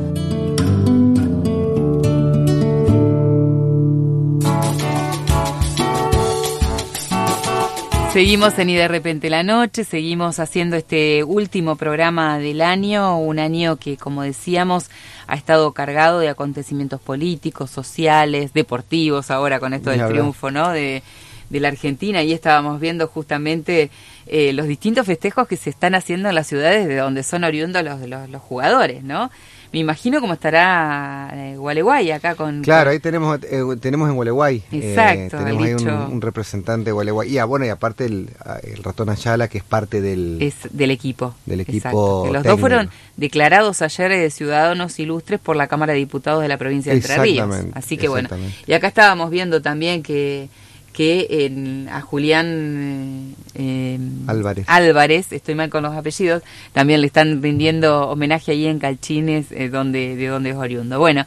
Seguimos 8.17 8.57
en 8.57 8.71
Y 8.71 8.75
de 8.75 8.87
repente 8.87 9.29
la 9.29 9.43
noche, 9.43 9.83
seguimos 9.83 10.39
haciendo 10.39 10.75
este 10.75 11.23
último 11.23 11.75
programa 11.75 12.39
del 12.39 12.61
año, 12.61 13.19
un 13.19 13.37
año 13.37 13.75
que, 13.75 13.95
como 13.95 14.23
decíamos, 14.23 14.89
ha 15.27 15.35
estado 15.35 15.71
cargado 15.73 16.17
de 16.17 16.27
acontecimientos 16.27 16.99
políticos, 16.99 17.69
sociales, 17.69 18.53
deportivos, 18.53 19.29
ahora 19.29 19.59
con 19.59 19.75
esto 19.75 19.91
del 19.91 20.07
triunfo, 20.07 20.49
¿no? 20.49 20.71
De, 20.71 21.03
de 21.51 21.59
la 21.59 21.67
Argentina 21.67 22.23
y 22.23 22.33
estábamos 22.33 22.79
viendo 22.79 23.07
justamente 23.07 23.91
eh, 24.25 24.51
los 24.51 24.65
distintos 24.65 25.05
festejos 25.05 25.47
que 25.47 25.55
se 25.55 25.69
están 25.69 25.93
haciendo 25.93 26.29
en 26.29 26.33
las 26.33 26.47
ciudades 26.47 26.87
de 26.87 26.95
donde 26.95 27.21
son 27.21 27.43
oriundos 27.43 27.83
los, 27.83 28.01
los, 28.01 28.27
los 28.31 28.41
jugadores, 28.41 29.03
¿no? 29.03 29.29
Me 29.73 29.79
imagino 29.79 30.21
cómo 30.21 30.33
estará 30.33 31.29
eh, 31.33 31.55
Gualeguay 31.57 32.11
acá 32.11 32.35
con... 32.35 32.61
Claro, 32.63 32.89
ahí 32.91 32.99
tenemos 32.99 33.37
eh, 33.43 33.61
tenemos 33.81 34.09
en 34.09 34.15
Gualeguay. 34.15 34.63
eh, 34.71 34.91
Exacto, 34.91 35.37
tenemos 35.37 35.63
ahí 35.63 35.73
un, 35.73 35.89
un 36.13 36.21
representante 36.21 36.85
de 36.85 36.91
Gualeguay. 36.93 37.29
Y 37.29 37.37
ah, 37.37 37.45
bueno, 37.45 37.65
y 37.65 37.69
aparte 37.69 38.05
el, 38.05 38.29
ah, 38.45 38.59
el 38.63 38.83
ratón 38.83 39.09
Ayala, 39.09 39.47
que 39.47 39.57
es 39.57 39.63
parte 39.63 40.01
del, 40.01 40.37
es 40.41 40.55
del 40.71 40.91
equipo. 40.91 41.35
del 41.45 41.61
equipo. 41.61 42.29
Los 42.31 42.43
dos 42.43 42.59
fueron 42.59 42.89
declarados 43.17 43.81
ayer 43.81 44.09
de 44.11 44.29
ciudadanos 44.29 44.97
ilustres 44.99 45.39
por 45.39 45.55
la 45.55 45.67
Cámara 45.67 45.93
de 45.93 45.99
Diputados 45.99 46.41
de 46.41 46.47
la 46.47 46.57
provincia 46.57 46.91
de 46.93 46.99
Entre 46.99 47.17
Ríos. 47.17 47.49
Así 47.73 47.97
que 47.97 48.07
bueno, 48.07 48.29
y 48.65 48.73
acá 48.73 48.87
estábamos 48.87 49.29
viendo 49.29 49.61
también 49.61 50.01
que 50.03 50.49
que 50.97 51.27
en- 51.29 51.87
a 51.91 52.01
Julián 52.01 53.35
eh, 53.53 53.97
eh, 53.97 53.99
Álvarez. 54.25 54.65
Álvarez, 54.67 55.31
estoy 55.31 55.53
mal 55.53 55.69
con 55.69 55.83
los 55.83 55.95
apellidos, 55.95 56.41
también 56.73 57.01
le 57.01 57.07
están 57.07 57.39
rindiendo 57.43 58.09
homenaje 58.09 58.51
ahí 58.53 58.65
en 58.65 58.79
Calchines, 58.79 59.51
eh, 59.51 59.69
donde, 59.69 60.15
de 60.15 60.25
donde 60.25 60.49
es 60.49 60.55
oriundo. 60.55 60.97
Bueno, 60.97 61.23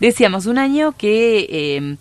decíamos, 0.00 0.46
un 0.46 0.56
año 0.56 0.92
que 0.96 1.46
eh, 1.50 1.96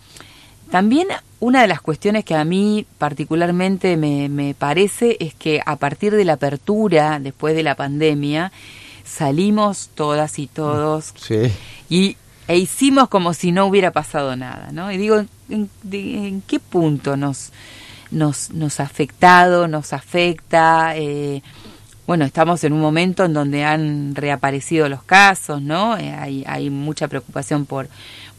también 0.72 1.10
una 1.42 1.62
de 1.62 1.68
las 1.68 1.82
cuestiones 1.82 2.24
que 2.24 2.36
a 2.36 2.46
mí 2.46 2.86
particularmente 2.98 3.98
me, 3.98 4.30
me 4.30 4.54
parece 4.54 5.18
es 5.20 5.34
que 5.34 5.62
a 5.66 5.76
partir 5.76 6.16
de 6.16 6.24
la 6.24 6.34
apertura, 6.34 7.20
después 7.20 7.54
de 7.54 7.64
la 7.64 7.76
pandemia, 7.76 8.54
salimos 9.04 9.90
todas 9.94 10.40
y 10.40 10.48
todos 10.48 11.14
Sí. 11.18 11.52
y 11.90 12.16
e 12.50 12.58
hicimos 12.58 13.08
como 13.10 13.34
si 13.34 13.52
no 13.54 13.68
hubiera 13.68 13.92
pasado 13.92 14.36
nada, 14.36 14.70
¿no? 14.74 14.92
Y 14.92 14.98
digo, 14.98 15.24
¿en, 15.50 15.70
de- 15.84 16.28
en 16.28 16.42
qué 16.42 16.60
punto 16.60 17.16
nos, 17.16 17.52
nos, 18.10 18.50
nos 18.50 18.80
ha 18.80 18.84
afectado, 18.84 19.68
nos 19.68 19.94
afecta? 19.94 20.94
Eh, 20.98 21.44
bueno, 22.08 22.26
estamos 22.26 22.64
en 22.64 22.74
un 22.74 22.82
momento 22.82 23.24
en 23.24 23.34
donde 23.34 23.64
han 23.64 24.16
reaparecido 24.16 24.90
los 24.90 25.04
casos, 25.04 25.62
¿no? 25.62 25.96
Eh, 25.96 26.12
hay, 26.12 26.44
hay 26.48 26.72
mucha 26.72 27.08
preocupación 27.08 27.68
por, 27.68 27.88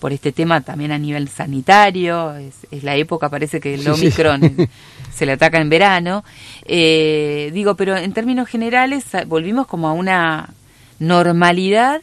por 0.01 0.13
este 0.13 0.33
tema 0.33 0.61
también 0.61 0.91
a 0.91 0.99
nivel 0.99 1.29
sanitario. 1.29 2.35
Es, 2.35 2.67
es 2.73 2.83
la 2.83 2.97
época, 2.97 3.29
parece 3.29 3.61
que 3.61 3.75
el 3.75 3.81
Sí, 3.83 3.87
sí. 3.87 3.91
Omicron 4.07 4.69
se 5.15 5.25
le 5.25 5.33
ataca 5.33 5.61
en 5.61 5.69
verano. 5.71 6.25
Eh, 6.65 7.51
digo, 7.55 7.77
pero 7.77 7.97
en 7.97 8.13
términos 8.13 8.49
generales 8.49 9.05
volvimos 9.29 9.69
como 9.69 9.89
a 9.89 9.93
una 9.93 10.51
normalidad 10.99 12.01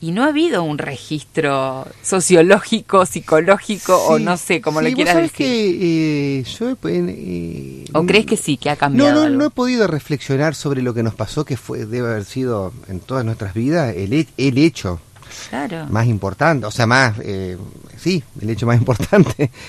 y 0.00 0.12
no 0.12 0.24
ha 0.24 0.28
habido 0.28 0.62
un 0.62 0.78
registro 0.78 1.86
sociológico, 2.02 3.04
psicológico 3.04 3.96
o 4.06 4.18
no 4.18 4.36
sé, 4.36 4.60
como 4.60 4.80
sí, 4.80 4.86
vos 4.86 4.94
quieras 4.94 5.16
decir. 5.16 5.32
que 5.36 6.38
eh, 6.40 6.44
yo 6.44 6.70
eh, 6.84 7.84
¿O 7.92 8.06
crees 8.06 8.26
que 8.26 8.36
sí, 8.36 8.56
que 8.56 8.70
ha 8.70 8.74
No, 8.74 8.78
cambiado 8.78 9.20
no, 9.20 9.26
algo? 9.26 9.38
no 9.38 9.44
he 9.46 9.50
podido 9.50 9.86
reflexionar 9.86 10.54
sobre 10.54 10.82
lo 10.82 10.94
que 10.94 11.02
nos 11.02 11.14
pasó, 11.14 11.44
que 11.44 11.56
fue 11.56 11.84
debe 11.84 12.08
haber 12.10 12.24
sido 12.24 12.72
en 12.88 13.00
todas 13.00 13.24
nuestras 13.24 13.52
vidas 13.54 13.94
el, 13.96 14.26
el 14.36 14.58
hecho 14.58 15.00
Claro. 15.48 15.86
más 15.90 16.06
importante, 16.06 16.66
o 16.66 16.70
sea, 16.70 16.86
más, 16.86 17.14
eh, 17.22 17.56
sí, 17.96 18.22
el 18.40 18.50
hecho 18.50 18.66
más 18.66 18.78
importante. 18.78 19.50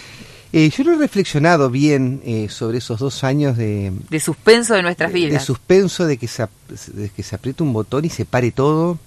Eh, 0.53 0.69
yo 0.69 0.83
no 0.83 0.91
he 0.91 0.97
reflexionado 0.97 1.69
bien 1.69 2.21
eh, 2.25 2.47
sobre 2.49 2.79
esos 2.79 2.99
dos 2.99 3.23
años 3.23 3.55
de, 3.55 3.93
De 4.09 4.19
suspenso 4.19 4.73
de 4.73 4.81
nuestras 4.83 5.13
de 5.13 5.19
vidas. 5.19 5.45
suspenso, 5.45 6.05
de 6.05 6.17
que, 6.17 6.27
se, 6.27 6.45
de 6.91 7.07
que 7.07 7.23
se 7.23 7.35
apriete 7.35 7.63
un 7.63 7.71
botón 7.71 8.03
y 8.03 8.09
se 8.09 8.25
pare 8.25 8.51
todo, 8.51 8.99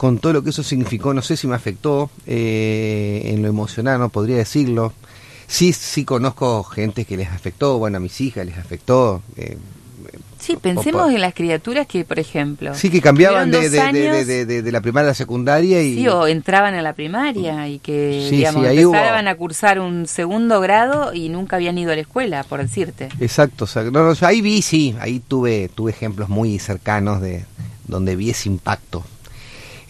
con 0.00 0.18
todo 0.18 0.32
lo 0.32 0.42
que 0.42 0.48
eso 0.48 0.62
significó, 0.62 1.12
no 1.12 1.20
sé 1.20 1.36
si 1.36 1.46
me 1.46 1.54
afectó 1.54 2.08
eh, 2.26 3.20
en 3.34 3.42
lo 3.42 3.48
emocional, 3.48 4.00
no 4.00 4.08
podría 4.08 4.38
decirlo. 4.38 4.94
Sí, 5.46 5.74
sí 5.74 6.06
conozco 6.06 6.64
gente 6.64 7.04
que 7.04 7.18
les 7.18 7.28
afectó, 7.28 7.76
bueno, 7.76 7.98
a 7.98 8.00
mis 8.00 8.18
hijas 8.22 8.46
les 8.46 8.56
afectó. 8.56 9.22
eh, 9.36 9.58
Sí, 10.38 10.56
pensemos 10.56 11.12
en 11.12 11.20
las 11.20 11.34
criaturas 11.34 11.86
que, 11.86 12.06
por 12.06 12.18
ejemplo, 12.18 12.74
sí, 12.74 12.88
que 12.88 13.02
cambiaban 13.02 13.50
de, 13.50 13.58
años, 13.78 14.72
la 14.72 14.80
primaria 14.80 15.08
a 15.08 15.10
la 15.10 15.14
secundaria 15.14 15.82
y... 15.82 15.96
sí, 15.96 16.08
o 16.08 16.26
entraban 16.26 16.72
a 16.74 16.80
la 16.80 16.94
primaria 16.94 17.68
y 17.68 17.78
que, 17.78 18.26
Sí, 18.30 18.36
digamos, 18.36 18.62
sí, 18.62 18.68
ahí 18.68 18.82
hubo- 18.86 18.94
empezaban 18.96 19.28
a 19.28 19.34
cursar 19.34 19.80
un 19.80 20.06
segundo 20.06 20.62
grado 20.62 21.12
y 21.12 21.28
nunca 21.28 21.56
habían 21.56 21.76
ido 21.76 21.92
a 21.92 21.94
la 21.94 22.00
escuela, 22.00 22.42
por 22.44 22.62
decirte. 22.62 23.10
Exacto, 23.20 23.64
o 23.64 23.66
sea, 23.66 23.82
no, 23.82 24.02
no, 24.02 24.14
ahí 24.26 24.40
vi, 24.40 24.62
sí, 24.62 24.96
ahí 24.98 25.20
tuve, 25.20 25.68
tuve 25.68 25.90
ejemplos 25.90 26.30
muy 26.30 26.58
cercanos 26.58 27.20
de 27.20 27.44
donde 27.86 28.16
vi 28.16 28.30
ese 28.30 28.48
impacto. 28.48 29.04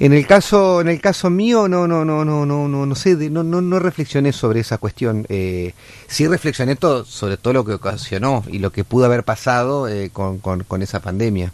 En 0.01 0.12
el 0.14 0.26
caso, 0.26 0.80
en 0.80 0.88
el 0.88 0.98
caso 1.01 1.28
mío, 1.30 1.68
no, 1.68 1.86
no, 1.86 2.05
no, 2.07 2.24
no, 2.24 2.46
no, 2.46 2.66
no, 2.68 2.86
no 2.86 2.94
sé, 2.94 3.14
no, 3.30 3.42
no, 3.42 3.61
no 3.61 3.78
reflexioné 3.78 4.32
sobre 4.32 4.61
esa 4.61 4.78
cuestión. 4.78 5.26
Eh, 5.28 5.74
sí 6.09 6.26
reflexioné 6.26 6.74
todo, 6.76 7.05
sobre 7.05 7.36
todo 7.36 7.53
lo 7.53 7.64
que 7.66 7.74
ocasionó 7.74 8.42
y 8.48 8.59
lo 8.61 8.72
que 8.72 8.82
pudo 8.82 9.05
haber 9.05 9.24
pasado 9.24 9.88
eh, 9.88 10.09
con, 10.11 10.38
con, 10.38 10.64
con 10.64 10.80
esa 10.82 11.01
pandemia 11.01 11.53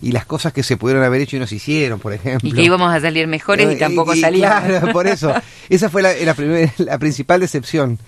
y 0.00 0.12
las 0.12 0.26
cosas 0.26 0.52
que 0.52 0.62
se 0.62 0.76
pudieron 0.76 1.02
haber 1.02 1.20
hecho 1.22 1.34
y 1.36 1.40
no 1.40 1.48
se 1.48 1.56
hicieron, 1.56 1.98
por 1.98 2.12
ejemplo. 2.12 2.48
Y 2.48 2.52
que 2.52 2.62
íbamos 2.62 2.94
a 2.94 3.00
salir 3.00 3.26
mejores 3.26 3.68
y 3.68 3.72
Eh, 3.72 3.76
tampoco 3.76 4.14
y- 4.14 4.20
salimos. 4.20 4.48
Claro, 4.48 4.92
por 4.92 5.08
eso. 5.08 5.34
Esa 5.68 5.90
fue 5.90 6.00
la, 6.02 6.12
la, 6.14 6.34
primer- 6.34 6.70
la 6.78 6.98
principal 6.98 7.40
decepción. 7.40 7.98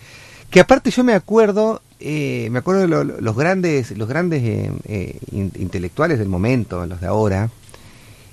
Que 0.51 0.61
aparte 0.61 0.93
yo 0.93 1.03
me 1.03 1.15
acuerdo, 1.15 1.83
eh, 1.99 2.47
me 2.53 2.61
acuerdo 2.61 2.83
de 2.83 2.87
lo- 2.89 3.03
lo- 3.03 3.21
los 3.21 3.37
grandes, 3.37 3.91
los 3.99 4.09
grandes 4.09 4.41
eh, 4.45 4.71
eh, 4.87 5.17
in- 5.33 5.51
intelectuales 5.59 6.21
del 6.21 6.29
momento, 6.29 6.87
los 6.87 7.01
de 7.01 7.09
ahora. 7.09 7.51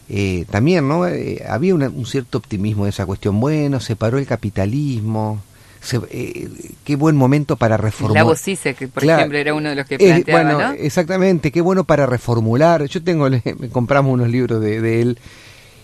Eh, 0.09 0.45
también, 0.49 0.87
¿no? 0.87 1.07
Eh, 1.07 1.43
había 1.47 1.75
una- 1.75 1.89
un 1.89 2.05
cierto 2.05 2.37
optimismo 2.37 2.85
de 2.85 2.91
esa 2.91 3.05
cuestión. 3.05 3.39
Bueno, 3.39 3.79
se 3.79 3.95
paró 3.95 4.17
el 4.17 4.25
capitalismo. 4.25 5.41
se- 5.79 5.99
eh, 6.09 6.49
qué 6.83 6.95
buen 6.95 7.15
momento 7.15 7.55
para 7.55 7.77
reformular. 7.77 8.23
Lavo 8.25 8.35
Cise, 8.35 8.73
que 8.73 8.87
por 8.87 9.03
Claro. 9.03 9.19
ejemplo 9.19 9.37
era 9.37 9.53
uno 9.53 9.69
de 9.69 9.75
los 9.75 9.85
que 9.85 9.95
Eh, 9.95 9.97
planteaba, 9.99 10.43
bueno, 10.43 10.59
¿no? 10.59 10.73
exactamente, 10.73 11.51
qué 11.51 11.61
bueno 11.61 11.83
para 11.85 12.05
reformular. 12.07 12.83
Yo 12.85 13.01
tengo, 13.03 13.29
le- 13.29 13.41
compramos 13.71 14.11
unos 14.13 14.27
libros 14.27 14.59
de, 14.59 14.81
de 14.81 15.01
él. 15.01 15.19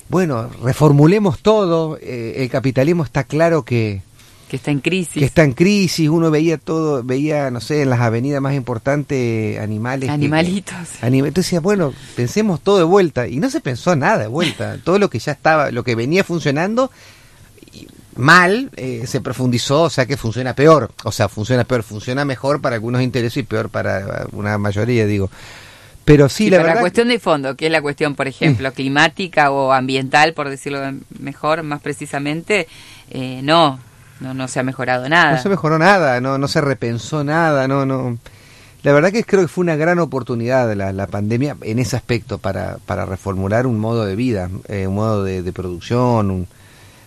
Bueno, 0.09 0.49
reformulemos 0.63 1.39
todo. 1.39 1.97
eh, 2.01 2.34
el 2.38 2.49
capitalismo 2.49 3.03
está 3.03 3.24
claro 3.24 3.63
que, 3.63 4.01
que 4.54 4.58
está 4.58 4.70
en 4.70 4.82
crisis. 4.82 5.16
que 5.18 5.26
está 5.26 5.43
en 5.43 5.54
crisis. 5.54 6.08
Uno 6.10 6.30
veía 6.30 6.60
todo, 6.60 7.01
veía, 7.01 7.49
no 7.49 7.60
sé, 7.60 7.82
en 7.82 7.89
las 7.89 7.99
avenidas 8.01 8.39
más 8.39 8.54
importantes 8.54 9.58
animales. 9.60 10.08
que- 10.10 10.14
Animalitos. 10.14 10.76
Anima- 11.01 11.28
Entonces 11.28 11.47
decía, 11.49 11.60
bueno, 11.60 11.91
pensemos 12.16 12.62
todo 12.62 12.78
de 12.78 12.84
vuelta. 12.84 13.28
Y 13.28 13.38
no 13.38 13.49
se 13.49 13.62
pensó 13.62 13.95
nada 13.95 14.20
de 14.20 14.28
vuelta. 14.28 14.78
todo 14.84 14.99
lo 14.99 15.10
que 15.10 15.18
ya 15.18 15.32
estaba, 15.32 15.72
lo 15.72 15.84
que 15.84 15.95
venía 15.95 16.24
funcionando 16.24 16.91
mal, 18.16 18.70
eh, 18.76 19.06
se 19.08 19.22
profundizó, 19.22 19.82
o 19.82 19.89
sea 19.89 20.06
que 20.06 20.18
funciona 20.18 20.54
peor. 20.54 20.91
O 21.04 21.12
sea, 21.12 21.30
funciona 21.30 21.64
peor, 21.64 21.82
funciona 21.82 22.24
mejor 22.24 22.62
para 22.62 22.76
algunos 22.76 23.01
intereses 23.01 23.38
y 23.38 23.43
peor 23.43 23.70
para 23.70 24.28
una 24.34 24.60
mayoría, 24.60 25.08
digo. 25.08 25.32
Pero 26.06 26.30
sí, 26.30 26.45
Y 26.45 26.49
la 26.51 26.58
verdad. 26.58 26.76
la 26.76 26.82
cuestión 26.82 27.08
de 27.08 27.18
fondo, 27.18 27.56
que 27.56 27.66
es 27.66 27.72
la 27.72 27.82
cuestión, 27.82 28.14
por 28.14 28.28
ejemplo, 28.28 28.72
climática 28.72 29.49
o 29.49 29.72
ambiental, 29.74 30.34
por 30.36 30.47
decirlo 30.49 30.80
mejor, 31.18 31.64
más 31.64 31.82
precisamente, 31.82 32.68
eh, 33.10 33.39
no, 33.41 33.80
no, 34.24 34.34
no 34.34 34.47
se 34.47 34.59
ha 34.59 34.63
mejorado 34.63 35.07
nada. 35.09 35.34
No 35.36 35.41
se 35.41 35.49
mejoró 35.49 35.78
nada, 35.78 36.19
no, 36.21 36.38
no 36.38 36.47
se 36.47 36.61
repensó 36.61 37.24
nada, 37.24 37.67
no, 37.67 37.86
no. 37.86 38.17
La 38.84 38.91
verdad 38.91 39.11
que 39.11 39.24
creo 39.24 39.41
que 39.43 39.47
fue 39.47 39.61
una 39.63 39.76
gran 39.76 39.99
oportunidad 39.99 40.74
la, 40.74 40.91
la 40.91 41.07
pandemia 41.07 41.55
en 41.61 41.80
ese 41.80 41.95
aspecto 41.95 42.38
para, 42.38 42.78
para 42.86 43.05
reformular 43.05 43.65
un 43.67 43.80
modo 43.80 44.05
de 44.05 44.15
vida, 44.15 44.49
eh, 44.67 44.88
un 44.88 44.95
modo 44.95 45.24
de, 45.24 45.41
de 45.41 45.53
producción, 45.53 46.32
un, 46.32 46.47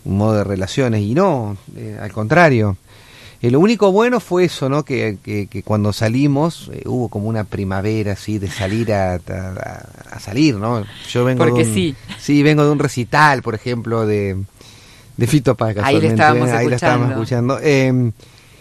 un 0.04 0.16
modo 0.16 0.36
de 0.38 0.44
relaciones 0.44 1.02
y 1.02 1.14
no, 1.14 1.56
eh, 1.76 1.98
al 2.00 2.12
contrario. 2.12 2.76
Eh, 3.42 3.50
lo 3.50 3.60
único 3.60 3.92
bueno 3.92 4.18
fue 4.20 4.44
eso, 4.44 4.70
¿no? 4.70 4.82
Que, 4.86 5.18
que, 5.22 5.48
que 5.48 5.62
cuando 5.62 5.92
salimos 5.92 6.70
eh, 6.72 6.82
hubo 6.86 7.10
como 7.10 7.28
una 7.28 7.44
primavera 7.44 8.12
así 8.12 8.38
de 8.38 8.50
salir 8.50 8.94
a, 8.94 9.16
a- 9.16 9.84
a 10.12 10.18
salir, 10.20 10.54
¿no? 10.56 10.82
Yo 11.10 11.26
vengo 11.26 11.44
Porque 11.44 11.64
de 11.64 11.68
un, 11.68 11.74
sí. 11.74 11.94
Sí, 12.18 12.42
vengo 12.42 12.64
de 12.64 12.70
un 12.70 12.78
recital, 12.78 13.42
por 13.42 13.54
ejemplo, 13.54 14.06
de, 14.06 14.38
de 15.16 15.26
Fito 15.26 15.54
Paz. 15.54 15.68
Ahí 15.68 15.74
casualmente, 15.74 16.08
estábamos 16.14 16.48
¿eh? 16.48 16.52
Ahí 16.52 16.68
lo 16.68 16.74
estábamos 16.74 17.10
escuchando. 17.12 17.58
Eh, 17.62 18.12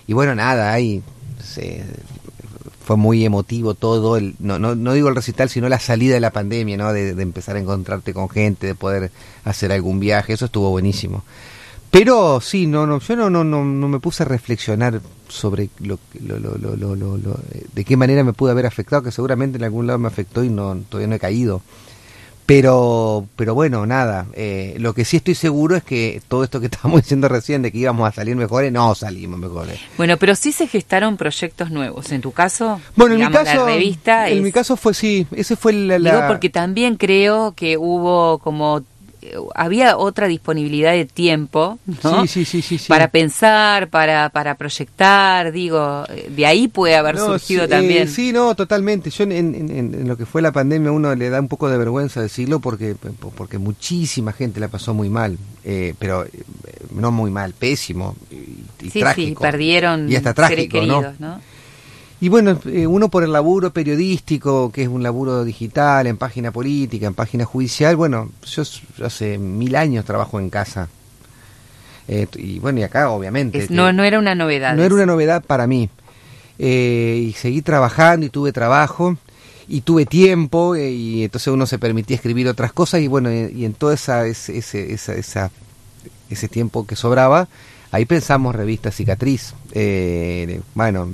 y 0.08 0.14
bueno, 0.14 0.36
nada, 0.36 0.72
ahí 0.74 1.02
se, 1.44 1.84
fue 2.86 2.96
muy 2.98 3.26
emotivo 3.26 3.74
todo. 3.74 4.18
El, 4.18 4.36
no, 4.40 4.60
no, 4.60 4.76
no 4.76 4.94
digo 4.94 5.10
el 5.10 5.16
recital, 5.16 5.50
sino 5.50 5.68
la 5.70 5.80
salida 5.80 6.14
de 6.14 6.20
la 6.20 6.32
pandemia, 6.32 6.78
¿no? 6.78 6.94
De, 6.94 7.14
de 7.16 7.24
empezar 7.24 7.56
a 7.56 7.60
encontrarte 7.60 8.14
con 8.14 8.30
gente, 8.30 8.68
de 8.68 8.76
poder 8.76 9.12
hacer 9.44 9.72
algún 9.72 10.00
viaje. 10.00 10.34
Eso 10.34 10.46
estuvo 10.46 10.70
buenísimo. 10.70 11.24
Pero 11.92 12.42
sí, 12.42 12.68
no, 12.68 12.86
no, 12.86 13.00
yo 13.00 13.16
no, 13.16 13.30
no, 13.30 13.44
no, 13.44 13.64
no 13.64 13.88
me 13.88 14.00
puse 14.00 14.24
a 14.24 14.26
reflexionar 14.26 15.00
sobre 15.30 15.70
lo, 15.80 15.98
lo, 16.22 16.38
lo, 16.40 16.58
lo, 16.58 16.76
lo- 16.76 16.96
lo- 16.96 17.18
lo- 17.18 17.40
de 17.74 17.86
qué 17.86 17.96
manera 17.96 18.24
me 18.24 18.34
pude 18.34 18.52
haber 18.52 18.66
afectado, 18.66 19.02
que 19.02 19.12
seguramente 19.12 19.58
en 19.58 19.64
algún 19.64 19.88
lado 19.88 19.98
me 19.98 20.08
afectó 20.10 20.44
y 20.44 20.50
no, 20.50 20.76
todavía 20.90 21.08
no 21.08 21.16
he 21.16 21.20
caído. 21.20 21.62
Pero, 22.46 23.26
pero 23.36 23.56
bueno, 23.56 23.86
nada. 23.88 24.28
eh, 24.34 24.76
lo 24.80 24.94
que 24.94 25.04
sí 25.04 25.18
estoy 25.18 25.34
seguro 25.36 25.76
es 25.76 25.84
que 25.84 26.22
todo 26.28 26.44
esto 26.44 26.60
que 26.60 26.66
estábamos 26.72 27.02
diciendo 27.02 27.28
recién 27.28 27.62
de 27.62 27.72
que 27.72 27.80
íbamos 27.80 28.08
a 28.08 28.12
salir 28.12 28.36
mejores, 28.36 28.72
no 28.72 28.94
salimos 28.94 29.40
mejores. 29.40 29.80
Bueno, 29.98 30.18
pero 30.18 30.36
sí 30.36 30.52
se 30.52 30.68
gestaron 30.68 31.18
proyectos 31.18 31.72
nuevos. 31.72 32.12
En 32.12 32.22
tu 32.22 32.32
caso, 32.32 32.80
Bueno, 32.96 33.16
en 33.16 33.22
mi 33.22 33.32
caso, 33.32 33.66
la 33.66 33.66
revista 33.66 34.30
en 34.30 34.38
es- 34.38 34.44
mi 34.44 34.52
caso 34.52 34.78
fue 34.78 34.94
sí, 34.94 35.26
ese 35.36 35.56
fue 35.56 35.74
la, 35.74 35.98
la- 35.98 36.12
Digo 36.16 36.28
porque 36.28 36.50
también 36.50 36.98
creo 36.98 37.54
que 37.56 37.78
hubo 37.78 38.38
como 38.40 38.84
había 39.56 39.98
otra 39.98 40.28
disponibilidad 40.28 40.92
de 40.94 41.06
tiempo, 41.06 41.80
¿no? 42.04 42.26
Sí, 42.28 42.46
sí, 42.46 42.62
sí. 42.62 42.80
Para 42.88 43.10
pensar, 43.10 43.90
para 43.90 44.30
para 44.30 44.56
proyectar, 44.56 45.52
digo, 45.52 46.04
de 46.30 46.46
ahí 46.46 46.68
puede 46.68 46.96
haber 46.96 47.16
No, 47.16 47.26
surgido 47.28 47.68
también. 47.68 48.08
eh, 48.08 48.12
sí, 48.12 48.32
no, 48.34 48.56
totalmente. 48.56 49.10
Yo 49.10 49.24
en, 49.24 49.32
en- 49.32 49.56
en- 49.56 49.94
en 49.94 50.08
lo 50.08 50.18
que 50.18 50.26
fue 50.26 50.42
la 50.42 50.52
pandemia 50.52 50.92
uno 50.92 51.14
le 51.16 51.30
da 51.30 51.40
un 51.40 51.48
poco 51.48 51.70
de 51.70 51.78
vergüenza 51.78 52.22
decirlo 52.22 52.60
porque 52.60 52.96
porque 53.36 53.58
muchísima 53.58 54.34
gente 54.34 54.60
la 54.60 54.68
pasó 54.68 54.94
muy 54.94 55.10
mal, 55.10 55.38
eh, 55.64 55.94
pero 56.00 56.26
eh, 56.26 56.30
no 56.92 57.12
muy 57.12 57.32
mal, 57.32 57.54
pésimo 57.54 58.16
y, 58.32 58.36
y 58.36 58.66
sí, 58.82 58.92
sí, 58.92 59.00
trágico. 59.00 59.42
perdieron 59.42 60.12
y 60.12 60.16
hasta 60.16 60.34
seres 60.34 60.70
trágico, 60.70 60.78
¿no? 60.82 61.02
queridos, 61.02 61.20
¿no? 61.20 61.42
Y 62.26 62.30
bueno, 62.30 62.60
eh, 62.66 62.88
uno 62.88 63.10
por 63.10 63.24
el 63.24 63.32
laburo 63.32 63.70
periodístico, 63.70 64.72
que 64.72 64.82
es 64.82 64.88
un 64.88 65.04
laburo 65.04 65.44
digital, 65.44 66.08
en 66.08 66.18
página 66.18 66.50
política, 66.52 67.06
en 67.06 67.14
página 67.14 67.46
judicial, 67.46 67.96
bueno, 67.96 68.32
yo 68.48 68.64
hace 69.06 69.38
mil 69.38 69.76
años 69.76 70.06
trabajo 70.06 70.40
en 70.40 70.50
casa. 70.50 70.90
Eh, 72.08 72.26
y 72.38 72.58
bueno, 72.58 72.80
y 72.80 72.84
acá 72.84 73.12
obviamente. 73.12 73.60
Es- 73.60 73.70
no, 73.70 73.94
no 73.94 74.04
era 74.04 74.18
una 74.18 74.34
novedad. 74.34 74.76
no 74.76 74.82
era 74.84 74.96
una 74.96 75.06
novedad 75.06 75.44
para 75.46 75.68
mí. 75.68 75.88
Eh, 76.58 77.26
y 77.30 77.34
seguí 77.34 77.62
trabajando 77.62 78.26
y 78.26 78.30
tuve 78.30 78.52
trabajo 78.52 79.16
y 79.68 79.82
tuve 79.82 80.08
tiempo 80.08 80.74
eh, 80.76 80.90
y 80.90 81.26
entonces 81.26 81.50
uno 81.54 81.68
se 81.68 81.78
permitía 81.78 82.16
escribir 82.16 82.48
otras 82.48 82.74
cosas 82.74 83.02
y 83.02 83.08
bueno, 83.08 83.32
y 83.32 83.66
en 83.66 83.74
todo 83.76 83.92
esa, 83.92 84.26
ese, 84.26 84.58
ese, 84.58 84.94
esa, 84.94 85.14
esa- 85.14 85.52
ese 86.32 86.48
tiempo 86.48 86.88
que 86.88 86.96
sobraba, 86.96 87.48
ahí 87.92 88.06
pensamos 88.06 88.56
revista 88.56 88.90
Cicatriz. 88.90 89.54
Eh, 89.74 90.60
bueno, 90.74 91.10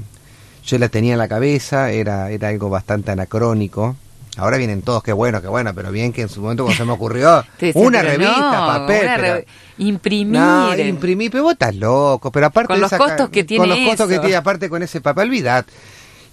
yo 0.65 0.77
la 0.77 0.89
tenía 0.89 1.13
en 1.13 1.19
la 1.19 1.27
cabeza, 1.27 1.91
era, 1.91 2.29
era 2.31 2.49
algo 2.49 2.69
bastante 2.69 3.11
anacrónico. 3.11 3.95
Ahora 4.37 4.55
vienen 4.57 4.81
todos, 4.81 5.03
qué 5.03 5.11
bueno, 5.11 5.41
qué 5.41 5.47
bueno, 5.49 5.73
pero 5.75 5.91
bien 5.91 6.13
que 6.13 6.21
en 6.21 6.29
su 6.29 6.41
momento 6.41 6.63
cuando 6.63 6.77
se 6.77 6.85
me 6.85 6.93
ocurrió 6.93 7.43
una 7.75 7.99
pero 7.99 8.11
revista, 8.11 8.37
no, 8.39 8.67
papel, 8.67 9.03
una 9.05 9.15
pero- 9.17 9.33
re- 9.35 9.47
imprimir. 9.79 10.39
no, 10.39 10.77
imprimir, 10.77 11.31
pero 11.31 11.43
vos 11.43 11.53
estás 11.53 11.75
loco, 11.75 12.31
pero 12.31 12.45
aparte 12.45 12.67
Con 12.73 12.79
los 12.81 12.89
sacar- 12.89 13.07
costos 13.09 13.29
que 13.29 13.41
con 13.41 13.47
tiene 13.47 13.67
los 13.67 13.77
costos 13.79 14.07
que 14.07 14.13
eso. 14.13 14.21
tiene 14.21 14.35
aparte 14.37 14.69
con 14.69 14.83
ese 14.83 15.01
papel, 15.01 15.27
olvidad. 15.27 15.65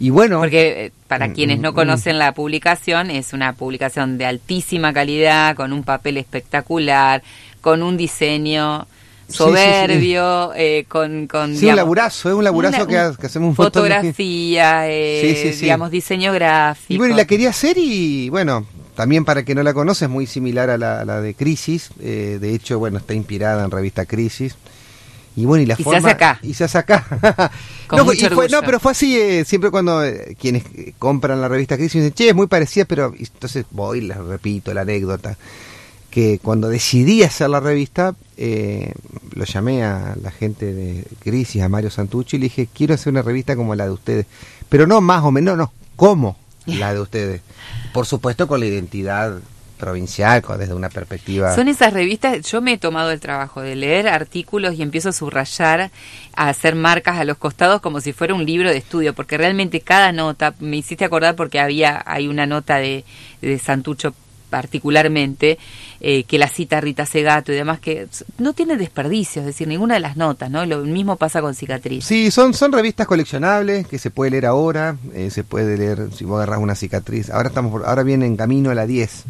Y 0.00 0.10
bueno, 0.10 0.38
Porque 0.38 0.84
eh, 0.86 0.92
para 1.08 1.26
Mm, 1.26 1.32
quienes 1.32 1.58
no 1.58 1.72
mm, 1.72 1.74
conocen 1.74 2.18
la 2.20 2.30
publicación, 2.32 3.10
es 3.10 3.32
una 3.32 3.54
publicación 3.54 4.16
de 4.16 4.26
altísima 4.26 4.92
calidad, 4.92 5.56
con 5.56 5.72
un 5.72 5.82
papel 5.82 6.18
espectacular, 6.18 7.24
con 7.60 7.82
un 7.82 7.96
diseño 7.96 8.86
Sí, 9.28 9.34
sí, 9.34 9.44
sí. 9.44 9.44
soberbio, 9.44 10.52
eh, 10.54 10.86
con, 10.88 11.26
con 11.26 11.54
sí, 11.56 11.66
un 11.66 11.76
laburazo, 11.76 12.30
es 12.30 12.34
un 12.34 12.44
laburazo 12.44 12.76
una- 12.78 12.86
que, 12.86 12.94
un- 12.94 13.00
ha- 13.00 13.16
que 13.16 13.26
hacemos 13.26 13.48
un 13.48 13.52
de 13.52 13.56
fotografía, 13.56 14.88
eh, 14.90 15.56
digamos, 15.60 15.90
diseño 15.90 16.32
gráfico. 16.32 16.92
Y 16.94 16.96
bueno, 16.96 17.14
y 17.14 17.16
la 17.18 17.26
quería 17.26 17.50
hacer 17.50 17.76
y 17.78 18.30
bueno, 18.30 18.66
también 18.94 19.24
para 19.26 19.44
que 19.44 19.54
no 19.54 19.62
la 19.62 19.74
conoce 19.74 20.06
es 20.06 20.10
muy 20.10 20.26
similar 20.26 20.70
a 20.70 20.78
la, 20.78 21.00
a 21.02 21.04
la 21.04 21.20
de 21.20 21.34
Crisis. 21.34 21.90
eh, 22.00 22.38
de 22.40 22.54
hecho, 22.54 22.78
bueno, 22.78 22.98
está 22.98 23.12
inspirada 23.14 23.64
en 23.64 23.70
revista 23.70 24.06
Crisis. 24.06 24.56
Y 25.36 25.44
bueno, 25.44 25.62
y 25.62 25.66
la 25.66 25.74
Y 25.74 25.76
se 25.76 25.82
forma... 25.84 25.98
hace 25.98 26.08
acá. 26.10 26.40
Y 26.42 26.54
se 26.54 26.64
hace 26.64 26.78
acá. 26.78 27.06
Con 27.86 27.98
no, 27.98 28.04
mucho 28.06 28.26
y 28.26 28.28
fue- 28.30 28.48
no, 28.48 28.60
pero 28.62 28.80
fue 28.80 28.90
así, 28.92 29.16
eh, 29.20 29.44
siempre 29.44 29.70
cuando 29.70 30.02
eh, 30.04 30.36
quienes 30.40 30.64
eh, 30.74 30.94
compran 30.98 31.40
la 31.40 31.46
revista 31.48 31.76
Crisis 31.76 32.02
dicen, 32.02 32.12
che, 32.12 32.30
es 32.30 32.34
muy 32.34 32.48
parecida, 32.48 32.86
pero 32.86 33.14
entonces 33.16 33.64
voy 33.70 34.00
les 34.00 34.16
repito 34.16 34.74
la 34.74 34.80
anécdota. 34.80 35.36
Que 36.11 36.38
cuando 36.42 36.68
decidí 36.68 37.22
hacer 37.22 37.50
la 37.50 37.61
revista, 37.61 38.14
eh, 38.36 38.92
lo 39.34 39.44
llamé 39.44 39.84
a 39.84 40.16
la 40.22 40.30
gente 40.30 40.72
de 40.72 41.04
Crisis, 41.20 41.62
a 41.62 41.68
Mario 41.68 41.90
Santucci, 41.90 42.36
y 42.36 42.40
le 42.40 42.44
dije, 42.44 42.68
quiero 42.72 42.94
hacer 42.94 43.12
una 43.12 43.22
revista 43.22 43.56
como 43.56 43.74
la 43.74 43.84
de 43.84 43.90
ustedes. 43.90 44.26
Pero 44.68 44.86
no 44.86 45.00
más 45.00 45.22
o 45.24 45.30
menos, 45.30 45.56
no, 45.59 45.72
¿cómo 45.96 46.36
la 46.66 46.92
de 46.94 47.00
ustedes? 47.00 47.42
Por 47.92 48.06
supuesto 48.06 48.46
con 48.48 48.61
la 48.61 48.66
identidad 48.66 49.38
provincial, 49.78 50.42
con- 50.42 50.59
desde 50.59 50.74
una 50.74 50.88
perspectiva... 50.88 51.54
Son 51.54 51.68
esas 51.68 51.92
revistas, 51.92 52.40
yo 52.50 52.61
me 52.61 52.72
he 52.72 52.78
tomado 52.78 53.11
el 53.12 53.20
trabajo 53.20 53.61
de 53.61 53.76
leer 53.76 54.09
artículos 54.09 54.74
y 54.74 54.82
empiezo 54.82 55.11
a 55.11 55.12
subrayar, 55.12 55.90
a 56.34 56.48
hacer 56.48 56.74
marcas 56.74 57.16
a 57.18 57.24
los 57.24 57.36
costados 57.36 57.80
como 57.80 58.00
si 58.00 58.12
fuera 58.12 58.34
un 58.34 58.44
libro 58.44 58.70
de 58.70 58.76
estudio, 58.76 59.14
porque 59.14 59.38
realmente 59.38 59.80
cada 59.80 60.11
nota, 60.11 60.54
me 60.59 60.78
hiciste 60.78 61.04
acordar 61.04 61.36
porque 61.36 61.61
había, 61.61 62.02
hay 62.06 62.26
una 62.28 62.44
nota 62.46 62.76
de, 62.78 63.04
de 63.40 63.59
Santucho 63.59 64.14
particularmente, 64.49 65.59
eh, 66.01 66.24
que 66.24 66.38
la 66.38 66.49
cita 66.49 66.80
Rita 66.80 67.07
Segato 67.07 67.53
y 67.53 67.57
demás, 67.57 67.80
que 67.80 68.07
no 68.38 68.53
tiene 68.53 68.76
desperdicio, 68.76 69.40
es 69.42 69.46
decir, 69.46 69.68
ninguna 69.68 69.94
de 69.94 70.01
las 70.01 70.16
notas, 70.16 70.51
¿no? 70.51 70.64
Lo 70.66 70.78
mismo 70.80 71.16
pasa 71.16 71.40
con 71.40 71.55
Cicatriz. 71.55 72.05
Sí, 72.05 72.30
son, 72.30 72.55
son 72.55 72.72
revistas 72.72 73.07
coleccionables 73.07 73.86
que 73.86 73.99
se 73.99 74.11
puede 74.11 74.30
leer 74.32 74.46
ahora, 74.46 74.96
eh, 75.14 75.30
se 75.30 75.44
puede 75.44 75.76
leer 75.76 76.09
si 76.16 76.24
vos 76.24 76.36
agarrás 76.36 76.59
una 76.61 76.74
cicatriz. 76.74 77.30
Ahora 77.30 77.49
estamos 77.49 77.72
por- 77.72 77.86
ahora 77.86 78.03
viene 78.03 78.26
en 78.26 78.36
camino 78.36 78.70
a 78.70 78.74
la 78.74 78.86
10, 78.86 79.24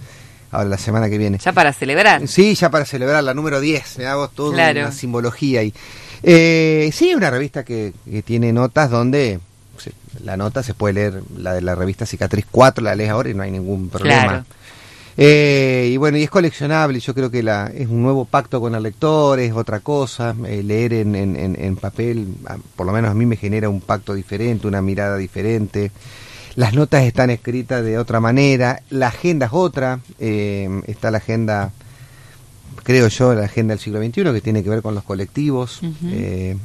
ahora 0.51 0.69
la 0.69 0.79
semana 0.79 1.09
que 1.09 1.19
viene. 1.19 1.39
Ya 1.39 1.53
para 1.53 1.73
celebrar. 1.73 2.27
Sí, 2.29 2.55
ya 2.55 2.71
para 2.71 2.85
celebrar 2.85 3.23
la 3.25 3.35
número 3.35 3.61
10, 3.61 3.99
me 3.99 4.07
hago 4.07 4.29
toda 4.29 4.55
Claro. 4.55 4.81
una 4.81 4.93
simbología 4.93 5.61
ahí. 5.61 5.73
Eh, 6.23 6.91
sí, 6.93 7.15
una 7.15 7.31
revista 7.31 7.65
que, 7.65 7.93
que 8.11 8.23
tiene 8.23 8.53
notas 8.53 8.91
donde 8.91 9.41
se- 9.79 9.93
la 10.25 10.37
nota 10.37 10.63
se 10.65 10.75
puede 10.75 10.95
leer, 10.95 11.23
la 11.37 11.55
de 11.55 11.61
la 11.63 11.75
revista 11.77 12.05
Cicatriz 12.07 12.45
4, 12.51 12.83
la 12.83 12.95
lees 12.97 13.11
ahora 13.11 13.31
y 13.31 13.35
no 13.35 13.43
hay 13.45 13.51
ningún 13.53 13.89
problema. 13.89 14.23
Claro. 14.25 14.45
Eh, 15.21 15.91
y 15.93 15.97
bueno, 15.97 16.17
y 16.17 16.23
es 16.23 16.31
coleccionable, 16.31 17.01
yo 17.01 17.13
creo 17.13 17.29
que 17.29 17.43
la, 17.43 17.67
es 17.75 17.89
un 17.89 18.03
nuevo 18.03 18.25
pacto 18.25 18.61
con 18.61 18.77
el 18.77 18.83
lector, 18.85 19.41
es 19.41 19.53
otra 19.53 19.81
cosa, 19.81 20.33
eh, 20.47 20.63
leer 20.63 20.93
en, 20.93 21.17
en, 21.17 21.35
en- 21.35 21.57
en 21.61 21.75
papel, 21.75 22.29
por 22.77 22.87
lo 22.87 22.93
menos 22.93 23.11
a 23.11 23.15
mí 23.15 23.27
me 23.27 23.35
genera 23.37 23.69
un 23.69 23.81
pacto 23.81 24.15
diferente, 24.15 24.69
una 24.69 24.81
mirada 24.81 25.17
diferente, 25.17 25.91
las 26.55 26.73
notas 26.73 27.03
están 27.03 27.31
escritas 27.31 27.83
de 27.85 27.99
otra 27.99 28.21
manera, 28.21 28.83
la 28.91 29.09
agenda 29.09 29.47
es 29.47 29.53
otra, 29.53 29.99
eh, 30.21 30.69
está 30.87 31.11
la 31.11 31.19
agenda, 31.19 31.73
creo 32.85 33.09
yo, 33.09 33.35
la 33.35 33.47
agenda 33.47 33.73
del 33.75 33.81
siglo 33.81 33.99
XXI 34.01 34.23
que 34.33 34.41
tiene 34.41 34.63
que 34.63 34.71
ver 34.71 34.83
con 34.83 34.95
los 34.95 35.03
colectivos. 35.03 35.81
Eh, 36.13 36.57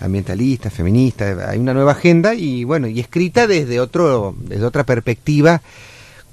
ambientalistas, 0.00 0.72
feministas, 0.72 1.38
hay 1.46 1.58
una 1.58 1.74
nueva 1.74 1.92
agenda 1.92 2.34
y 2.34 2.64
bueno, 2.64 2.88
y 2.88 3.00
escrita 3.00 3.46
desde 3.46 3.80
otro, 3.80 4.34
desde 4.38 4.64
otra 4.64 4.84
perspectiva, 4.84 5.60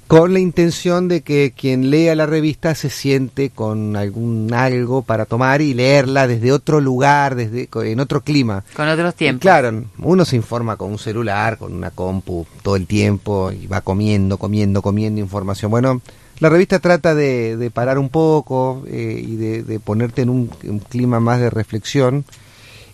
con 0.08 0.32
la 0.32 0.40
intención 0.40 1.06
de 1.06 1.20
que 1.20 1.52
quien 1.54 1.90
lea 1.90 2.14
la 2.14 2.24
revista 2.24 2.74
se 2.74 2.88
siente 2.88 3.50
con 3.50 3.94
algún 3.94 4.52
algo 4.54 5.02
para 5.02 5.26
tomar 5.26 5.60
y 5.60 5.74
leerla 5.74 6.26
desde 6.26 6.50
otro 6.50 6.80
lugar, 6.80 7.34
desde 7.34 7.68
en 7.84 8.00
otro 8.00 8.22
clima. 8.22 8.64
Con 8.74 8.88
otros 8.88 9.14
tiempos. 9.14 9.42
Claro, 9.42 9.84
uno 9.98 10.24
se 10.24 10.36
informa 10.36 10.76
con 10.76 10.90
un 10.92 10.98
celular, 10.98 11.58
con 11.58 11.74
una 11.74 11.90
compu 11.90 12.46
todo 12.62 12.76
el 12.76 12.86
tiempo 12.86 13.52
y 13.52 13.66
va 13.66 13.82
comiendo, 13.82 14.38
comiendo, 14.38 14.80
comiendo 14.80 15.20
información. 15.20 15.70
Bueno, 15.70 16.00
la 16.38 16.48
revista 16.48 16.78
trata 16.78 17.14
de, 17.14 17.58
de 17.58 17.70
parar 17.70 17.98
un 17.98 18.08
poco 18.08 18.84
eh, 18.88 19.22
y 19.22 19.36
de, 19.36 19.62
de 19.62 19.78
ponerte 19.78 20.22
en 20.22 20.30
un, 20.30 20.50
un 20.64 20.78
clima 20.78 21.20
más 21.20 21.38
de 21.38 21.50
reflexión 21.50 22.24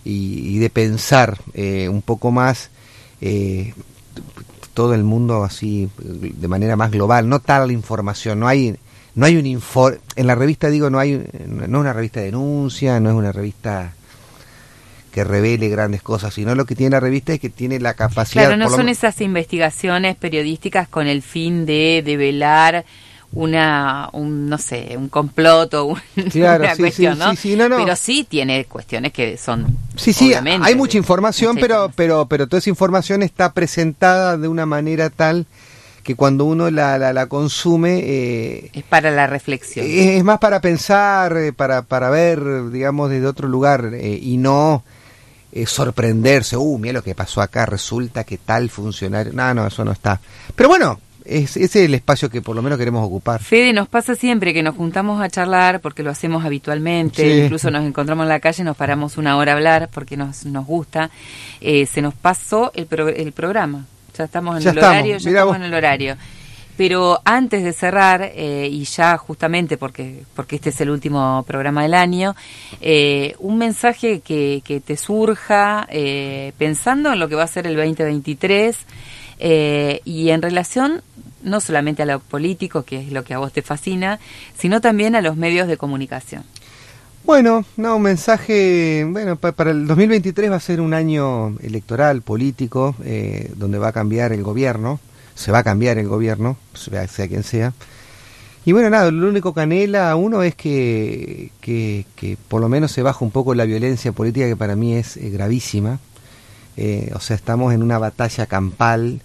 y, 0.04 0.56
y 0.56 0.58
de 0.58 0.68
pensar 0.68 1.38
eh, 1.52 1.88
un 1.88 2.02
poco 2.02 2.32
más 2.32 2.70
eh, 3.20 3.72
todo 4.74 4.94
el 4.94 5.04
mundo 5.04 5.44
así 5.44 5.88
de 5.98 6.48
manera 6.48 6.76
más 6.76 6.90
global, 6.90 7.28
no 7.28 7.40
tal 7.40 7.70
información, 7.70 8.40
no 8.40 8.48
hay 8.48 8.76
no 9.14 9.26
hay 9.26 9.36
un 9.36 9.46
info 9.46 9.92
en 10.16 10.26
la 10.26 10.34
revista 10.34 10.68
digo 10.68 10.90
no 10.90 10.98
hay 10.98 11.24
no 11.46 11.62
es 11.62 11.68
una 11.68 11.92
revista 11.92 12.20
de 12.20 12.26
denuncia, 12.26 13.00
no 13.00 13.10
es 13.10 13.16
una 13.16 13.32
revista 13.32 13.92
que 15.12 15.22
revele 15.22 15.68
grandes 15.68 16.02
cosas, 16.02 16.34
sino 16.34 16.56
lo 16.56 16.64
que 16.66 16.74
tiene 16.74 16.90
la 16.90 17.00
revista 17.00 17.32
es 17.32 17.40
que 17.40 17.48
tiene 17.48 17.78
la 17.78 17.94
capacidad 17.94 18.46
Claro, 18.46 18.56
no 18.56 18.68
son 18.68 18.88
esas 18.88 19.20
investigaciones 19.20 20.16
periodísticas 20.16 20.88
con 20.88 21.06
el 21.06 21.22
fin 21.22 21.66
de 21.66 22.02
develar 22.04 22.84
una, 23.34 24.08
un, 24.12 24.48
no 24.48 24.58
sé, 24.58 24.94
un 24.96 25.08
complot 25.08 25.74
o 25.74 25.84
un- 25.86 26.00
Claro, 26.30 26.64
una 26.64 26.74
sí, 26.74 26.82
cuestión, 26.82 27.14
sí, 27.14 27.18
¿no? 27.20 27.30
sí, 27.32 27.36
sí, 27.36 27.56
no, 27.56 27.68
no. 27.68 27.76
Pero 27.78 27.96
sí 27.96 28.24
tiene 28.28 28.64
cuestiones 28.66 29.12
que 29.12 29.36
son, 29.36 29.76
Sí, 29.96 30.12
sí, 30.12 30.32
hay 30.34 30.74
mucha 30.74 30.96
información, 30.98 31.56
pero, 31.60 31.90
pero, 31.94 32.26
pero 32.26 32.46
toda 32.46 32.58
esa 32.58 32.70
información 32.70 33.22
está 33.22 33.52
presentada 33.52 34.36
de 34.36 34.48
una 34.48 34.66
manera 34.66 35.10
tal 35.10 35.46
que 36.02 36.14
cuando 36.16 36.44
uno 36.44 36.70
la, 36.70 36.98
la, 36.98 37.12
la 37.14 37.26
consume 37.28 38.00
eh, 38.04 38.70
Es 38.74 38.82
para 38.84 39.10
la 39.10 39.26
reflexión. 39.26 39.86
es 39.88 40.22
más 40.22 40.38
para 40.38 40.60
pensar, 40.60 41.34
eh, 41.38 41.52
para, 41.54 41.80
para 41.82 42.10
ver, 42.10 42.70
digamos, 42.70 43.08
desde 43.08 43.26
otro 43.26 43.48
lugar 43.48 43.90
eh, 43.94 44.18
y 44.20 44.36
no 44.36 44.84
eh, 45.50 45.64
sorprenderse. 45.64 46.58
Uh, 46.58 46.78
mira 46.78 46.92
lo 46.92 47.02
que 47.02 47.14
pasó 47.14 47.40
acá, 47.40 47.64
resulta 47.64 48.24
que 48.24 48.36
tal 48.36 48.68
funcionario. 48.68 49.32
No, 49.32 49.54
no, 49.54 49.66
eso 49.66 49.82
no 49.82 49.92
está. 49.92 50.20
Pero 50.54 50.68
bueno, 50.68 51.00
es, 51.24 51.56
ese 51.56 51.64
es 51.64 51.76
el 51.86 51.94
espacio 51.94 52.28
que 52.30 52.42
por 52.42 52.54
lo 52.56 52.62
menos 52.62 52.78
queremos 52.78 53.04
ocupar. 53.06 53.42
Fede, 53.42 53.72
nos 53.72 53.88
pasa 53.88 54.14
siempre 54.14 54.52
que 54.52 54.62
nos 54.62 54.76
juntamos 54.76 55.22
a 55.22 55.28
charlar, 55.28 55.80
porque 55.80 56.02
lo 56.02 56.10
hacemos 56.10 56.44
habitualmente, 56.44 57.22
Sí. 57.22 57.40
incluso 57.44 57.70
nos 57.70 57.84
encontramos 57.84 58.24
en 58.24 58.28
la 58.28 58.40
calle, 58.40 58.62
nos 58.64 58.76
paramos 58.76 59.16
una 59.16 59.36
hora 59.36 59.52
a 59.52 59.56
hablar 59.56 59.88
porque 59.92 60.16
nos, 60.16 60.44
nos 60.46 60.66
gusta. 60.66 61.10
Eh, 61.60 61.86
se 61.86 62.02
nos 62.02 62.14
pasó 62.14 62.72
el, 62.74 62.86
pro- 62.86 63.08
el 63.08 63.32
programa. 63.32 63.86
Ya 64.16 64.24
estamos 64.24 64.56
en 64.58 64.62
Ya 64.62 64.70
el 64.70 64.76
estamos, 64.78 64.96
horario, 64.96 65.18
ya 65.18 65.28
mirá 65.30 65.40
estamos 65.40 65.46
vos. 65.46 65.56
en 65.56 65.62
el 65.62 65.74
horario. 65.74 66.16
Pero 66.76 67.20
antes 67.24 67.62
de 67.62 67.72
cerrar, 67.72 68.32
eh, 68.34 68.68
y 68.68 68.82
ya 68.84 69.16
justamente 69.16 69.76
porque, 69.76 70.24
porque 70.34 70.56
este 70.56 70.70
es 70.70 70.80
el 70.80 70.90
último 70.90 71.44
programa 71.46 71.82
del 71.84 71.94
año, 71.94 72.34
eh, 72.80 73.36
un 73.38 73.58
mensaje 73.58 74.20
que, 74.20 74.60
que 74.64 74.80
te 74.80 74.96
surja 74.96 75.86
eh, 75.88 76.52
pensando 76.58 77.12
en 77.12 77.20
lo 77.20 77.28
que 77.28 77.36
va 77.36 77.44
a 77.44 77.46
ser 77.46 77.68
el 77.68 77.76
2023 77.76 78.76
eh, 79.38 80.00
y 80.04 80.30
en 80.30 80.42
relación 80.42 81.02
no 81.44 81.60
solamente 81.60 82.02
a 82.02 82.06
lo 82.06 82.20
político, 82.20 82.82
que 82.82 83.00
es 83.00 83.12
lo 83.12 83.22
que 83.24 83.34
a 83.34 83.38
vos 83.38 83.52
te 83.52 83.62
fascina, 83.62 84.18
sino 84.58 84.80
también 84.80 85.14
a 85.14 85.20
los 85.20 85.36
medios 85.36 85.68
de 85.68 85.76
comunicación. 85.76 86.42
Bueno, 87.24 87.64
no, 87.78 87.96
un 87.96 88.02
mensaje, 88.02 89.06
bueno, 89.08 89.36
pa- 89.36 89.52
para 89.52 89.70
el 89.70 89.86
2023 89.86 90.50
va 90.50 90.56
a 90.56 90.60
ser 90.60 90.80
un 90.80 90.92
año 90.92 91.56
electoral, 91.60 92.20
político, 92.20 92.94
eh, 93.04 93.50
donde 93.56 93.78
va 93.78 93.88
a 93.88 93.92
cambiar 93.92 94.32
el 94.32 94.42
gobierno, 94.42 95.00
se 95.34 95.50
va 95.50 95.60
a 95.60 95.64
cambiar 95.64 95.96
el 95.98 96.06
gobierno, 96.06 96.58
sea, 96.74 97.08
sea 97.08 97.26
quien 97.26 97.42
sea. 97.42 97.72
Y 98.66 98.72
bueno, 98.72 98.90
nada, 98.90 99.10
lo 99.10 99.28
único 99.28 99.52
que 99.54 99.60
anhela 99.60 100.14
uno 100.16 100.42
es 100.42 100.54
que, 100.54 101.50
que, 101.60 102.04
que 102.16 102.36
por 102.48 102.60
lo 102.60 102.68
menos 102.68 102.92
se 102.92 103.02
baje 103.02 103.24
un 103.24 103.30
poco 103.30 103.54
la 103.54 103.64
violencia 103.64 104.12
política, 104.12 104.46
que 104.46 104.56
para 104.56 104.76
mí 104.76 104.94
es 104.94 105.16
eh, 105.16 105.30
gravísima. 105.30 105.98
Eh, 106.76 107.10
o 107.14 107.20
sea, 107.20 107.36
estamos 107.36 107.72
en 107.72 107.82
una 107.82 107.98
batalla 107.98 108.46
campal 108.46 109.20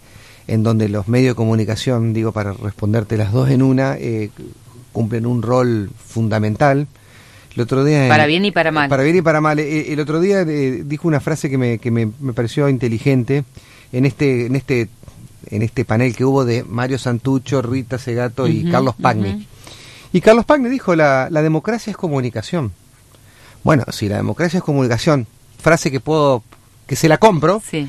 en 0.49 0.63
donde 0.63 0.89
los 0.89 1.07
medios 1.07 1.31
de 1.31 1.35
comunicación, 1.35 2.11
digo, 2.13 2.31
para 2.31 2.53
responderte 2.53 3.17
las 3.17 3.31
dos 3.31 3.49
en 3.49 3.61
una, 3.61 3.95
eh, 3.97 4.31
cumplen 4.91 5.25
un 5.25 5.41
rol 5.41 5.91
fundamental. 5.97 6.87
El 7.55 7.61
otro 7.61 7.83
día 7.83 8.07
Para 8.09 8.25
bien 8.25 8.45
y 8.45 8.51
para 8.51 8.71
mal. 8.71 8.89
Para 8.89 9.03
bien 9.03 9.17
y 9.17 9.21
para 9.21 9.41
mal. 9.41 9.59
Eh, 9.59 9.91
El 9.93 9.99
otro 9.99 10.19
día 10.19 10.41
eh, 10.41 10.83
dijo 10.85 11.07
una 11.07 11.19
frase 11.19 11.49
que 11.49 11.57
me, 11.57 11.77
que 11.77 11.91
me, 11.91 12.09
me 12.19 12.33
pareció 12.33 12.67
inteligente 12.67 13.43
en 13.91 14.05
este, 14.05 14.47
en 14.47 14.55
este, 14.55 14.89
en 15.51 15.61
este 15.61 15.85
panel 15.85 16.15
que 16.15 16.25
hubo 16.25 16.45
de 16.45 16.63
Mario 16.63 16.97
Santucho, 16.97 17.61
Rita 17.61 17.97
Segato 17.99 18.47
y 18.47 18.69
Carlos 18.71 18.95
Pagni. 18.99 19.47
Y 20.11 20.21
Carlos 20.21 20.45
Pagni 20.45 20.69
dijo 20.69 20.95
la, 20.95 21.27
la 21.29 21.43
democracia 21.43 21.91
es 21.91 21.97
comunicación. 21.97 22.71
Bueno, 23.63 23.83
si 23.91 24.09
la 24.09 24.17
democracia 24.17 24.57
es 24.57 24.63
comunicación, 24.63 25.27
frase 25.61 25.91
que 25.91 25.99
puedo, 25.99 26.43
que 26.87 26.95
se 26.95 27.07
la 27.07 27.17
compro, 27.19 27.61
Sí. 27.69 27.87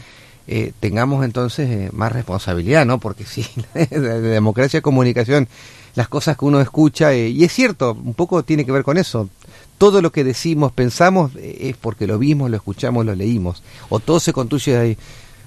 Eh, 0.52 0.72
tengamos 0.80 1.24
entonces 1.24 1.70
eh, 1.70 1.90
más 1.92 2.10
responsabilidad, 2.10 2.84
¿no? 2.84 2.98
Porque 2.98 3.24
si 3.24 3.46
de 3.74 4.20
democracia 4.20 4.82
comunicación, 4.82 5.46
las 5.94 6.08
cosas 6.08 6.36
que 6.36 6.44
uno 6.44 6.60
escucha, 6.60 7.12
eh, 7.12 7.28
y 7.28 7.44
es 7.44 7.52
cierto, 7.52 7.92
un 7.92 8.14
poco 8.14 8.42
tiene 8.42 8.66
que 8.66 8.72
ver 8.72 8.82
con 8.82 8.98
eso. 8.98 9.30
Todo 9.78 10.02
lo 10.02 10.10
que 10.10 10.24
decimos, 10.24 10.72
pensamos, 10.72 11.30
es 11.40 11.76
porque 11.76 12.08
lo 12.08 12.18
vimos, 12.18 12.50
lo 12.50 12.56
escuchamos, 12.56 13.06
lo 13.06 13.14
leímos. 13.14 13.62
O 13.90 14.00
todo 14.00 14.18
se 14.18 14.32
construye 14.32 14.72
de 14.72 14.78
ahí. 14.78 14.98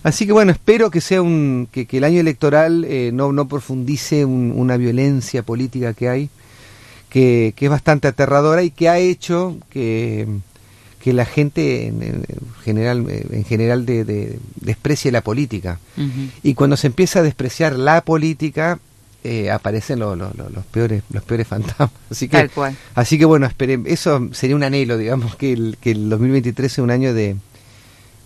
Así 0.04 0.26
que 0.26 0.32
bueno, 0.32 0.54
espero 0.54 0.90
que 0.90 1.02
sea 1.02 1.22
un 1.22 1.68
que, 1.70 1.86
que 1.86 1.98
el 1.98 2.06
año 2.06 2.22
electoral 2.22 2.88
no, 3.14 3.34
no 3.34 3.48
profundice 3.50 4.24
un, 4.24 4.54
una 4.56 4.78
violencia 4.78 5.44
política 5.44 5.94
que 5.94 6.08
hay, 6.08 6.30
que, 7.10 7.54
que 7.58 7.66
es 7.66 7.72
bastante 7.72 8.08
aterradora 8.08 8.64
y 8.64 8.72
que 8.72 8.88
ha 8.88 9.00
hecho 9.00 9.58
que 9.70 10.28
que 11.04 11.12
la 11.14 11.26
gente 11.26 11.88
en, 11.88 12.24
general 12.64 13.06
en 13.10 13.44
general 13.44 13.86
de, 13.86 14.06
de, 14.06 14.40
desprecie 14.62 15.12
la 15.12 15.22
política. 15.22 15.80
Y 16.44 16.54
cuando 16.54 16.78
se 16.78 16.88
empieza 16.88 17.20
a 17.20 17.24
despreciar 17.24 17.74
la 17.78 18.02
política 18.02 18.80
eh, 19.26 19.52
aparecen 19.52 20.00
lo- 20.00 20.16
lo- 20.16 20.32
lo- 20.34 20.50
los 20.50 20.66
peores 20.66 21.04
los 21.12 21.24
peores 21.24 21.48
fantasmas. 21.48 21.90
Así 22.10 22.28
que 22.28 22.38
Tal 22.38 22.50
cual. 22.52 22.76
así 22.96 23.18
que 23.18 23.26
bueno 23.26 23.46
esperemos 23.46 23.88
eso 23.88 24.30
sería 24.34 24.56
un 24.56 24.64
anhelo 24.64 24.98
digamos 24.98 25.36
que 25.38 25.54
el, 25.54 25.78
que 25.80 25.92
el 25.92 26.10
2023 26.10 26.72
sea 26.72 26.84
un 26.84 26.92
año 26.92 27.14
de 27.14 27.36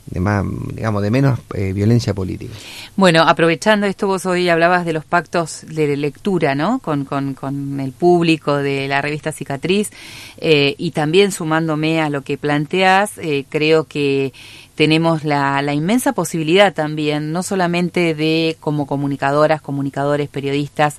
de 0.10 0.20
más 0.20 0.46
digamos 0.74 1.02
de 1.02 1.12
menos 1.12 1.40
eh, 1.54 1.74
violencia 1.74 2.14
política 2.14 2.54
Bueno, 2.96 3.24
aprovechando 3.24 3.86
esto, 3.86 4.08
vos 4.08 4.26
hoy 4.26 4.50
hablabas 4.50 4.86
de 4.86 4.94
los 4.94 5.06
pactos 5.06 5.66
de 5.68 5.96
lectura, 5.98 6.56
¿no? 6.56 6.80
Con, 6.80 7.06
con, 7.06 7.80
el 7.80 7.92
público 7.92 8.58
de 8.58 8.88
la 8.88 9.02
revista 9.02 9.32
Cicatriz 9.32 9.92
eh, 10.38 10.76
y 10.78 10.92
también 10.92 11.32
sumándome 11.32 12.02
a 12.02 12.10
lo 12.10 12.22
que 12.22 12.38
planteas, 12.38 13.18
eh, 13.18 13.46
creo 13.50 13.86
que 13.86 14.34
tenemos 14.76 15.24
la, 15.24 15.62
la 15.62 15.74
inmensa 15.74 16.14
posibilidad 16.14 16.74
también, 16.74 17.32
no 17.32 17.44
solamente 17.44 18.14
de 18.14 18.58
como 18.60 18.86
comunicadoras, 18.86 19.62
comunicadores, 19.62 20.30
periodistas, 20.30 20.98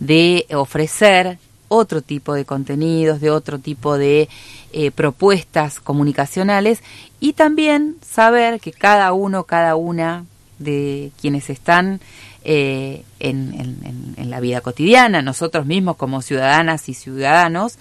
de 0.00 0.46
ofrecer 0.52 1.38
otro 1.72 2.02
tipo 2.02 2.34
de 2.34 2.44
contenidos, 2.44 3.20
de 3.20 3.30
otro 3.30 3.58
tipo 3.58 3.96
de 3.96 4.28
eh, 4.72 4.90
propuestas 4.90 5.80
comunicacionales 5.80 6.80
y 7.20 7.32
también 7.32 7.96
saber 8.08 8.60
que 8.60 8.72
cada 8.72 9.12
uno, 9.12 9.44
cada 9.44 9.74
una 9.76 10.24
de 10.58 11.10
quienes 11.20 11.48
están 11.50 12.00
eh, 12.44 13.04
en, 13.20 13.54
en- 13.54 13.78
en- 13.84 14.14
en 14.16 14.30
la 14.30 14.40
vida 14.40 14.60
cotidiana, 14.60 15.22
nosotros 15.22 15.64
mismos 15.64 15.96
como 15.96 16.22
ciudadanas 16.22 16.88
y 16.88 16.94
ciudadanos, 16.94 17.78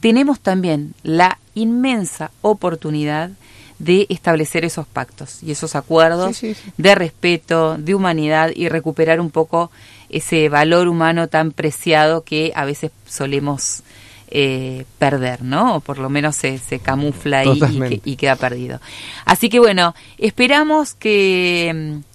tenemos 0.00 0.38
también 0.40 0.92
la 1.02 1.38
inmensa 1.54 2.30
oportunidad 2.42 3.30
de 3.78 4.06
establecer 4.10 4.64
esos 4.64 4.86
pactos 4.86 5.42
y 5.42 5.50
esos 5.50 5.74
acuerdos 5.74 6.36
Sí, 6.36 6.54
sí, 6.54 6.60
sí. 6.62 6.72
de 6.76 6.94
respeto, 6.94 7.76
de 7.78 7.94
humanidad 7.94 8.50
y 8.54 8.68
recuperar 8.68 9.18
un 9.20 9.30
poco 9.30 9.70
ese 10.12 10.48
valor 10.48 10.88
humano 10.88 11.28
tan 11.28 11.52
preciado 11.52 12.22
que 12.22 12.52
a 12.54 12.64
veces 12.64 12.92
solemos 13.06 13.82
eh, 14.30 14.84
perder, 14.98 15.42
¿no? 15.42 15.76
O 15.76 15.80
por 15.80 15.98
lo 15.98 16.08
menos 16.08 16.36
se, 16.36 16.58
se 16.58 16.78
camufla 16.78 17.44
y, 17.44 18.00
y 18.04 18.16
queda 18.16 18.36
perdido. 18.36 18.80
Así 19.24 19.48
que 19.48 19.58
bueno, 19.58 19.94
esperamos 20.18 20.94
que 20.94 21.72
mm, 21.74 22.11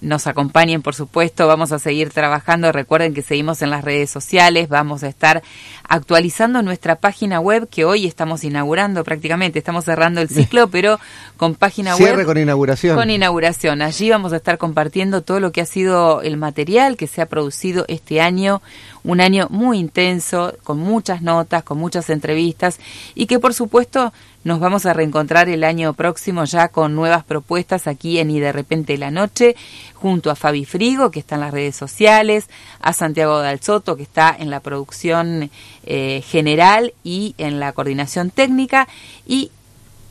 nos 0.00 0.26
acompañen, 0.26 0.82
por 0.82 0.94
supuesto, 0.94 1.46
vamos 1.46 1.72
a 1.72 1.78
seguir 1.78 2.10
trabajando. 2.10 2.72
Recuerden 2.72 3.14
que 3.14 3.22
seguimos 3.22 3.62
en 3.62 3.70
las 3.70 3.84
redes 3.84 4.10
sociales, 4.10 4.68
vamos 4.68 5.02
a 5.02 5.08
estar 5.08 5.42
actualizando 5.88 6.62
nuestra 6.62 6.96
página 6.96 7.40
web 7.40 7.68
que 7.68 7.84
hoy 7.84 8.06
estamos 8.06 8.44
inaugurando 8.44 9.04
prácticamente, 9.04 9.58
estamos 9.58 9.84
cerrando 9.84 10.20
el 10.20 10.28
ciclo, 10.28 10.68
pero 10.70 10.98
con 11.36 11.54
página 11.54 11.94
cierre 11.94 12.18
web. 12.18 12.26
con 12.26 12.38
inauguración 12.38 12.96
Con 12.96 13.10
inauguración. 13.10 13.82
Allí 13.82 14.10
vamos 14.10 14.32
a 14.32 14.36
estar 14.36 14.58
compartiendo 14.58 15.22
todo 15.22 15.40
lo 15.40 15.52
que 15.52 15.60
ha 15.60 15.66
sido 15.66 16.22
el 16.22 16.36
material 16.36 16.96
que 16.96 17.06
se 17.06 17.22
ha 17.22 17.26
producido 17.26 17.84
este 17.88 18.20
año, 18.20 18.62
un 19.08 19.22
año 19.22 19.46
muy 19.48 19.78
intenso, 19.78 20.54
con 20.64 20.78
muchas 20.78 21.22
notas, 21.22 21.62
con 21.62 21.78
muchas 21.78 22.10
entrevistas 22.10 22.78
y 23.14 23.24
que 23.24 23.38
por 23.38 23.54
supuesto 23.54 24.12
nos 24.44 24.60
vamos 24.60 24.84
a 24.84 24.92
reencontrar 24.92 25.48
el 25.48 25.64
año 25.64 25.94
próximo 25.94 26.44
ya 26.44 26.68
con 26.68 26.94
nuevas 26.94 27.24
propuestas 27.24 27.86
aquí 27.86 28.18
en 28.18 28.30
Y 28.30 28.38
de 28.38 28.52
repente 28.52 28.98
la 28.98 29.10
noche, 29.10 29.56
junto 29.94 30.30
a 30.30 30.36
Fabi 30.36 30.66
Frigo, 30.66 31.10
que 31.10 31.20
está 31.20 31.36
en 31.36 31.40
las 31.40 31.52
redes 31.52 31.74
sociales, 31.74 32.50
a 32.80 32.92
Santiago 32.92 33.38
Dalsoto, 33.38 33.96
que 33.96 34.02
está 34.02 34.36
en 34.38 34.50
la 34.50 34.60
producción 34.60 35.50
eh, 35.86 36.22
general 36.26 36.92
y 37.02 37.34
en 37.38 37.60
la 37.60 37.72
coordinación 37.72 38.30
técnica, 38.30 38.88
y 39.26 39.50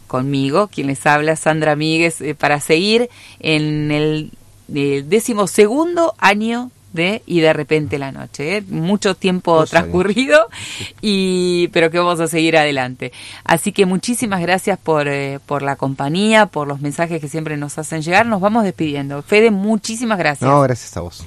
conmigo, 0.08 0.70
quien 0.70 0.88
les 0.88 1.06
habla, 1.06 1.36
Sandra 1.36 1.76
Míguez, 1.76 2.20
eh, 2.22 2.34
para 2.34 2.60
seguir 2.62 3.10
en 3.40 3.92
el 3.92 4.32
eh, 4.74 5.04
décimo 5.06 5.46
segundo 5.46 6.16
año 6.18 6.72
de 6.98 7.24
Y 7.26 7.40
de 7.40 7.54
repente 7.54 7.98
la 7.98 8.12
noche. 8.12 8.58
¿eh? 8.58 8.64
Mucho 8.68 9.16
tiempo 9.16 9.66
transcurrido, 9.66 10.50
y, 11.02 11.70
pero 11.70 11.90
que 11.90 12.00
vamos 12.00 12.20
a 12.20 12.28
seguir 12.28 12.58
adelante. 12.58 13.14
Así 13.46 13.72
que 13.72 13.86
muchísimas 13.86 14.42
gracias 14.42 14.78
por, 14.78 15.08
eh, 15.08 15.40
por 15.46 15.62
la 15.62 15.78
compañía, 15.78 16.48
por 16.48 16.68
los 16.68 16.82
mensajes 16.82 17.22
que 17.22 17.30
siempre 17.30 17.56
nos 17.56 17.78
hacen 17.78 18.02
llegar. 18.02 18.26
Nos 18.26 18.42
vamos 18.42 18.66
despidiendo. 18.66 19.22
Fede, 19.22 19.52
muchísimas 19.52 20.18
gracias. 20.18 20.50
no 20.50 20.60
gracias 20.62 20.98
a 20.98 21.02
vos 21.02 21.26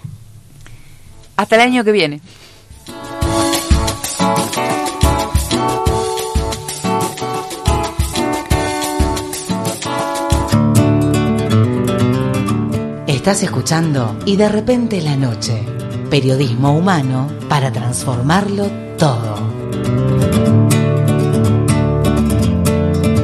Hasta 1.36 1.54
el 1.56 1.62
año 1.62 1.84
que 1.84 1.92
viene. 1.92 2.20
Estás 13.20 13.42
escuchando 13.42 14.16
y 14.24 14.36
de 14.36 14.48
repente 14.48 15.02
la 15.02 15.14
noche. 15.14 15.62
Periodismo 16.08 16.74
humano 16.74 17.28
para 17.50 17.70
transformarlo 17.70 18.66
todo. 18.96 20.09